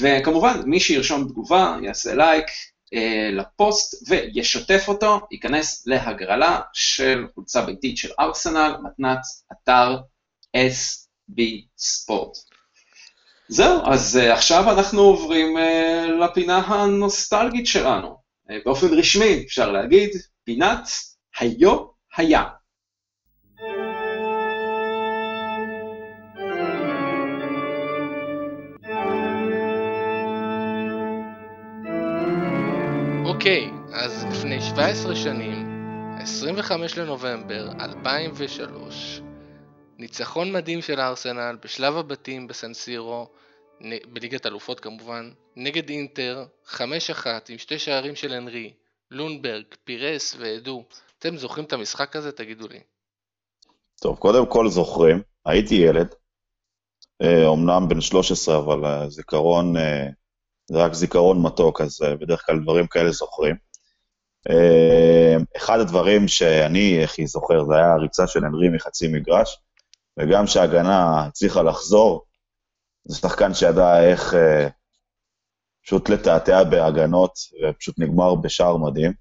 וכמובן, 0.00 0.60
מי 0.64 0.80
שירשום 0.80 1.28
תגובה, 1.28 1.76
יעשה 1.82 2.14
לייק, 2.14 2.46
אה, 2.94 3.30
לפוסט 3.32 4.08
וישתף 4.08 4.84
אותו, 4.88 5.20
ייכנס 5.30 5.86
להגרלה 5.86 6.60
של 6.72 7.26
חולצה 7.34 7.62
ביתית 7.62 7.96
של 7.96 8.08
ארסנל, 8.20 8.76
מתנת 8.82 9.20
אתר 9.52 9.96
SB 10.56 11.42
ספורט. 11.78 12.38
זהו, 13.48 13.80
אז 13.84 14.20
uh, 14.22 14.32
עכשיו 14.32 14.70
אנחנו 14.70 15.00
עוברים 15.00 15.56
לפינה 16.20 16.58
הנוסטלגית 16.58 17.66
שלנו. 17.66 18.19
Uh, 18.50 18.52
באופן 18.64 18.86
רשמי 18.98 19.44
אפשר 19.46 19.72
להגיד, 19.72 20.10
פינת 20.44 20.88
היו 21.38 21.86
היה. 22.16 22.44
אוקיי, 33.24 33.70
אז 33.92 34.26
לפני 34.30 34.60
17 34.60 35.16
שנים, 35.16 35.66
25 36.18 36.98
לנובמבר 36.98 37.68
2003, 37.80 39.20
ניצחון 39.98 40.52
מדהים 40.52 40.82
של 40.82 41.00
הארסנל 41.00 41.56
בשלב 41.64 41.96
הבתים 41.96 42.46
בסנסירו, 42.46 43.26
בליגת 44.12 44.46
אלופות 44.46 44.80
כמובן, 44.80 45.30
נגד 45.56 45.88
אינטר, 45.88 46.44
5-1 46.66 46.76
עם 47.48 47.58
שתי 47.58 47.78
שערים 47.78 48.16
של 48.16 48.32
הנרי, 48.32 48.72
לונברג, 49.10 49.64
פירס 49.84 50.36
ועדו. 50.38 50.84
אתם 51.18 51.36
זוכרים 51.36 51.64
את 51.64 51.72
המשחק 51.72 52.16
הזה? 52.16 52.32
תגידו 52.32 52.68
לי. 52.68 52.80
טוב, 54.00 54.18
קודם 54.18 54.46
כל 54.46 54.68
זוכרים, 54.68 55.22
הייתי 55.46 55.74
ילד, 55.74 56.14
אומנם 57.44 57.88
בן 57.88 58.00
13, 58.00 58.58
אבל 58.58 59.08
זיכרון 59.08 59.74
זה 60.70 60.78
רק 60.78 60.94
זיכרון 60.94 61.42
מתוק, 61.42 61.80
אז 61.80 61.98
בדרך 62.20 62.46
כלל 62.46 62.58
דברים 62.62 62.86
כאלה 62.86 63.10
זוכרים. 63.10 63.56
אה, 64.50 65.36
אחד 65.56 65.80
הדברים 65.80 66.28
שאני 66.28 67.04
הכי 67.04 67.26
זוכר, 67.26 67.64
זה 67.64 67.74
היה 67.74 67.92
הריצה 67.92 68.26
של 68.26 68.44
הנרי 68.44 68.68
מחצי 68.68 69.08
מגרש, 69.08 69.58
וגם 70.18 70.46
כשההגנה 70.46 71.24
הצליחה 71.24 71.62
לחזור, 71.62 72.24
זה 73.10 73.16
שחקן 73.16 73.54
שידע 73.54 74.10
איך 74.10 74.34
אה, 74.34 74.68
פשוט 75.84 76.08
לתעתע 76.08 76.64
בהגנות, 76.64 77.32
ופשוט 77.62 77.98
נגמר 77.98 78.34
בשער 78.34 78.76
מדהים. 78.76 79.12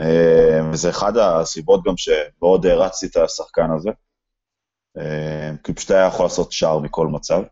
אה, 0.00 0.60
וזה 0.72 0.90
אחד 0.90 1.16
הסיבות 1.16 1.84
גם 1.84 1.94
שמאוד 1.96 2.66
הערצתי 2.66 3.06
את 3.06 3.16
השחקן 3.16 3.70
הזה, 3.76 3.90
כי 5.64 5.70
הוא 5.70 5.76
פשוט 5.76 5.90
היה 5.90 6.06
יכול 6.06 6.24
לעשות 6.24 6.52
שער 6.52 6.78
מכל 6.78 7.06
מצב. 7.06 7.42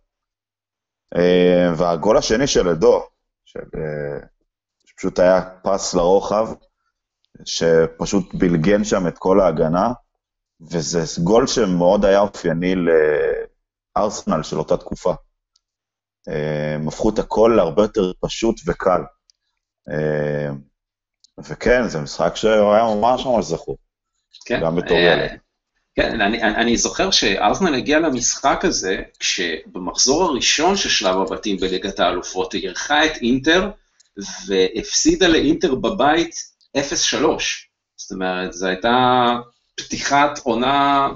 והגול 1.77 2.17
השני 2.17 2.47
של 2.47 2.69
עדו, 2.69 3.03
שפשוט 3.45 5.19
היה 5.19 5.41
פס 5.63 5.95
לרוחב, 5.95 6.49
שפשוט 7.45 8.35
בלגן 8.35 8.85
שם 8.85 9.09
את 9.09 9.19
כל 9.19 9.41
ההגנה, 9.41 9.93
וזה 10.61 11.23
גול 11.25 11.47
שמאוד 11.47 12.05
היה 12.05 12.21
אופייני 12.21 12.75
לארסנל 13.97 14.43
של 14.43 14.59
אותה 14.59 14.77
תקופה. 14.77 15.15
הם 16.27 16.89
הפכו 16.89 17.11
את 17.11 17.19
הכל 17.19 17.53
להרבה 17.57 17.83
יותר 17.83 18.13
פשוט 18.21 18.61
וקל. 18.67 19.01
וכן, 21.39 21.89
זה 21.89 22.01
משחק 22.01 22.37
שהוא 22.37 22.73
היה 22.75 22.85
ממש 22.85 23.27
ממש 23.27 23.45
זכור, 23.45 23.77
כן, 24.47 24.61
גם 24.63 24.77
בתור 24.77 24.97
אה, 24.97 25.03
ילד. 25.03 25.39
כן, 25.95 26.21
אני, 26.21 26.43
אני 26.43 26.77
זוכר 26.77 27.11
שארסנל 27.11 27.75
הגיע 27.75 27.99
למשחק 27.99 28.65
הזה, 28.65 29.03
כשבמחזור 29.19 30.25
הראשון 30.25 30.77
של 30.77 30.89
שלב 30.89 31.17
הבתים 31.17 31.57
בליגת 31.57 32.01
האלופות, 32.01 32.53
היא 32.53 32.63
אירחה 32.63 33.07
את 33.07 33.17
אינטר, 33.17 33.71
והפסידה 34.47 35.29
לאינטר 35.29 35.75
בבית 35.75 36.35
0-3. 36.77 36.81
זאת 37.97 38.13
אומרת, 38.13 38.53
זו 38.53 38.67
הייתה 38.67 39.27
פתיחת 39.77 40.39
עונה 40.39 41.09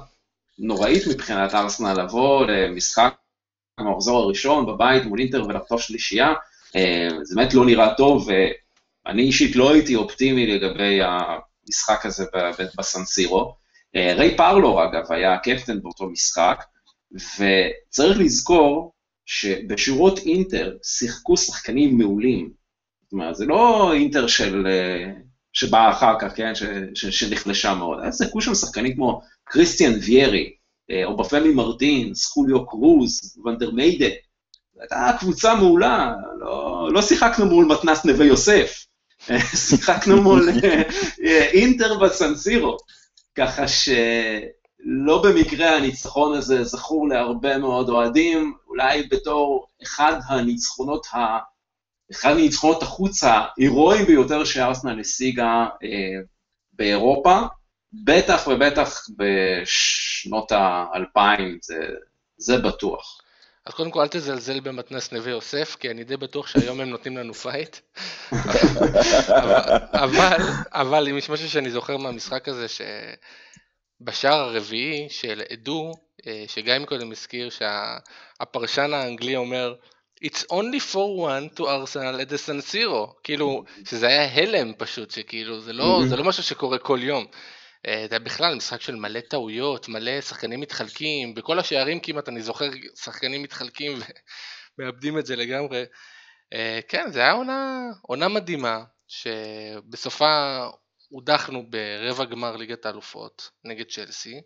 נוראית 0.58 1.06
מבחינת 1.06 1.54
ארסנל 1.54 2.02
לבוא 2.02 2.46
למשחק 2.46 3.14
המחזור 3.78 4.18
הראשון 4.18 4.66
בבית 4.66 5.04
מול 5.04 5.20
אינטר 5.20 5.44
ולחטוף 5.48 5.80
שלישייה. 5.80 6.32
אה, 6.76 7.08
זה 7.22 7.34
באמת 7.36 7.54
לא 7.54 7.66
נראה 7.66 7.94
טוב, 7.94 8.28
ואני 9.06 9.22
אישית 9.22 9.56
לא 9.56 9.72
הייתי 9.72 9.94
אופטימי 9.96 10.46
לגבי 10.46 11.00
המשחק 11.02 12.06
הזה 12.06 12.24
בסנסירו. 12.78 13.54
אה, 13.96 14.14
ריי 14.14 14.36
פרלור, 14.36 14.84
אגב, 14.84 15.12
היה 15.12 15.34
הקפטן 15.34 15.82
באותו 15.82 16.08
משחק, 16.08 16.64
וצריך 17.12 18.18
לזכור 18.18 18.92
שבשורות 19.26 20.18
אינטר 20.18 20.76
שיחקו 20.82 21.36
שחקנים 21.36 21.98
מעולים, 21.98 22.50
זאת 23.02 23.12
אומרת, 23.12 23.36
זה 23.36 23.46
לא 23.46 23.92
אינטר 23.94 24.26
של, 24.26 24.66
אה, 24.66 25.12
שבא 25.52 25.90
אחר 25.90 26.14
כך, 26.20 26.36
כן, 26.36 26.54
ש, 26.54 26.62
ש, 26.94 27.06
שנחלשה 27.06 27.74
מאוד, 27.74 27.98
היה 28.02 28.12
שיחקו 28.12 28.40
שם 28.40 28.54
שחקנים 28.54 28.94
כמו 28.94 29.20
קריסטיאן 29.44 29.92
ויירי, 30.06 30.52
אה, 30.90 31.04
או 31.04 31.16
בפמי 31.16 31.50
מרטינס, 31.50 32.26
חוליו 32.26 32.66
קרוז, 32.66 33.38
ונדר 33.44 33.70
מיידה. 33.70 34.08
זו 34.74 34.80
הייתה 34.80 35.10
קבוצה 35.20 35.54
מעולה, 35.54 36.14
לא, 36.40 36.88
לא 36.92 37.02
שיחקנו 37.02 37.46
מול 37.46 37.64
מתנס 37.64 38.04
נווה 38.04 38.26
יוסף, 38.26 38.84
שיחקנו 39.68 40.22
מול 40.22 40.48
אה, 41.24 41.44
אינטר 41.52 41.98
בסנסירו, 41.98 42.76
ככה 43.34 43.68
שלא 43.68 45.22
במקרה 45.22 45.76
הניצחון 45.76 46.36
הזה 46.36 46.64
זכור 46.64 47.08
להרבה 47.08 47.58
מאוד 47.58 47.88
אוהדים, 47.88 48.54
אולי 48.68 49.02
בתור 49.10 49.66
אחד 49.82 50.12
הניצחונות 50.28 51.06
ה... 51.12 51.38
אחד 52.10 52.34
מניצחונות 52.34 52.82
החוץ 52.82 53.24
ההירואיים 53.24 54.06
ביותר 54.06 54.44
שארסנל 54.44 55.00
השיגה 55.00 55.66
אה, 55.82 56.20
באירופה, 56.72 57.40
בטח 57.92 58.46
ובטח 58.46 59.06
בשנות 59.16 60.52
האלפיים, 60.52 61.58
זה, 61.62 61.78
זה 62.36 62.58
בטוח. 62.58 63.20
אז 63.66 63.74
קודם 63.74 63.90
כל 63.90 64.00
אל 64.00 64.08
תזלזל 64.08 64.60
במתנס 64.60 65.12
נווה 65.12 65.30
יוסף, 65.30 65.76
כי 65.80 65.90
אני 65.90 66.04
די 66.04 66.16
בטוח 66.16 66.46
שהיום 66.46 66.80
הם 66.80 66.90
נותנים 66.90 67.16
לנו 67.16 67.34
פייט. 67.34 67.76
אבל, 70.02 70.36
אבל 70.72 71.08
אם 71.08 71.18
יש 71.18 71.30
משהו 71.30 71.50
שאני 71.50 71.70
זוכר 71.70 71.96
מהמשחק 71.96 72.48
הזה, 72.48 72.66
שבשער 72.68 74.40
הרביעי 74.40 75.06
של 75.10 75.42
עדו, 75.50 75.92
אה, 76.26 76.44
שגיא 76.46 76.78
מקודם 76.78 77.10
הזכיר 77.12 77.50
שהפרשן 77.50 78.92
האנגלי 78.94 79.36
אומר, 79.36 79.74
It's 80.24 80.44
only 80.50 80.80
4-1 80.80 81.56
to 81.56 81.62
Arsenal 81.66 82.20
at 82.20 82.28
the 82.28 82.38
San 82.38 82.60
Siro, 82.72 83.14
כאילו, 83.22 83.64
שזה 83.84 84.06
היה 84.08 84.34
הלם 84.34 84.72
פשוט, 84.78 85.10
שכאילו, 85.10 85.60
זה 85.60 85.72
לא, 85.72 86.00
זה 86.08 86.16
לא 86.16 86.24
משהו 86.24 86.42
שקורה 86.42 86.78
כל 86.78 86.98
יום. 87.02 87.24
אה, 87.86 88.06
זה 88.08 88.14
היה 88.14 88.18
בכלל 88.18 88.54
משחק 88.54 88.80
של 88.80 88.96
מלא 88.96 89.20
טעויות, 89.20 89.88
מלא 89.88 90.20
שחקנים 90.20 90.60
מתחלקים, 90.60 91.34
בכל 91.34 91.58
השערים 91.58 92.00
כמעט 92.00 92.28
אני 92.28 92.42
זוכר 92.42 92.70
שחקנים 92.94 93.42
מתחלקים 93.42 93.98
ומאבדים 94.78 95.18
את 95.18 95.26
זה 95.26 95.36
לגמרי. 95.36 95.84
אה, 96.52 96.80
כן, 96.88 97.10
זה 97.10 97.20
היה 97.20 97.32
עונה, 97.32 97.90
עונה 98.02 98.28
מדהימה, 98.28 98.84
שבסופה 99.08 100.66
הודחנו 101.08 101.70
ברבע 101.70 102.24
גמר 102.24 102.56
ליגת 102.56 102.86
האלופות 102.86 103.50
נגד 103.64 103.86
צ'לסי, 103.90 104.40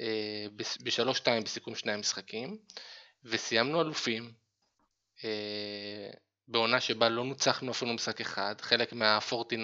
אה, 0.00 0.46
ב-3-2 0.56 1.26
בסיכום 1.44 1.74
שני 1.74 1.92
המשחקים, 1.92 2.56
וסיימנו 3.24 3.82
אלופים, 3.82 4.32
בעונה 6.48 6.80
שבה 6.80 7.08
לא 7.08 7.24
נוצחנו 7.24 7.70
אפילו 7.70 7.92
משחק 7.92 8.20
אחד, 8.20 8.54
חלק 8.60 8.92
מה-49, 8.92 9.54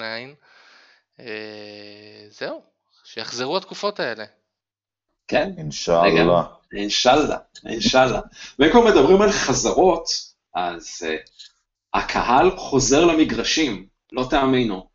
אה, 1.21 2.27
זהו, 2.31 2.63
שיחזרו 3.07 3.57
התקופות 3.57 4.01
האלה. 4.01 4.25
כן, 5.29 5.51
אינשאללה. 5.59 6.43
אינשאללה, 6.73 7.37
אינשאללה. 7.67 8.21
ואם 8.59 8.71
כבר 8.71 8.85
מדברים 8.85 9.23
על 9.23 9.33
חזרות, 9.33 10.07
אז 10.55 11.03
uh, 11.03 11.31
הקהל 11.95 12.51
חוזר 12.57 13.05
למגרשים, 13.05 13.87
לא 14.13 14.27
תאמינו. 14.31 14.89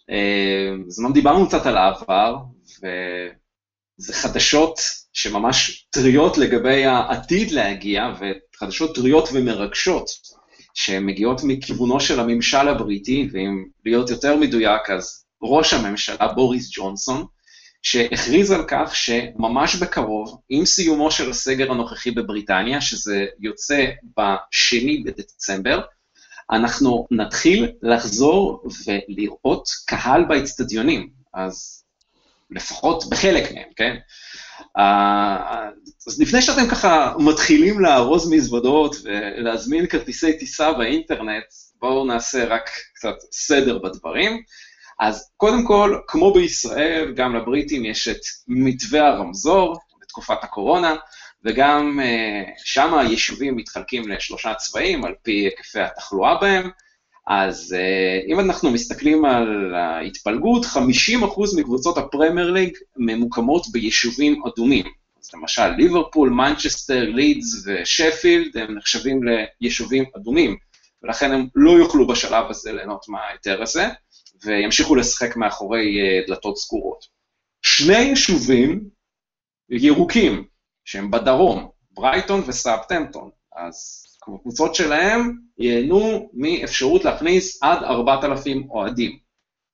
Uh, 0.00 0.86
אז 0.88 1.00
אמנם 1.00 1.12
דיברנו 1.12 1.48
קצת 1.48 1.66
על 1.66 1.76
העבר, 1.76 2.36
וזה 2.78 4.12
חדשות 4.12 4.78
שממש 5.12 5.86
טריות 5.90 6.38
לגבי 6.38 6.84
העתיד 6.84 7.50
להגיע, 7.50 8.02
וחדשות 8.54 8.94
טריות 8.94 9.28
ומרגשות, 9.32 10.10
שמגיעות 10.74 11.40
מכיוונו 11.44 12.00
של 12.00 12.20
הממשל 12.20 12.68
הבריטי, 12.68 13.28
ואם 13.32 13.64
להיות 13.84 14.10
יותר 14.10 14.36
מדויק, 14.36 14.90
אז 14.90 15.24
ראש 15.42 15.72
הממשלה 15.72 16.28
בוריס 16.34 16.70
ג'ונסון, 16.76 17.26
שהכריז 17.84 18.50
על 18.50 18.64
כך 18.68 18.96
שממש 18.96 19.76
בקרוב, 19.76 20.40
עם 20.48 20.64
סיומו 20.64 21.10
של 21.10 21.30
הסגר 21.30 21.70
הנוכחי 21.70 22.10
בבריטניה, 22.10 22.80
שזה 22.80 23.26
יוצא 23.40 23.84
בשני 24.16 25.02
בדצמבר, 25.02 25.80
אנחנו 26.50 27.06
נתחיל 27.10 27.72
לחזור 27.82 28.64
ולראות 28.86 29.68
קהל 29.86 30.24
באצטדיונים. 30.24 31.10
אז 31.34 31.84
לפחות 32.50 33.04
בחלק 33.10 33.52
מהם, 33.52 33.68
כן? 33.76 33.96
אה, 34.78 35.68
אז 36.06 36.20
לפני 36.20 36.42
שאתם 36.42 36.68
ככה 36.70 37.14
מתחילים 37.18 37.80
לארוז 37.80 38.32
מזוודות 38.32 38.96
ולהזמין 39.04 39.86
כרטיסי 39.86 40.38
טיסה 40.38 40.72
באינטרנט, 40.72 41.44
בואו 41.80 42.04
נעשה 42.04 42.44
רק 42.44 42.70
קצת 42.94 43.14
סדר 43.32 43.78
בדברים. 43.78 44.42
אז 45.00 45.30
קודם 45.36 45.66
כל, 45.66 45.98
כמו 46.06 46.32
בישראל, 46.32 47.12
גם 47.16 47.36
לבריטים 47.36 47.84
יש 47.84 48.08
את 48.08 48.20
מתווה 48.48 49.08
הרמזור 49.08 49.78
בתקופת 50.00 50.44
הקורונה, 50.44 50.94
וגם 51.44 52.00
uh, 52.02 52.50
שם 52.64 52.94
היישובים 52.94 53.56
מתחלקים 53.56 54.08
לשלושה 54.08 54.54
צבעים 54.54 55.04
על 55.04 55.14
פי 55.22 55.32
היקפי 55.32 55.80
התחלואה 55.80 56.40
בהם. 56.40 56.70
אז 57.26 57.76
uh, 57.76 58.32
אם 58.32 58.40
אנחנו 58.40 58.70
מסתכלים 58.70 59.24
על 59.24 59.74
ההתפלגות, 59.74 60.64
50% 60.64 60.78
מקבוצות 61.56 61.98
הפרמייר 61.98 62.50
ליג 62.50 62.76
ממוקמות 62.96 63.66
ביישובים 63.72 64.42
אדומים. 64.46 64.86
אז 65.22 65.30
למשל 65.34 65.68
ליברפול, 65.68 66.30
מנצ'סטר, 66.30 67.00
לידס 67.00 67.66
ושפילד 67.66 68.56
הם 68.56 68.74
נחשבים 68.74 69.20
ליישובים 69.60 70.04
אדומים, 70.16 70.56
ולכן 71.02 71.32
הם 71.32 71.46
לא 71.54 71.70
יוכלו 71.70 72.06
בשלב 72.06 72.44
הזה 72.50 72.72
ליהנות 72.72 73.08
מההיתר 73.08 73.62
הזה, 73.62 73.88
וימשיכו 74.44 74.94
לשחק 74.94 75.36
מאחורי 75.36 75.96
אה, 75.98 76.26
דלתות 76.26 76.58
סגורות. 76.58 77.04
שני 77.62 77.98
יישובים 77.98 78.88
ירוקים, 79.70 80.44
שהם 80.84 81.10
בדרום, 81.10 81.70
ברייטון 81.90 82.42
וסאותהמפטון, 82.46 83.30
אז 83.56 84.04
הקבוצות 84.22 84.74
שלהם 84.74 85.36
ייהנו 85.58 86.30
מאפשרות 86.34 87.04
להכניס 87.04 87.62
עד 87.62 87.82
4,000 87.82 88.70
אוהדים. 88.70 89.18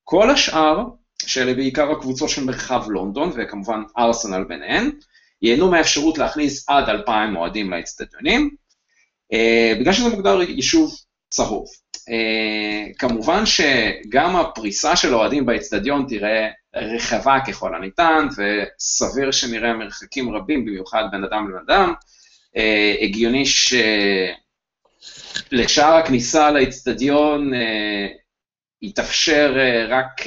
כל 0.04 0.30
השאר, 0.30 0.84
שאלה 1.26 1.54
בעיקר 1.54 1.90
הקבוצות 1.90 2.28
של 2.28 2.44
מרחב 2.44 2.90
לונדון, 2.90 3.32
וכמובן 3.36 3.82
ארסנל 3.98 4.44
ביניהן, 4.44 4.90
ייהנו 5.42 5.70
מהאפשרות 5.70 6.18
להכניס 6.18 6.68
עד 6.68 6.88
2,000 6.88 7.36
אוהדים 7.36 7.70
לאצטדיונים. 7.70 8.50
Uh, 9.34 9.80
בגלל 9.80 9.92
שזה 9.92 10.08
מוגדר 10.08 10.42
יישוב 10.42 10.94
צהוב. 11.30 11.66
Uh, 11.96 12.98
כמובן 12.98 13.42
שגם 13.46 14.36
הפריסה 14.36 14.96
של 14.96 15.12
האוהדים 15.12 15.46
באצטדיון 15.46 16.06
תראה 16.08 16.48
רחבה 16.76 17.38
ככל 17.46 17.74
הניתן, 17.74 18.28
וסביר 18.30 19.30
שנראה 19.30 19.72
מרחקים 19.72 20.34
רבים, 20.36 20.64
במיוחד 20.64 21.04
בין 21.10 21.24
אדם 21.24 21.50
לבן 21.50 21.58
אדם. 21.66 21.92
Uh, 22.56 23.04
הגיוני 23.04 23.44
שלשער 25.50 25.94
הכניסה 25.94 26.50
לאצטדיון 26.50 27.54
uh, 27.54 27.56
יתאפשר 28.82 29.54
רק 29.88 30.26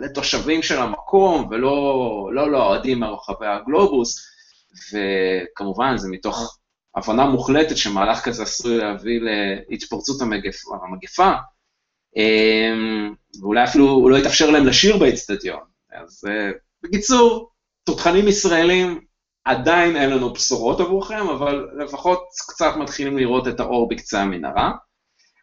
לתושבים 0.00 0.62
של 0.62 0.78
המקום, 0.78 1.48
ולא 1.50 2.30
לא 2.32 2.52
לאוהדים 2.52 3.00
מרחבי 3.00 3.46
הגלובוס, 3.46 4.26
וכמובן 4.92 5.96
זה 5.96 6.08
מתוך 6.10 6.59
הבנה 6.96 7.26
מוחלטת 7.26 7.76
שמהלך 7.76 8.20
כזה 8.24 8.42
עשוי 8.42 8.76
להביא 8.76 9.20
להתפרצות 9.68 10.22
המגפה, 10.22 10.76
המגפה 10.82 11.32
אמ, 12.16 13.14
ואולי 13.40 13.64
אפילו 13.64 13.88
הוא 13.88 14.10
לא 14.10 14.16
יתאפשר 14.16 14.50
להם 14.50 14.66
לשיר 14.66 14.96
באצטדיון. 14.96 15.60
אז 15.92 16.24
אה, 16.28 16.50
בקיצור, 16.82 17.50
תותחנים 17.84 18.28
ישראלים, 18.28 19.00
עדיין 19.44 19.96
אין 19.96 20.10
לנו 20.10 20.32
בשורות 20.32 20.80
עבורכם, 20.80 21.28
אבל 21.28 21.68
לפחות 21.78 22.24
קצת 22.48 22.72
מתחילים 22.76 23.18
לראות 23.18 23.48
את 23.48 23.60
האור 23.60 23.88
בקצה 23.88 24.22
המנהרה. 24.22 24.72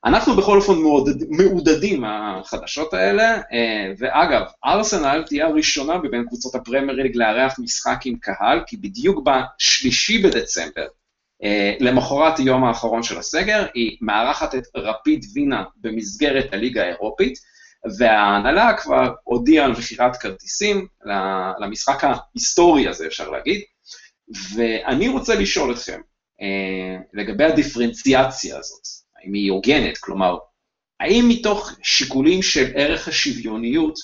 אנחנו 0.05 0.35
בכל 0.35 0.57
אופן 0.57 0.73
מעודד, 0.73 1.29
מעודדים 1.29 2.01
מהחדשות 2.01 2.93
האלה, 2.93 3.35
אה, 3.37 3.93
ואגב, 3.97 4.41
ארסנל 4.65 5.23
תהיה 5.27 5.47
הראשונה 5.47 5.97
מבין 5.97 6.25
קבוצות 6.27 6.55
הפרמייר 6.55 6.91
ליג 6.91 7.15
לארח 7.15 7.59
משחק 7.59 7.99
עם 8.05 8.15
קהל, 8.19 8.61
כי 8.67 8.77
בדיוק 8.77 9.23
בשלישי 9.23 10.17
בדצמבר 10.23 10.87
למחרת 11.79 12.39
היום 12.39 12.63
האחרון 12.63 13.03
של 13.03 13.17
הסגר, 13.17 13.65
היא 13.73 13.97
מארחת 14.01 14.55
את 14.55 14.63
רפיד 14.75 15.25
וינה 15.33 15.63
במסגרת 15.75 16.53
הליגה 16.53 16.83
האירופית, 16.83 17.39
וההנהלה 17.97 18.73
כבר 18.77 19.13
הודיעה 19.23 19.65
על 19.65 19.71
מכירת 19.71 20.17
כרטיסים 20.17 20.87
למשחק 21.59 22.03
ההיסטורי 22.03 22.87
הזה, 22.87 23.07
אפשר 23.07 23.29
להגיד, 23.29 23.61
ואני 24.55 25.07
רוצה 25.07 25.35
לשאול 25.35 25.73
אתכם, 25.73 26.01
אה, 26.41 26.97
לגבי 27.13 27.43
הדיפרנציאציה 27.43 28.57
הזאת, 28.57 28.83
האם 29.17 29.33
היא 29.33 29.51
הוגנת, 29.51 29.97
כלומר, 29.97 30.37
האם 30.99 31.25
מתוך 31.29 31.71
שיקולים 31.83 32.41
של 32.41 32.71
ערך 32.75 33.07
השוויוניות, 33.07 33.95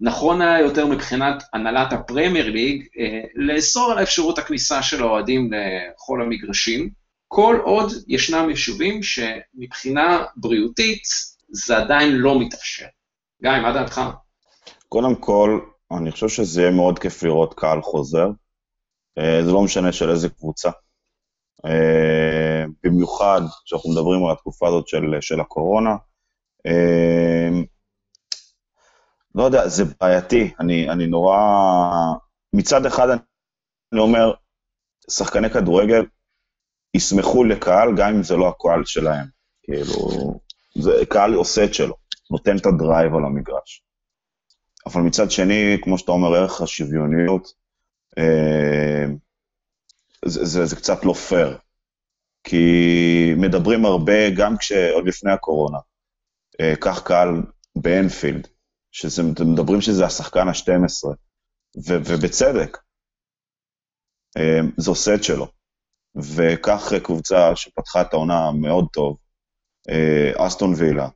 נכון 0.00 0.42
היה 0.42 0.60
יותר 0.60 0.86
מבחינת 0.86 1.42
הנהלת 1.52 1.92
הפרמייר 1.92 2.50
ליג 2.50 2.86
אה, 2.98 3.20
לאסור 3.34 3.92
על 3.92 3.98
האפשרות 3.98 4.38
הכניסה 4.38 4.82
של 4.82 5.02
האוהדים 5.02 5.50
לכל 5.52 6.22
המגרשים, 6.22 6.90
כל 7.28 7.60
עוד 7.64 7.92
ישנם 8.08 8.50
יישובים 8.50 9.00
שמבחינה 9.02 10.24
בריאותית 10.36 11.02
זה 11.48 11.76
עדיין 11.76 12.12
לא 12.12 12.40
מתאפשר. 12.40 12.86
גיא, 13.42 13.50
מה 13.62 13.72
דעתך? 13.72 14.00
קודם 14.88 15.14
כל, 15.14 15.60
אני 15.92 16.12
חושב 16.12 16.28
שזה 16.28 16.60
יהיה 16.60 16.72
מאוד 16.72 16.98
כיף 16.98 17.22
לראות 17.22 17.54
קהל 17.54 17.82
חוזר. 17.82 18.28
אה, 19.18 19.44
זה 19.44 19.52
לא 19.52 19.62
משנה 19.62 19.92
של 19.92 20.10
איזה 20.10 20.28
קבוצה. 20.28 20.70
אה, 21.66 22.64
במיוחד 22.82 23.40
כשאנחנו 23.64 23.90
מדברים 23.90 24.24
על 24.24 24.32
התקופה 24.32 24.68
הזאת 24.68 24.88
של, 24.88 25.16
של 25.20 25.40
הקורונה. 25.40 25.96
לא 29.36 29.44
יודע, 29.44 29.68
זה 29.68 29.84
בעייתי, 30.00 30.54
אני, 30.60 30.90
אני 30.90 31.06
נורא... 31.06 31.38
מצד 32.52 32.86
אחד 32.86 33.08
אני 33.10 34.00
אומר, 34.00 34.32
שחקני 35.10 35.50
כדורגל 35.50 36.04
ישמחו 36.94 37.44
לקהל, 37.44 37.88
גם 37.96 38.14
אם 38.14 38.22
זה 38.22 38.36
לא 38.36 38.48
הקהל 38.48 38.84
שלהם. 38.84 39.26
כאילו, 39.62 40.40
זה, 40.74 40.90
קהל 41.08 41.34
עושה 41.34 41.64
את 41.64 41.74
שלו, 41.74 41.94
נותן 42.30 42.56
את 42.56 42.66
ה 42.66 42.74
drive 42.74 43.14
על 43.14 43.24
המגרש. 43.24 43.82
אבל 44.86 45.02
מצד 45.02 45.30
שני, 45.30 45.76
כמו 45.82 45.98
שאתה 45.98 46.12
אומר, 46.12 46.34
ערך 46.34 46.60
השוויוניות, 46.60 47.52
אה, 48.18 49.04
זה, 50.24 50.44
זה, 50.44 50.66
זה 50.66 50.76
קצת 50.76 51.04
לא 51.04 51.12
פייר. 51.12 51.58
כי 52.44 53.34
מדברים 53.36 53.84
הרבה, 53.84 54.30
גם 54.36 54.56
כשעוד 54.56 55.06
לפני 55.06 55.32
הקורונה, 55.32 55.78
אה, 56.60 56.74
קח 56.80 57.00
קהל 57.00 57.42
באנפילד, 57.76 58.48
שאתם 58.96 59.52
מדברים 59.52 59.80
שזה 59.80 60.06
השחקן 60.06 60.48
ה-12, 60.48 61.08
ובצדק. 61.86 62.78
אמ, 64.38 64.70
זה 64.76 64.90
עושה 64.90 65.14
את 65.14 65.24
שלו. 65.24 65.46
וכך 66.16 66.92
קבוצה 67.02 67.56
שפתחה 67.56 68.02
את 68.02 68.12
העונה 68.12 68.50
מאוד 68.60 68.86
טוב, 68.92 69.16
אה, 69.88 70.46
אסטון 70.46 70.74
וילה, 70.76 71.08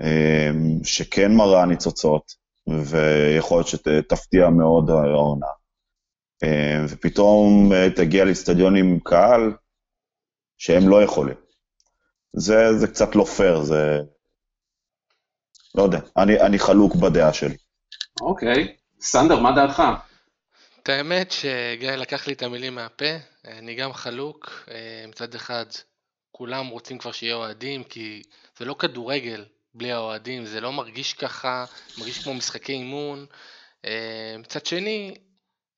אמ, 0.00 0.84
שכן 0.84 1.32
מראה 1.32 1.66
ניצוצות, 1.66 2.32
ויכול 2.84 3.58
להיות 3.58 3.68
שתפתיע 3.68 4.48
מאוד 4.50 4.90
העונה. 4.90 5.46
אמ, 6.42 6.86
ופתאום 6.88 7.72
אה, 7.72 7.90
תגיע 7.96 8.24
לאיצטדיון 8.24 8.76
עם 8.76 8.98
קהל 9.04 9.52
שהם 10.58 10.88
לא 10.88 11.02
יכולים. 11.02 11.36
זה, 12.36 12.78
זה 12.78 12.86
קצת 12.86 13.16
לא 13.16 13.24
פייר, 13.24 13.62
זה, 13.62 13.98
לא 15.74 15.82
יודע, 15.82 15.98
אני, 16.16 16.40
אני 16.40 16.58
חלוק 16.58 16.96
בדעה 16.96 17.32
שלי. 17.32 17.56
אוקיי, 18.20 18.76
סנדר, 19.00 19.40
מה 19.40 19.52
דעתך? 19.52 19.82
את 20.82 20.88
האמת 20.88 21.32
שגיא 21.32 21.90
לקח 21.90 22.26
לי 22.26 22.32
את 22.32 22.42
המילים 22.42 22.74
מהפה, 22.74 23.16
אני 23.44 23.74
גם 23.74 23.92
חלוק, 23.92 24.64
אה, 24.70 25.04
מצד 25.08 25.34
אחד 25.34 25.66
כולם 26.32 26.66
רוצים 26.66 26.98
כבר 26.98 27.12
שיהיה 27.12 27.34
אוהדים, 27.34 27.84
כי 27.84 28.22
זה 28.58 28.64
לא 28.64 28.74
כדורגל 28.78 29.44
בלי 29.74 29.92
האוהדים, 29.92 30.46
זה 30.46 30.60
לא 30.60 30.72
מרגיש 30.72 31.12
ככה, 31.12 31.64
מרגיש 31.98 32.24
כמו 32.24 32.34
משחקי 32.34 32.72
אימון. 32.72 33.26
אה, 33.84 34.36
מצד 34.38 34.66
שני, 34.66 35.14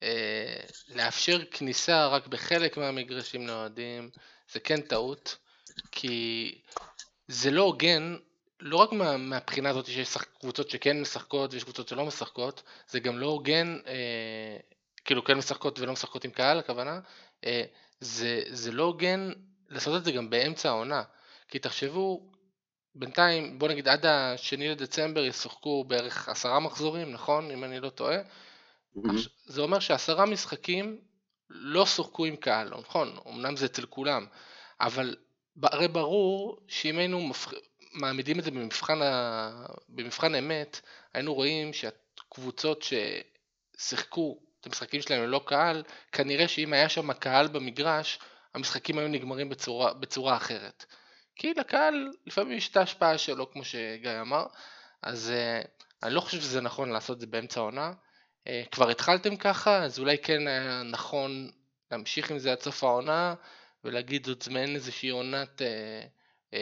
אה, 0.03 0.59
לאפשר 0.95 1.45
כניסה 1.51 2.07
רק 2.07 2.27
בחלק 2.27 2.77
מהמגרשים 2.77 3.47
לאוהדים, 3.47 4.09
זה 4.51 4.59
כן 4.59 4.81
טעות, 4.81 5.37
כי 5.91 6.55
זה 7.27 7.51
לא 7.51 7.61
הוגן 7.61 8.15
לא 8.61 8.77
רק 8.77 8.91
מה, 8.91 9.17
מהבחינה 9.17 9.69
הזאת 9.69 9.85
שיש 9.85 10.17
קבוצות 10.17 10.69
שכן 10.69 11.01
משחקות 11.01 11.53
ויש 11.53 11.63
קבוצות 11.63 11.87
שלא 11.87 12.05
משחקות, 12.05 12.63
זה 12.89 12.99
גם 12.99 13.19
לא 13.19 13.25
הוגן, 13.25 13.77
אה, 13.87 14.57
כאילו 15.05 15.23
כן 15.23 15.37
משחקות 15.37 15.79
ולא 15.79 15.93
משחקות 15.93 16.25
עם 16.25 16.31
קהל 16.31 16.59
הכוונה, 16.59 16.99
אה, 17.45 17.63
זה, 17.99 18.41
זה 18.47 18.71
לא 18.71 18.83
הוגן 18.83 19.31
לעשות 19.69 19.97
את 19.97 20.05
זה 20.05 20.11
גם 20.11 20.29
באמצע 20.29 20.69
העונה, 20.69 21.03
כי 21.47 21.59
תחשבו, 21.59 22.31
בינתיים 22.95 23.59
בוא 23.59 23.67
נגיד 23.67 23.87
עד 23.87 24.05
השני 24.05 24.69
לדצמבר 24.69 25.25
ישחקו 25.25 25.83
בערך 25.83 26.29
עשרה 26.29 26.59
מחזורים, 26.59 27.11
נכון? 27.11 27.51
אם 27.51 27.63
אני 27.63 27.79
לא 27.79 27.89
טועה, 27.89 28.17
mm-hmm. 28.17 29.29
זה 29.45 29.61
אומר 29.61 29.79
שעשרה 29.79 30.25
משחקים 30.25 30.97
לא 31.49 31.85
שוחקו 31.85 32.25
עם 32.25 32.35
קהל, 32.35 32.69
נכון? 32.79 33.17
אמנם 33.27 33.55
זה 33.55 33.65
אצל 33.65 33.85
כולם, 33.85 34.25
אבל 34.81 35.15
הרי 35.63 35.87
ברור 35.87 36.59
שאם 36.67 36.97
היינו 36.97 37.21
מפח... 37.21 37.53
מעמידים 37.93 38.39
את 38.39 38.43
זה 38.43 38.51
במבחן, 38.51 39.01
ה... 39.01 39.65
במבחן 39.89 40.35
אמת, 40.35 40.81
היינו 41.13 41.33
רואים 41.33 41.71
שהקבוצות 41.73 42.85
ששיחקו 43.77 44.39
את 44.59 44.65
המשחקים 44.65 45.01
שלהם 45.01 45.23
ללא 45.23 45.41
קהל, 45.45 45.83
כנראה 46.11 46.47
שאם 46.47 46.73
היה 46.73 46.89
שם 46.89 47.13
קהל 47.13 47.47
במגרש, 47.47 48.19
המשחקים 48.53 48.97
היו 48.97 49.07
נגמרים 49.07 49.49
בצורה, 49.49 49.93
בצורה 49.93 50.37
אחרת. 50.37 50.85
כי 51.35 51.53
לקהל 51.53 52.11
לפעמים 52.25 52.57
יש 52.57 52.69
את 52.69 52.77
ההשפעה 52.77 53.17
שלו, 53.17 53.51
כמו 53.51 53.65
שגיא 53.65 54.21
אמר, 54.21 54.45
אז 55.01 55.31
uh, 55.31 55.67
אני 56.03 56.13
לא 56.13 56.21
חושב 56.21 56.41
שזה 56.41 56.61
נכון 56.61 56.89
לעשות 56.89 57.15
את 57.15 57.21
זה 57.21 57.27
באמצע 57.27 57.59
העונה. 57.59 57.93
Uh, 58.47 58.51
כבר 58.71 58.89
התחלתם 58.89 59.35
ככה, 59.35 59.83
אז 59.83 59.99
אולי 59.99 60.17
כן 60.17 60.47
היה 60.47 60.83
נכון 60.83 61.51
להמשיך 61.91 62.31
עם 62.31 62.39
זה 62.39 62.51
עד 62.51 62.61
סוף 62.61 62.83
העונה, 62.83 63.35
ולהגיד 63.83 64.25
זאת 64.25 64.47
מעין 64.47 64.75
איזושהי 64.75 65.09
עונת, 65.09 65.61
uh, 65.61 66.53
uh, 66.53 66.55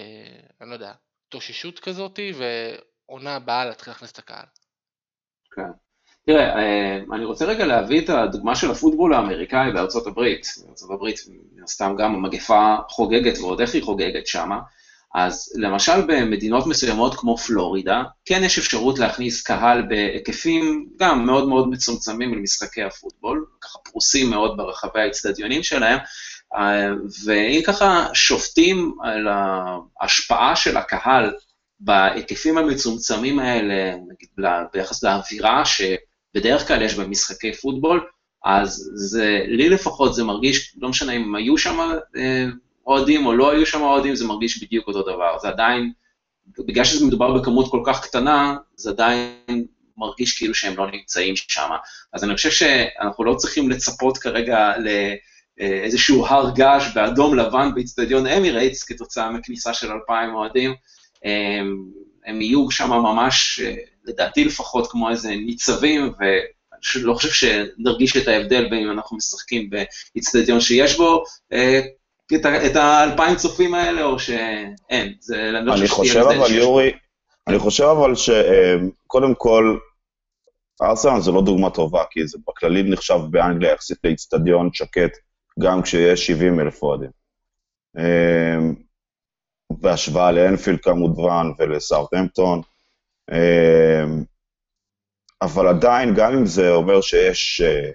אני 0.62 0.70
לא 0.70 0.74
יודע, 0.74 0.94
התאוששות 1.30 1.80
כזאת, 1.80 2.20
ועונה 2.38 3.36
הבאה 3.36 3.66
להתחיל 3.66 3.94
להכניס 3.94 4.12
את 4.12 4.18
הקהל. 4.18 4.46
כן. 5.56 5.72
תראה, 6.26 6.56
אה, 6.56 7.00
אני 7.14 7.26
רוצה 7.26 7.46
רגע 7.46 7.66
להביא 7.66 8.02
את 8.02 8.10
הדוגמה 8.10 8.56
של 8.56 8.72
הפוטבול 8.72 9.14
האמריקאי 9.14 9.72
בארצות 9.72 10.08
הברית. 10.08 10.48
בארצות 10.66 10.92
הברית, 10.92 11.20
מן 11.54 11.64
הסתם 11.64 11.96
גם 11.98 12.16
המגפה 12.16 12.76
חוגגת, 12.90 13.40
ועוד 13.40 13.62
איך 13.62 13.74
היא 13.74 13.84
חוגגת 13.84 14.28
שמה. 14.28 14.60
אז 15.16 15.54
למשל 15.56 16.02
במדינות 16.08 16.68
מסוימות 16.68 17.16
כמו 17.16 17.38
פלורידה, 17.38 18.04
כן 18.26 18.42
יש 18.44 18.58
אפשרות 18.58 19.00
להכניס 19.00 19.42
קהל 19.42 19.82
בהיקפים 19.90 20.90
גם 21.00 21.26
מאוד 21.26 21.48
מאוד 21.48 21.70
מצומצמים 21.70 22.34
למשחקי 22.34 22.84
הפוטבול, 22.84 23.46
ככה 23.62 23.80
פרוסים 23.80 24.30
מאוד 24.30 24.58
ברחבי 24.58 25.02
האצטדיונים 25.02 25.64
שלהם, 25.64 25.98
ואם 27.26 27.62
ככה 27.66 28.08
שופטים 28.14 28.96
על 29.04 29.28
ההשפעה 30.02 30.56
של 30.56 30.78
הקהל 30.78 31.34
בהיקפים 31.80 32.58
המצומצמים 32.58 33.40
האלה, 33.40 33.96
נגיד 33.96 34.30
ביחס 34.74 35.04
לאווירה 35.04 35.64
שבדרך 35.66 36.68
כלל 36.68 36.82
יש 36.82 36.96
במשחקי 36.96 37.54
פוטבול, 37.54 38.08
אז 38.46 38.92
זה, 38.94 39.44
לי 39.48 39.70
לפחות 39.70 40.16
זה 40.16 40.24
מרגיש, 40.24 40.76
לא 40.78 40.90
משנה 40.90 41.12
אם 41.12 41.36
היו 41.36 41.58
שם 41.58 41.80
אה, 42.18 42.46
אוהדים 42.88 43.26
או 43.26 43.34
לא 43.34 43.52
היו 43.52 43.66
שם 43.66 43.82
אוהדים, 43.82 44.16
זה 44.16 44.26
מרגיש 44.26 44.64
בדיוק 44.64 44.88
אותו 44.88 45.02
דבר. 45.02 45.40
זה 45.42 45.48
עדיין, 45.48 45.92
בגלל 46.58 46.86
שזה 46.86 47.06
מדובר 47.06 47.34
בכמות 47.34 47.72
כל 47.72 47.82
כך 47.86 48.04
קטנה, 48.04 48.58
זה 48.76 48.90
עדיין 48.90 49.66
מרגיש 49.98 50.38
כאילו 50.38 50.54
שהם 50.54 50.78
לא 50.78 50.92
נמצאים 50.92 51.36
שם. 51.36 51.70
אז 52.14 52.24
אני 52.24 52.36
חושב 52.36 52.52
שאנחנו 52.52 53.24
לא 53.24 53.36
צריכים 53.36 53.70
לצפות 53.70 54.18
כרגע 54.18 54.74
לאיזשהו 55.60 56.26
הר 56.26 56.52
געש 56.56 56.94
באדום 56.96 57.36
לבן 57.36 57.72
באיצטדיון 57.76 58.28
אמירייטס 58.28 58.84
כתוצאה 58.84 59.32
מכניסה 59.32 59.74
של 59.74 59.92
2,000 59.92 60.36
אוהדים. 60.36 60.74
הם, 61.24 61.76
הם 62.26 62.42
יהיו 62.42 62.72
שם 62.72 62.90
ממש, 62.90 63.62
לדעתי 64.06 64.46
לפחות, 64.46 64.92
כמו 64.92 65.10
איזה 65.10 65.30
ניצבים, 65.30 66.14
ואני 66.20 67.04
לא 67.04 67.14
חושב 67.14 67.30
שנרגיש 67.30 68.18
את 68.18 68.28
ההבדל 68.28 68.70
בין 68.70 68.84
אם 68.84 68.92
אנחנו 68.92 69.18
משחקים 69.18 69.70
באיצטדיון 69.70 70.62
שיש 70.62 70.98
בו 70.98 71.24
אה, 71.54 71.82
את 72.66 72.76
האלפיים 72.76 73.36
צופים 73.36 73.74
האלה, 73.74 74.04
או 74.04 74.20
שאין. 74.20 75.14
זה, 75.20 75.50
אני 75.50 75.66
לא 75.66 75.88
חושב 75.88 76.06
שתהיה 76.06 76.22
אבל, 76.22 76.52
יורי, 76.56 76.92
אני 77.48 77.60
חושב 77.60 77.84
אבל 77.84 78.14
שקודם 78.16 79.36
כל, 79.38 79.78
ארסנל 80.82 81.22
זה 81.22 81.32
לא 81.32 81.42
דוגמה 81.42 81.70
טובה, 81.70 82.04
כי 82.12 82.28
זה 82.28 82.38
בכללי 82.48 82.84
נחשב 82.84 83.20
באנגליה 83.30 83.72
יחסית 83.72 83.98
לאיצטדיון 84.04 84.70
שקט, 84.74 85.12
גם 85.60 85.82
כשיש 85.82 86.28
70 86.28 86.60
אלף 86.60 86.84
אוהדים. 86.84 87.10
אמ, 87.98 88.76
בהשוואה 89.72 90.32
לאנפילד 90.32 90.80
כמובן 90.80 91.48
ולסאוטהמפטון. 91.58 92.62
אמ, 93.32 94.24
אבל 95.42 95.68
עדיין, 95.68 96.14
גם 96.16 96.34
אם 96.34 96.46
זה 96.46 96.70
אומר 96.70 97.02
שיש, 97.02 97.62
אה, 97.62 97.90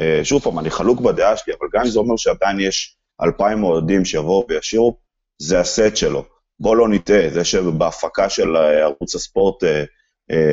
אה, 0.00 0.24
שוב 0.24 0.42
פעם, 0.42 0.58
אני 0.58 0.70
חלוק 0.70 1.00
בדעה 1.00 1.36
שלי, 1.36 1.54
אבל 1.60 1.68
גם 1.72 1.80
אם 1.80 1.90
זה 1.90 1.98
אומר 1.98 2.16
שעדיין 2.16 2.60
יש 2.60 2.96
אלפיים 3.22 3.64
אוהדים 3.64 4.04
שיבואו 4.04 4.46
וישירו, 4.48 4.96
זה 5.38 5.60
הסט 5.60 5.96
שלו. 5.96 6.24
בוא 6.60 6.76
לא 6.76 6.88
נטעה, 6.88 7.30
זה 7.30 7.44
שבהפקה 7.44 8.28
של 8.28 8.56
אה, 8.56 8.82
ערוץ 8.82 9.14
הספורט 9.14 9.64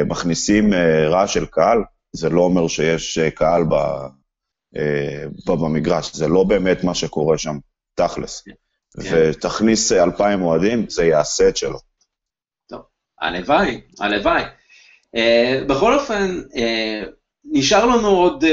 מכניסים 0.06 0.74
רעש 1.10 1.34
של 1.34 1.46
קהל, 1.46 1.80
זה 2.14 2.30
לא 2.30 2.42
אומר 2.42 2.68
שיש 2.68 3.20
קהל 3.20 3.64
ב, 5.46 5.52
במגרש, 5.52 6.16
זה 6.16 6.28
לא 6.28 6.44
באמת 6.44 6.84
מה 6.84 6.96
שקורה 6.96 7.38
שם, 7.38 7.58
תכלס. 7.96 8.42
כן. 8.44 8.52
ותכניס 9.12 9.92
אלפיים 9.92 10.42
אוהדים, 10.42 10.90
זה 10.90 11.06
יעשה 11.06 11.50
את 11.50 11.58
שלו. 11.58 11.80
טוב, 12.70 12.82
הלוואי, 13.22 13.82
הלוואי. 14.00 14.44
Uh, 15.16 15.66
בכל 15.68 16.00
אופן, 16.00 16.42
נשאר 17.52 17.86
לנו 17.86 18.08
עוד 18.08 18.44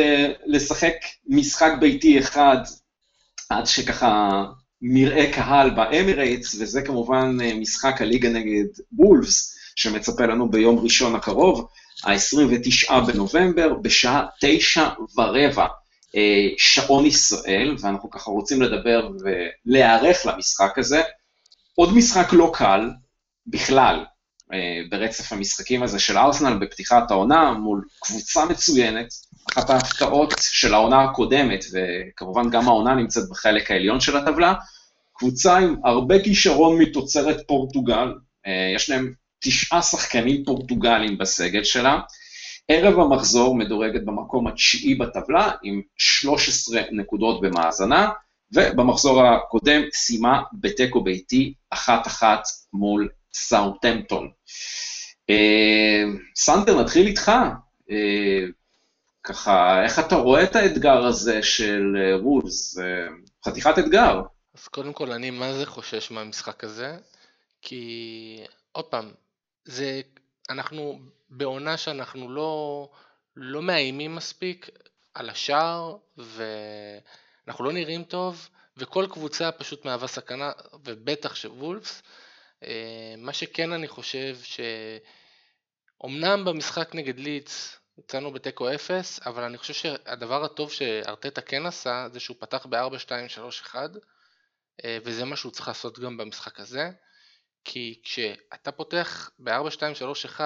לשחק 0.47 0.95
משחק 1.27 1.73
ביתי 1.81 2.19
אחד, 2.19 2.57
עד 3.51 3.67
שככה 3.67 4.45
נראה 4.83 5.33
קהל 5.33 5.71
באמירייטס, 5.71 6.57
וזה 6.61 6.83
כמובן 6.83 7.37
משחק 7.61 8.03
הליגה 8.03 8.29
נגד 8.29 8.65
וולפס, 8.93 9.57
שמצפה 9.77 10.27
לנו 10.27 10.51
ביום 10.51 10.79
ראשון 10.79 11.15
הקרוב, 11.15 11.69
ה-29 12.05 13.01
בנובמבר, 13.07 13.75
בשעה 13.75 14.27
תשע 14.41 14.89
ורבע. 15.17 15.67
אה, 16.17 16.49
שעון 16.59 17.07
ישראל, 17.07 17.77
ואנחנו 17.81 18.11
ככה 18.11 18.31
רוצים 18.31 18.63
לדבר 18.63 19.09
ולהיערך 19.67 20.27
למשחק 20.27 20.79
הזה. 20.79 21.03
עוד 21.75 21.95
משחק 21.97 22.33
לא 22.33 22.51
קל 22.55 22.91
בכלל 23.47 24.05
אה, 24.53 24.81
ברצף 24.91 25.33
המשחקים 25.33 25.83
הזה 25.83 25.99
של 25.99 26.19
ארסנל 26.19 26.59
בפתיחת 26.59 27.11
העונה 27.11 27.53
מול 27.53 27.85
קבוצה 28.01 28.45
מצוינת, 28.45 29.09
אחת 29.53 29.71
ההפתעות 29.71 30.35
של 30.41 30.75
העונה 30.75 31.05
הקודמת, 31.05 31.65
וכמובן 31.73 32.51
גם 32.51 32.69
העונה 32.69 32.95
נמצאת 32.95 33.29
בחלק 33.31 33.71
העליון 33.71 34.01
של 34.01 34.17
הטבלה, 34.17 34.55
קבוצה 35.15 35.57
עם 35.57 35.77
הרבה 35.85 36.23
כישרון 36.23 36.79
מתוצרת 36.83 37.37
פורטוגל, 37.47 38.15
אה, 38.47 38.73
יש 38.75 38.91
להם 38.91 39.13
תשעה 39.41 39.83
שחקנים 39.83 40.45
פורטוגלים 40.45 41.19
בסגל 41.19 41.65
שלה, 41.65 42.01
ערב 42.69 43.01
המחזור 43.01 43.55
מדורגת 43.57 44.05
במקום 44.05 44.47
התשיעי 44.47 44.95
בטבלה 44.95 45.51
עם 45.63 45.83
13 45.97 46.81
נקודות 46.93 47.41
במאזנה, 47.41 48.11
ובמחזור 48.53 49.23
הקודם 49.23 49.83
סיימה 49.93 50.43
בתיקו 50.53 51.05
ביתי 51.05 51.55
אחת-אחת 51.71 52.43
מול 52.73 53.09
סאוטמפטון. 53.33 54.31
אה, 55.31 56.05
סנטר, 56.37 56.81
נתחיל 56.81 57.07
איתך. 57.07 57.33
אה, 57.91 58.45
ככה, 59.25 59.85
איך 59.85 59.99
אתה 59.99 60.17
רואה 60.17 60.43
את 60.43 60.57
האתגר 60.57 61.07
הזה 61.07 61.43
של 61.43 61.97
אה, 61.97 62.23
וולס? 62.23 62.79
חתיכת 63.45 63.79
אתגר. 63.79 64.23
אז 64.55 64.69
קודם 64.69 64.93
כל, 64.93 65.13
אני 65.13 65.31
מה 65.31 65.53
זה 65.53 65.67
חושש 65.67 66.11
מהמשחק 66.11 66.65
הזה? 66.65 66.97
כי, 67.63 68.41
עוד 68.73 68.85
פעם, 68.85 69.11
זה, 69.65 70.01
אנחנו 70.51 70.99
בעונה 71.29 71.77
שאנחנו 71.77 72.31
לא, 72.31 72.89
לא 73.37 73.63
מאיימים 73.63 74.15
מספיק 74.15 74.71
על 75.15 75.31
השער, 75.31 75.97
ואנחנו 76.17 77.65
לא 77.65 77.73
נראים 77.73 78.05
טוב, 78.05 78.49
וכל 78.77 79.07
קבוצה 79.11 79.53
פשוט 79.53 79.85
מהווה 79.85 80.09
סכנה, 80.09 80.53
ובטח 80.85 81.35
שוולפס. 81.35 82.03
אה, 82.63 83.15
מה 83.19 83.33
שכן 83.33 83.73
אני 83.73 83.89
חושב, 83.89 84.37
שאומנם 86.03 86.45
במשחק 86.45 86.95
נגד 86.95 87.19
לידס 87.19 87.77
יצאנו 87.99 88.33
בתיקו 88.33 88.75
0, 88.75 89.21
אבל 89.27 89.43
אני 89.43 89.59
חושב 89.59 89.75
שהדבר 89.75 90.45
הטוב 90.45 90.73
שארטטה 90.73 91.41
כן 91.41 91.67
עשה, 91.67 92.07
זה 92.13 92.21
שהוא 92.21 92.37
פתח 92.41 92.67
ב-4-2-3-1, 92.67 93.75
אה, 94.85 94.99
וזה 95.05 95.25
מה 95.25 95.37
שהוא 95.37 95.53
צריך 95.53 95.69
לעשות 95.69 95.99
גם 95.99 96.17
במשחק 96.17 96.61
הזה. 96.61 96.91
כי 97.69 98.01
כשאתה 98.03 98.73
פותח 98.73 99.31
ב-4-2-3-1, 99.39 100.41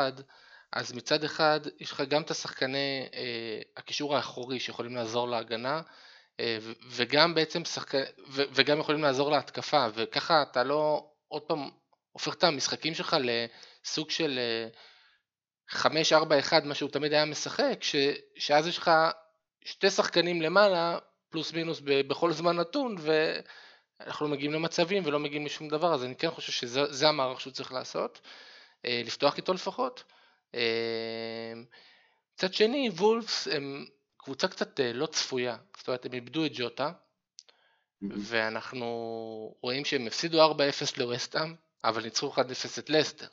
אז 0.73 0.93
מצד 0.93 1.25
אחד 1.25 1.61
יש 1.81 1.93
לך 1.93 2.03
גם 2.09 2.23
את 2.23 2.31
השחקני 2.31 3.09
אה, 3.14 3.61
הקישור 3.77 4.16
האחורי 4.16 4.61
שיכולים 4.61 4.97
לעזור 4.97 5.29
להגנה 5.29 5.81
אה, 6.41 6.59
וגם 6.91 7.35
בעצם 7.35 7.64
שחק... 7.64 7.95
ו, 8.29 8.43
וגם 8.53 8.81
יכולים 8.81 9.03
לעזור 9.03 9.31
להתקפה 9.31 9.87
וככה 9.95 10.43
אתה 10.43 10.64
לא 10.64 11.11
עוד 11.29 11.43
פעם 11.43 11.71
הופך 12.12 12.35
את 12.35 12.45
המשחקים 12.45 12.95
שלך 12.95 13.16
לסוג 13.21 14.11
של 14.11 14.39
אה, 15.73 15.83
5-4-1 16.51 16.64
מה 16.64 16.75
שהוא 16.75 16.91
תמיד 16.91 17.12
היה 17.12 17.25
משחק 17.25 17.79
ש... 17.81 17.97
שאז 18.37 18.66
יש 18.66 18.79
לך 18.79 18.91
שתי 19.64 19.91
שחקנים 19.91 20.43
למעלה 20.43 20.99
פלוס 21.31 21.53
מינוס 21.53 21.81
ב... 21.85 22.09
בכל 22.09 22.33
זמן 22.33 22.57
נתון 22.57 22.97
ואנחנו 24.01 24.27
לא 24.27 24.33
מגיעים 24.33 24.53
למצבים 24.53 25.03
ולא 25.07 25.19
מגיעים 25.19 25.47
לשום 25.47 25.69
דבר 25.69 25.95
אז 25.95 26.05
אני 26.05 26.17
כן 26.17 26.31
חושב 26.31 26.53
שזה 26.53 27.09
המערך 27.09 27.41
שהוא 27.41 27.53
צריך 27.53 27.73
לעשות 27.73 28.21
אה, 28.85 29.03
לפתוח 29.05 29.37
איתו 29.37 29.55
לפחות 29.55 30.05
אמ, 30.55 31.65
מצד 32.35 32.55
שני, 32.55 32.89
וולפס 32.89 33.49
הם 33.49 33.87
קבוצה 34.17 34.49
קצת 34.49 34.81
אה, 34.81 34.93
לא 34.93 35.07
צפויה, 35.07 35.57
זאת 35.77 35.89
אומרת 35.89 36.05
הם 36.07 36.13
איבדו 36.13 36.47
את 36.47 36.51
ג'וטה, 36.55 36.93
ואנחנו 38.03 39.55
רואים 39.63 39.85
שהם 39.85 40.07
הפסידו 40.07 40.53
4-0 40.53 40.57
לווסטאם, 40.97 41.55
אבל 41.85 42.03
ניצחו 42.03 42.33
1-0 42.35 42.39
את 42.79 42.91
לסטר. 42.91 43.27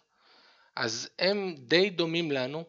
אז 0.76 1.10
הם 1.20 1.56
די 1.58 1.90
דומים 1.90 2.32
לנו, 2.32 2.64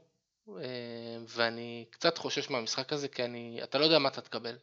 ואני 1.26 1.84
קצת 1.90 2.18
חושש 2.18 2.50
מהמשחק 2.50 2.92
הזה, 2.92 3.08
כי 3.08 3.24
אני, 3.24 3.60
אתה 3.62 3.78
לא 3.78 3.84
יודע 3.84 3.98
מה 3.98 4.08
אתה 4.08 4.20
תקבל. 4.20 4.56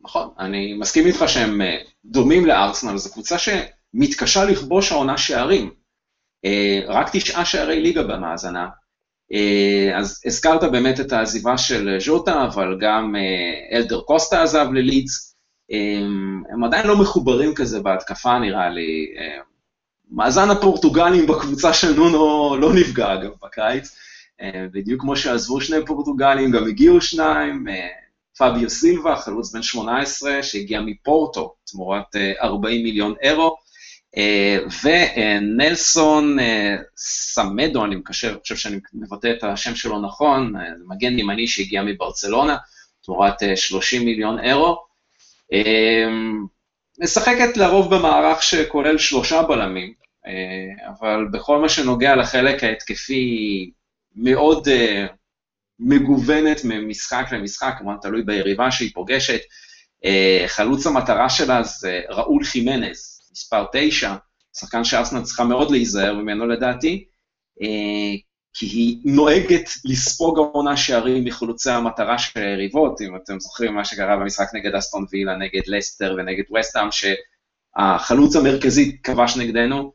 נכון, 0.00 0.28
אני 0.38 0.74
מסכים 0.74 1.06
איתך 1.06 1.24
שהם 1.26 1.62
אה, 1.62 1.76
דומים 2.04 2.46
לארסנל, 2.46 2.96
זו 2.96 3.12
קבוצה 3.12 3.36
שמתקשה 3.38 4.44
לכבוש 4.44 4.92
העונה 4.92 5.18
שערים. 5.18 5.70
אה, 6.44 6.80
רק 6.86 7.10
תשעה 7.12 7.44
שערי 7.44 7.80
ליגה 7.80 8.02
במאזנה, 8.02 8.68
אה, 9.32 9.98
אז 9.98 10.22
הזכרת 10.26 10.64
באמת 10.72 11.00
את 11.00 11.12
העזיבה 11.12 11.58
של 11.58 11.96
ז'וטה, 12.00 12.44
אבל 12.44 12.78
גם 12.80 13.14
אלדר 13.72 14.00
קוסטה 14.00 14.42
עזב 14.42 14.66
ללידס. 14.72 15.36
הם 16.52 16.64
עדיין 16.64 16.86
לא 16.86 16.96
מחוברים 16.96 17.54
כזה 17.54 17.80
בהתקפה, 17.80 18.38
נראה 18.38 18.68
לי. 18.68 19.06
מאזן 20.10 20.50
הפורטוגלים 20.50 21.26
בקבוצה 21.26 21.72
של 21.72 21.94
נונו 21.94 22.56
לא 22.60 22.74
נפגע, 22.74 23.14
אגב, 23.14 23.30
בקיץ. 23.42 23.96
בדיוק 24.72 25.00
כמו 25.00 25.16
שעזבו 25.16 25.60
שני 25.60 25.86
פורטוגלים, 25.86 26.50
גם 26.50 26.66
הגיעו 26.66 27.00
שניים. 27.00 27.66
פביו 28.38 28.70
סילבה, 28.70 29.16
חלוץ 29.16 29.52
בן 29.52 29.62
18, 29.62 30.42
שהגיע 30.42 30.80
מפורטו 30.80 31.54
תמורת 31.64 32.16
40 32.42 32.82
מיליון 32.82 33.14
אירו. 33.22 33.56
אה, 34.16 34.58
ונלסון 34.84 36.38
אה, 36.38 36.76
סמדו, 36.96 37.84
אני 37.84 37.96
מקשר, 37.96 38.38
חושב 38.38 38.56
שאני 38.56 38.76
מבטא 38.92 39.32
את 39.38 39.44
השם 39.44 39.74
שלו 39.74 40.00
נכון, 40.00 40.56
אה, 40.56 40.62
מגן 40.86 41.18
ימני 41.18 41.46
שהגיע 41.46 41.82
מברצלונה, 41.82 42.56
תמורת 43.04 43.42
30 43.56 44.04
מיליון 44.04 44.38
אירו. 44.38 44.84
משחקת 47.00 47.56
לרוב 47.56 47.94
במערך 47.94 48.42
שכולל 48.42 48.98
שלושה 48.98 49.42
בלמים, 49.42 49.92
אבל 50.88 51.26
בכל 51.32 51.58
מה 51.58 51.68
שנוגע 51.68 52.16
לחלק 52.16 52.64
ההתקפי, 52.64 53.70
מאוד 54.16 54.68
מגוונת 55.78 56.60
ממשחק 56.64 57.26
למשחק, 57.32 57.74
כמובן 57.78 57.96
תלוי 58.02 58.22
ביריבה 58.22 58.70
שהיא 58.70 58.90
פוגשת. 58.94 59.40
חלוץ 60.46 60.86
המטרה 60.86 61.30
שלה 61.30 61.62
זה 61.62 62.00
ראול 62.08 62.44
חימנז, 62.44 63.20
מספר 63.32 63.66
9, 63.72 64.14
שחקן 64.56 64.84
שארסנל 64.84 65.22
צריכה 65.22 65.44
מאוד 65.44 65.70
להיזהר 65.70 66.14
ממנו 66.14 66.46
לדעתי, 66.46 67.04
כי 68.54 68.66
היא 68.66 68.98
נוהגת 69.04 69.70
לספוג 69.84 70.38
העונה 70.38 70.76
שערים 70.76 71.24
מחלוצי 71.24 71.70
המטרה 71.70 72.18
של 72.18 72.40
היריבות, 72.40 73.00
אם 73.00 73.16
אתם 73.16 73.40
זוכרים 73.40 73.74
מה 73.74 73.84
שקרה 73.84 74.16
במשחק 74.16 74.46
נגד 74.54 74.74
אסטון 74.74 75.04
וילה, 75.10 75.36
נגד 75.36 75.62
לסטר 75.66 76.16
ונגד 76.18 76.44
וסטאם, 76.56 76.88
שהחלוץ 76.90 78.36
המרכזי 78.36 78.96
כבש 79.02 79.36
נגדנו. 79.36 79.92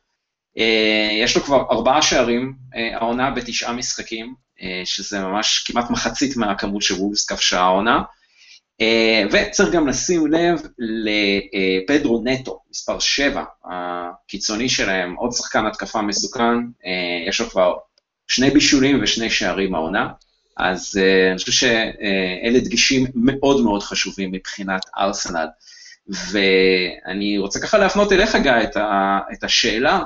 אה, 0.58 1.10
יש 1.24 1.38
לו 1.38 1.44
כבר 1.44 1.66
ארבעה 1.72 2.02
שערים, 2.02 2.54
אה, 2.76 2.98
העונה 2.98 3.32
בתשעה 3.32 3.74
משחקים, 3.74 4.26
אה, 4.26 4.34
שזה 4.86 5.20
ממש 5.20 5.60
כמעט 5.60 5.90
מחצית 5.90 6.38
מהכמות 6.38 6.82
שוולס 6.82 7.26
כבשה 7.26 7.60
העונה. 7.60 8.02
וצריך 9.32 9.72
גם 9.72 9.88
לשים 9.88 10.28
לב 10.32 10.62
לפדרו 10.78 12.22
נטו, 12.24 12.60
מספר 12.72 13.00
7, 13.00 13.44
הקיצוני 13.66 14.70
שלהם, 14.70 15.16
עוד 15.16 15.32
שחקן 15.34 15.66
התקפה 15.66 16.02
מסוכן, 16.02 16.58
יש 17.28 17.42
לו 17.42 17.50
כבר 17.50 17.74
שני 18.28 18.50
בישולים 18.50 19.00
ושני 19.04 19.30
שערים 19.30 19.76
העונה, 19.76 20.10
אז 20.58 21.00
אני 21.32 21.38
חושב 21.38 21.52
שאלה 21.52 22.60
דגישים 22.60 23.06
מאוד 23.16 23.64
מאוד 23.64 23.84
חשובים 23.84 24.32
מבחינת 24.32 24.82
ארסנל. 24.98 25.48
ואני 26.32 27.38
רוצה 27.38 27.60
ככה 27.60 27.78
להפנות 27.78 28.12
אליך, 28.12 28.36
גיא, 28.36 28.52
את, 29.34 29.44
השאלה, 29.44 30.02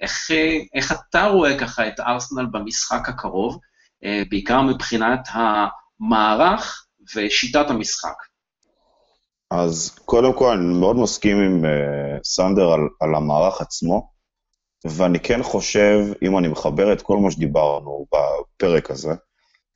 איך, 0.00 0.30
איך 0.74 0.92
אתה 0.92 1.24
רואה 1.24 1.58
ככה 1.58 1.88
את 1.88 2.00
ארסנל 2.00 2.46
במשחק 2.52 3.08
הקרוב, 3.08 3.58
uh, 4.04 4.28
בעיקר 4.30 4.62
מבחינת 4.62 5.28
המערך 5.32 6.86
ושיטת 7.16 7.70
המשחק? 7.70 8.14
אז 9.50 9.98
קודם 10.04 10.38
כל, 10.38 10.56
אני 10.56 10.80
מאוד 10.80 10.96
מסכים 10.96 11.36
עם 11.36 11.64
uh, 11.64 12.24
סנדר 12.24 12.72
על, 12.72 12.80
על 13.00 13.14
המערך 13.14 13.60
עצמו. 13.60 14.16
ואני 14.84 15.20
כן 15.20 15.42
חושב, 15.42 15.98
אם 16.22 16.38
אני 16.38 16.48
מחבר 16.48 16.92
את 16.92 17.02
כל 17.02 17.18
מה 17.18 17.30
שדיברנו 17.30 18.06
בפרק 18.12 18.90
הזה, 18.90 19.10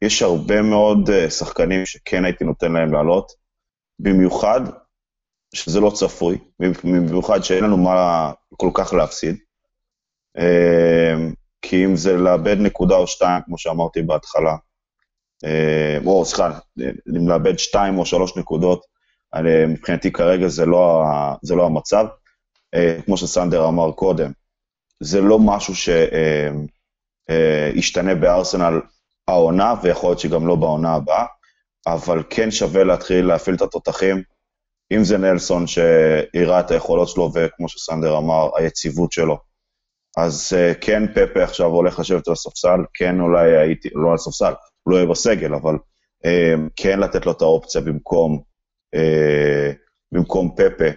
יש 0.03 0.23
הרבה 0.23 0.63
מאוד 0.63 1.11
אה, 1.11 1.31
שחקנים 1.31 1.87
שכן 1.87 2.25
הייתי 2.25 2.45
נותן 2.45 2.73
להם 2.73 2.93
לעלות, 2.93 3.33
במיוחד 3.99 4.61
שזה 5.55 5.81
לא 5.81 5.91
צפוי, 5.91 6.39
במיוחד 6.85 7.41
שאין 7.43 7.65
לנו 7.65 7.77
מה 7.77 8.33
כל 8.57 8.71
כך 8.75 8.93
להפסיד. 8.93 9.37
אה, 10.39 11.15
כי 11.63 11.85
אם 11.85 11.97
זה 11.97 12.17
לאבד 12.17 12.57
נקודה 12.61 12.97
או 12.97 13.07
שתיים, 13.07 13.43
כמו 13.47 13.59
שאמרתי 13.59 14.03
בהתחלה, 14.03 14.57
אה, 15.45 15.99
או 16.07 16.25
סליחה, 16.25 16.59
אם 17.17 17.29
לאבד 17.29 17.59
שתיים 17.59 17.99
או 17.99 18.07
שלוש 18.07 18.37
נקודות, 18.37 18.91
מבחינתי 19.69 20.13
כרגע 20.13 20.49
זה 20.49 20.67
לא, 20.67 21.05
זה 21.43 21.55
לא 21.55 21.67
המצב. 21.67 22.07
כמו 23.05 23.17
שסנדר 23.17 23.69
אמר 23.69 23.93
קודם, 23.93 24.33
זה 25.01 25.21
לא 25.21 25.39
משהו 25.39 25.75
שישתנה 27.29 28.15
בארסנל 28.15 28.81
העונה, 29.29 29.75
ויכול 29.83 30.11
להיות 30.11 30.21
שגם 30.21 30.47
לא 30.47 30.55
בעונה 30.55 30.95
הבאה, 30.95 31.27
אבל 31.87 32.23
כן 32.31 32.51
שווה 32.51 32.85
להתחיל 32.85 33.27
להפעיל 33.27 33.57
את 33.57 33.63
התותחים, 33.63 34.23
אם 34.93 35.05
זה 35.05 35.19
נלסון 35.19 35.67
שהראה 35.67 36.61
את 36.61 36.71
היכולות 36.71 37.09
שלו, 37.09 37.31
וכמו 37.35 37.69
שסנדר 37.69 38.19
אמר, 38.19 38.49
היציבות 38.57 39.13
שלו. 39.13 39.50
אז 40.17 40.53
כן, 40.81 41.03
פפה 41.15 41.43
עכשיו 41.43 41.67
הולך 41.67 41.99
לשבת 41.99 42.29
על 42.29 42.33
הספסל, 42.33 42.81
כן 42.95 43.21
אולי 43.21 43.57
הייתי, 43.57 43.89
לא 43.95 44.09
על 44.09 44.15
הספסל, 44.15 44.53
לא 44.87 44.97
יהיה 44.97 45.07
בסגל, 45.07 45.55
אבל 45.55 45.75
כן 46.77 47.01
לתת 47.01 47.27
לו 47.27 47.33
את 47.33 47.43
האופציה 47.43 47.81
במקום, 47.81 48.43
במקום 50.13 50.55
פפה, 50.57 50.91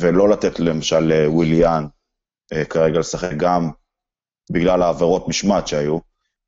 ולא 0.00 0.28
לתת 0.28 0.60
למשל 0.60 1.00
לוויליאן, 1.00 1.86
אה, 2.52 2.64
כרגע 2.64 2.98
לשחק 2.98 3.32
גם 3.36 3.70
בגלל 4.52 4.82
העבירות 4.82 5.28
משמעת 5.28 5.68
שהיו, 5.68 5.98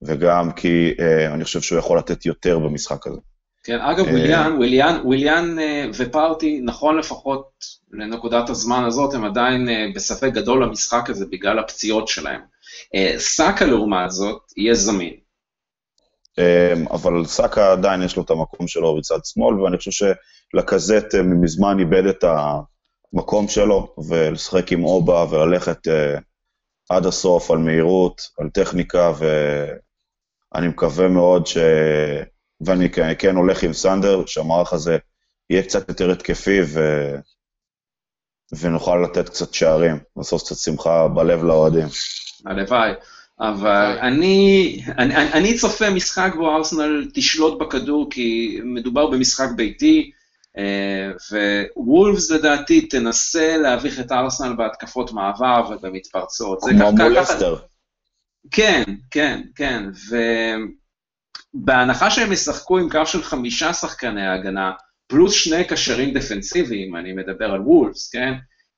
וגם 0.02 0.52
כי 0.52 0.94
אה, 1.00 1.34
אני 1.34 1.44
חושב 1.44 1.60
שהוא 1.60 1.78
יכול 1.78 1.98
לתת 1.98 2.26
יותר 2.26 2.58
במשחק 2.58 3.06
הזה. 3.06 3.20
כן, 3.62 3.80
אגב, 3.80 4.06
אה, 4.06 4.12
וויליאן, 4.12 4.52
וויליאן, 4.56 5.00
וויליאן 5.04 5.56
ופארטי, 5.94 6.60
נכון 6.64 6.98
לפחות 6.98 7.50
לנקודת 7.92 8.50
הזמן 8.50 8.84
הזאת, 8.84 9.14
הם 9.14 9.24
עדיין 9.24 9.68
בספק 9.94 10.30
גדול 10.32 10.64
למשחק 10.64 11.10
הזה 11.10 11.26
בגלל 11.26 11.58
הפציעות 11.58 12.08
שלהם. 12.08 12.40
סאקה 13.16 13.64
לעומת 13.64 14.10
זאת, 14.10 14.42
יהיה 14.56 14.74
זמין. 14.74 15.14
אבל 16.90 17.24
סאקה 17.24 17.72
עדיין 17.72 18.02
יש 18.02 18.16
לו 18.16 18.22
את 18.22 18.30
המקום 18.30 18.68
שלו 18.68 18.96
בצד 18.96 19.18
שמאל, 19.24 19.60
ואני 19.60 19.76
חושב 19.76 20.06
שלקזט 20.54 21.14
מזמן 21.14 21.78
איבד 21.78 22.06
את. 22.06 22.24
המקום 23.12 23.48
שלו, 23.48 23.94
ולשחק 24.08 24.72
עם 24.72 24.84
אובה 24.84 25.24
וללכת 25.30 25.78
עד 26.88 27.06
הסוף 27.06 27.50
על 27.50 27.58
מהירות, 27.58 28.22
על 28.38 28.48
טכניקה, 28.50 29.12
ואני 29.18 30.68
מקווה 30.68 31.08
מאוד 31.08 31.46
ש... 31.46 31.56
ואני 32.64 32.90
כן, 33.18 33.36
הולך 33.36 33.62
עם 33.62 33.72
סנדר, 33.72 34.26
שהמערך 34.26 34.72
הזה 34.72 34.98
יהיה 35.50 35.62
קצת 35.62 35.88
יותר 35.88 36.10
התקפי, 36.10 36.60
ו... 36.66 36.80
ונוכל 38.60 39.04
לתת 39.04 39.28
קצת 39.28 39.54
שערים, 39.54 39.98
לעשות 40.16 40.42
קצת 40.42 40.56
שמחה 40.56 41.08
בלב 41.08 41.44
לאוהדים. 41.44 41.86
הלוואי. 42.46 42.92
אבל 43.40 43.98
אני, 44.00 44.82
אני, 44.98 45.16
אני 45.16 45.58
צופה 45.58 45.90
משחק 45.90 46.32
בו 46.36 46.56
ארסנל 46.56 47.10
תשלוט 47.14 47.60
בכדור, 47.60 48.10
כי 48.10 48.58
מדובר 48.64 49.06
במשחק 49.06 49.48
ביתי, 49.56 50.10
אה, 50.58 51.10
ווולפס 51.76 52.30
לדעתי 52.30 52.86
תנסה 52.86 53.56
להביך 53.56 54.00
את 54.00 54.12
ארסנל 54.12 54.56
בהתקפות 54.56 55.12
מעבר 55.12 55.70
ובמתפרצות. 55.70 56.58
כמו 56.70 56.92
מול 56.92 57.22
אסטר. 57.22 57.56
כן, 58.50 58.82
כן, 59.10 59.42
כן, 59.54 59.90
ובהנחה 61.54 62.10
שהם 62.10 62.32
ישחקו 62.32 62.78
עם 62.78 62.90
קו 62.90 63.06
של 63.06 63.22
חמישה 63.22 63.72
שחקני 63.72 64.26
הגנה, 64.26 64.72
פלוס 65.06 65.34
שני 65.34 65.64
קשרים 65.64 66.14
דפנסיביים, 66.14 66.96
אני 66.96 67.12
מדבר 67.12 67.50
על 67.50 67.60
וולפס, 67.60 68.10
כן? 68.10 68.32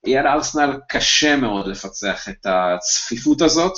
יהיה 0.06 0.22
לארסנל 0.22 0.78
קשה 0.88 1.36
מאוד 1.36 1.66
לפצח 1.66 2.28
את 2.28 2.46
הצפיפות 2.46 3.42
הזאת, 3.42 3.72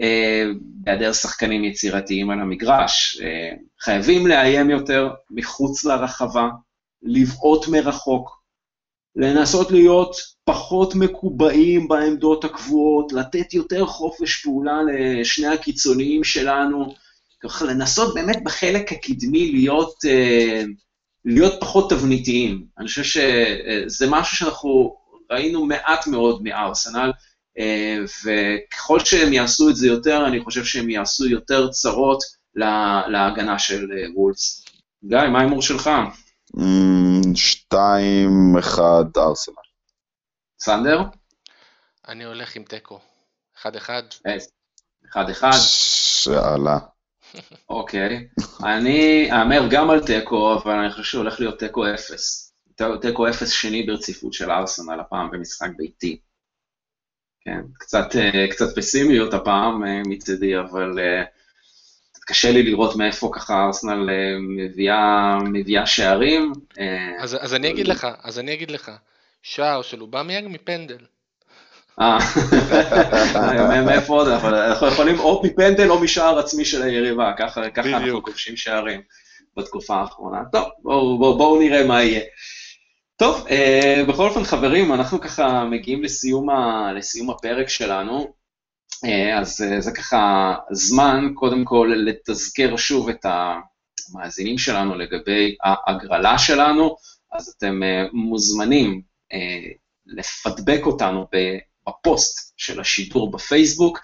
אה, 0.00 0.44
בהיעדר 0.58 1.12
שחקנים 1.12 1.64
יצירתיים 1.64 2.30
על 2.30 2.40
המגרש. 2.40 3.20
אה, 3.22 3.50
חייבים 3.80 4.26
לאיים 4.26 4.70
יותר 4.70 5.10
מחוץ 5.30 5.84
לרחבה, 5.84 6.48
לבעוט 7.02 7.68
מרחוק, 7.68 8.42
לנסות 9.16 9.70
להיות 9.70 10.16
פחות 10.44 10.94
מקובעים 10.94 11.88
בעמדות 11.88 12.44
הקבועות, 12.44 13.12
לתת 13.12 13.54
יותר 13.54 13.86
חופש 13.86 14.42
פעולה 14.42 14.78
לשני 14.82 15.46
הקיצוניים 15.46 16.24
שלנו, 16.24 16.94
ככה 17.42 17.64
לנסות 17.64 18.14
באמת 18.14 18.44
בחלק 18.44 18.92
הקדמי 18.92 19.52
להיות, 19.52 19.94
אה, 20.08 20.62
להיות 21.24 21.52
פחות 21.60 21.90
תבניתיים. 21.90 22.66
אני 22.78 22.88
חושב 22.88 23.02
שזה 23.02 24.06
משהו 24.10 24.36
שאנחנו 24.36 24.96
ראינו 25.30 25.66
מעט 25.66 26.06
מאוד 26.06 26.42
מארסנל, 26.42 27.12
אה, 27.58 27.98
וככל 28.24 29.00
שהם 29.00 29.32
יעשו 29.32 29.70
את 29.70 29.76
זה 29.76 29.86
יותר, 29.86 30.26
אני 30.26 30.40
חושב 30.44 30.64
שהם 30.64 30.90
יעשו 30.90 31.26
יותר 31.26 31.70
צרות 31.70 32.22
להגנה 33.08 33.58
של 33.58 33.88
אה, 33.92 34.06
וולס. 34.14 34.64
גיא, 35.04 35.18
מה 35.32 35.38
ההימור 35.38 35.62
שלך? 35.62 35.90
שתיים, 37.34 38.56
אחד, 38.58 39.04
ארסנל. 39.16 39.54
סנדר? 40.60 41.02
אני 42.08 42.24
הולך 42.24 42.56
עם 42.56 42.64
תיקו. 42.64 43.00
אחד 43.60 43.76
אחד. 43.76 44.02
אחד 45.10 45.30
אחד. 45.30 45.50
שאלה. 45.52 46.78
אוקיי. 47.68 48.28
אני 48.64 49.28
אאמר 49.32 49.68
גם 49.70 49.90
על 49.90 50.06
תיקו, 50.06 50.54
אבל 50.54 50.72
אני 50.72 50.90
חושב 50.90 51.02
שהולך 51.02 51.40
להיות 51.40 51.58
תיקו 51.58 51.94
אפס. 51.94 52.52
תיקו 53.00 53.28
אפס 53.28 53.50
שני 53.50 53.82
ברציפות 53.82 54.32
של 54.32 54.50
ארסנל 54.50 55.00
הפעם 55.00 55.30
במשחק 55.30 55.68
ביתי. 55.76 56.20
כן, 57.46 57.60
קצת, 57.78 58.06
קצת 58.50 58.76
פסימיות 58.76 59.34
הפעם 59.34 59.84
אה, 59.84 60.02
מצידי, 60.06 60.58
אבל 60.58 60.98
אה, 60.98 61.22
קשה 62.26 62.52
לי 62.52 62.62
לראות 62.62 62.96
מאיפה 62.96 63.30
ככה 63.34 63.64
ארסנל 63.64 64.10
אה, 64.10 64.36
מביאה, 64.40 65.38
מביאה 65.44 65.86
שערים. 65.86 66.52
אז, 67.18 67.36
אז 67.40 67.54
אני 67.54 67.70
אגיד 67.70 67.88
לך, 67.88 68.06
אז 68.22 68.38
אני 68.38 68.54
אגיד 68.54 68.70
לך, 68.70 68.90
שער 69.42 69.82
של 69.82 70.00
אובמיאנג 70.00 70.48
מפנדל. 70.48 70.98
אה, 72.00 73.80
מאיפה 73.82 74.12
עוד? 74.12 74.28
אנחנו 74.28 74.86
יכולים 74.86 75.18
או 75.18 75.42
מפנדל 75.44 75.90
או 75.90 76.00
משער 76.00 76.38
עצמי 76.38 76.64
של 76.64 76.82
היריבה, 76.82 77.32
ככה 77.38 77.62
אנחנו 77.76 78.22
כובשים 78.22 78.56
שערים 78.56 79.00
בתקופה 79.56 79.96
האחרונה. 79.96 80.42
טוב, 80.52 80.68
בואו 81.18 81.60
נראה 81.60 81.86
מה 81.86 82.02
יהיה. 82.02 82.20
טוב, 83.16 83.46
אה, 83.50 84.04
בכל 84.08 84.28
אופן 84.28 84.44
חברים, 84.44 84.92
אנחנו 84.92 85.20
ככה 85.20 85.64
מגיעים 85.64 86.02
לסיום 86.02 87.30
הפרק 87.30 87.68
שלנו. 87.68 88.34
אה, 89.04 89.38
אז 89.38 89.64
זה 89.78 89.92
ככה 89.92 90.54
זמן, 90.70 91.28
קודם 91.34 91.64
כל, 91.64 91.92
לתזכר 91.96 92.76
שוב 92.76 93.08
את, 93.08 93.26
המאזינים 93.26 94.58
שלנו 94.58 94.94
לגבי 94.94 95.56
ההגרלה 95.62 96.38
שלנו, 96.38 96.96
אז 97.32 97.54
אתם 97.58 97.80
מוזמנים 98.12 99.02
לפדבק 100.06 100.80
אותנו 100.86 101.26
בפוסט 101.88 102.52
של 102.56 102.80
השידור 102.80 103.30
בפייסבוק, 103.30 104.00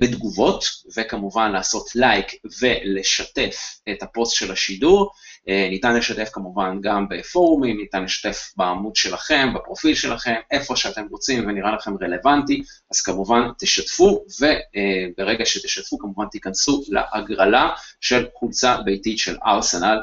בתגובות, 0.00 0.64
וכמובן 0.96 1.52
לעשות 1.52 1.86
לייק 1.94 2.26
ולשתף 2.60 3.56
את 3.90 4.02
הפוסט 4.02 4.36
של 4.36 4.52
השידור. 4.52 5.10
אה, 5.48 5.68
ניתן 5.70 5.96
לשתף 5.96 6.30
כמובן 6.32 6.78
גם 6.80 7.06
בפורומים, 7.08 7.76
ניתן 7.76 8.04
לשתף 8.04 8.52
בעמוד 8.56 8.96
שלכם, 8.96 9.48
בפרופיל 9.54 9.94
שלכם, 9.94 10.34
איפה 10.50 10.76
שאתם 10.76 11.06
רוצים 11.10 11.48
ונראה 11.48 11.74
לכם 11.74 11.92
רלוונטי, 12.02 12.62
אז 12.90 13.00
כמובן 13.00 13.40
תשתפו, 13.58 14.24
וברגע 14.40 15.46
שתשתפו 15.46 15.98
כמובן 15.98 16.24
תיכנסו 16.30 16.82
להגרלה 16.88 17.70
של 18.00 18.26
חולצה 18.34 18.76
ביתית 18.84 19.18
של 19.18 19.36
ארסנל, 19.46 19.98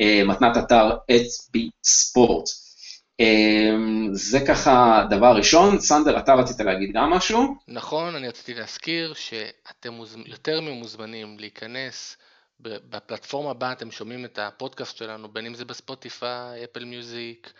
אה, 0.00 0.22
מתנת 0.24 0.56
אתר 0.56 0.90
אצבי 1.10 1.70
ספורט. 1.84 2.48
אה, 3.20 3.70
זה 4.12 4.38
ככה 4.48 5.04
דבר 5.10 5.36
ראשון, 5.36 5.80
סנדר, 5.80 6.18
אתה 6.18 6.34
רצית 6.34 6.60
להגיד 6.60 6.92
גם 6.94 7.10
משהו? 7.10 7.56
נכון, 7.68 8.14
אני 8.14 8.28
רציתי 8.28 8.54
להזכיר 8.54 9.14
שאתם 9.14 9.98
יותר 10.26 10.60
ממוזמנים 10.60 11.38
להיכנס 11.38 12.16
בפלטפורמה 12.60 13.50
הבאה 13.50 13.72
אתם 13.72 13.90
שומעים 13.90 14.24
את 14.24 14.38
הפודקאסט 14.38 14.96
שלנו, 14.96 15.28
בין 15.28 15.46
אם 15.46 15.54
זה 15.54 15.64
בספוטיפיי, 15.64 16.64
אפל 16.64 16.84
מיוזיק, 16.84 17.52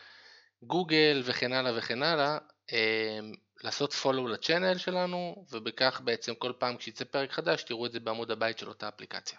גוגל 0.62 1.22
וכן 1.24 1.52
הלאה 1.52 1.78
וכן 1.78 2.02
הלאה, 2.02 2.38
אמ, 2.72 3.32
לעשות 3.64 3.92
follow 4.02 4.28
לצ'אנל 4.28 4.78
שלנו, 4.78 5.44
ובכך 5.52 6.00
בעצם 6.05 6.34
כל 6.34 6.52
פעם 6.59 6.76
כשיצא 6.76 7.05
פרק 7.05 7.32
חדש 7.32 7.62
תראו 7.62 7.86
את 7.86 7.92
זה 7.92 8.00
בעמוד 8.00 8.30
הבית 8.30 8.59
של 8.59 8.68
אותה 8.68 8.88
אפליקציה. 8.88 9.38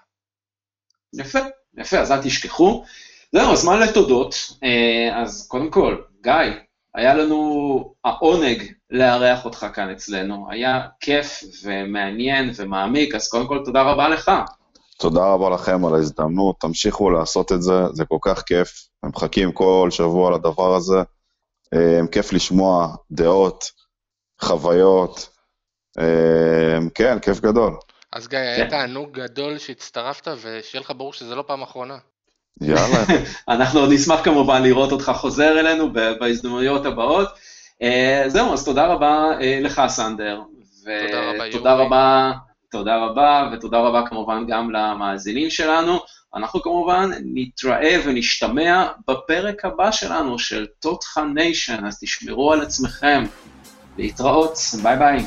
יפה, 1.13 1.39
יפה, 1.77 1.99
אז 1.99 2.11
אל 2.11 2.23
תשכחו. 2.23 2.85
זהו, 3.31 3.51
אז 3.51 3.65
מה 3.65 3.79
לתודות? 3.79 4.35
אה, 4.63 5.21
אז 5.21 5.47
קודם 5.47 5.69
כל, 5.69 5.97
גיא, 6.23 6.33
היה 6.95 7.13
לנו 7.13 7.93
העונג 8.05 8.63
לארח 8.89 9.45
אותך 9.45 9.65
כאן 9.73 9.89
אצלנו, 9.89 10.47
היה 10.49 10.81
כיף 10.99 11.43
ומעניין 11.63 12.51
ומעמיק, 12.55 13.15
אז 13.15 13.27
קודם 13.27 13.47
כל 13.47 13.61
תודה 13.65 13.81
רבה 13.81 14.09
לך. 14.09 14.31
תודה 14.97 15.25
רבה 15.25 15.49
לכם 15.49 15.85
על 15.85 15.95
ההזדמנות, 15.95 16.55
תמשיכו 16.59 17.09
לעשות 17.09 17.51
את 17.51 17.61
זה, 17.61 17.73
זה 17.93 18.05
כל 18.05 18.17
כך 18.21 18.41
כיף. 18.41 18.87
הם 19.03 19.09
מחכים 19.09 19.51
כל 19.51 19.87
שבוע 19.91 20.31
לדבר 20.31 20.75
הזה. 20.75 20.97
אה, 21.73 22.07
כיף 22.11 22.33
לשמוע 22.33 22.95
דעות, 23.11 23.71
חוויות. 24.41 25.29
אה, 25.99 26.77
כן, 26.95 27.19
כיף 27.19 27.39
גדול. 27.39 27.77
אז 28.11 28.27
גיא, 28.27 28.39
היה 28.39 28.65
כן. 28.65 28.69
תענוג 28.69 29.11
גדול 29.11 29.57
שהצטרפת, 29.57 30.27
ושיהיה 30.41 30.81
לך 30.81 30.93
ברור 30.97 31.13
שזה 31.13 31.35
לא 31.35 31.43
פעם 31.47 31.61
אחרונה. 31.61 31.97
יאללה. 32.61 33.03
אנחנו 33.49 33.79
עוד 33.79 33.91
נשמח 33.91 34.19
כמובן 34.23 34.63
לראות 34.63 34.91
אותך 34.91 35.11
חוזר 35.15 35.59
אלינו 35.59 35.93
בהזדמנויות 35.93 36.85
הבאות. 36.85 37.27
אה, 37.81 38.23
זהו, 38.27 38.53
אז 38.53 38.65
תודה 38.65 38.85
רבה 38.85 39.31
לך, 39.61 39.81
סנדר. 39.87 40.41
תודה 40.83 41.21
רבה, 41.21 41.37
יורי. 41.37 41.51
תודה 41.51 41.73
רבה. 41.73 42.31
תודה 42.71 42.97
רבה, 42.97 43.49
ותודה 43.53 43.79
רבה 43.79 44.07
כמובן 44.07 44.45
גם 44.47 44.71
למאזינים 44.71 45.49
שלנו. 45.49 45.99
אנחנו 46.35 46.61
כמובן 46.61 47.09
נתראה 47.33 47.97
ונשתמע 48.05 48.87
בפרק 49.07 49.65
הבא 49.65 49.91
שלנו 49.91 50.39
של 50.39 50.65
תותחה 50.79 51.23
ניישן, 51.23 51.85
אז 51.85 51.99
תשמרו 51.99 52.53
על 52.53 52.61
עצמכם. 52.61 53.23
להתראות, 53.97 54.57
ביי 54.83 54.97
ביי. 54.97 55.25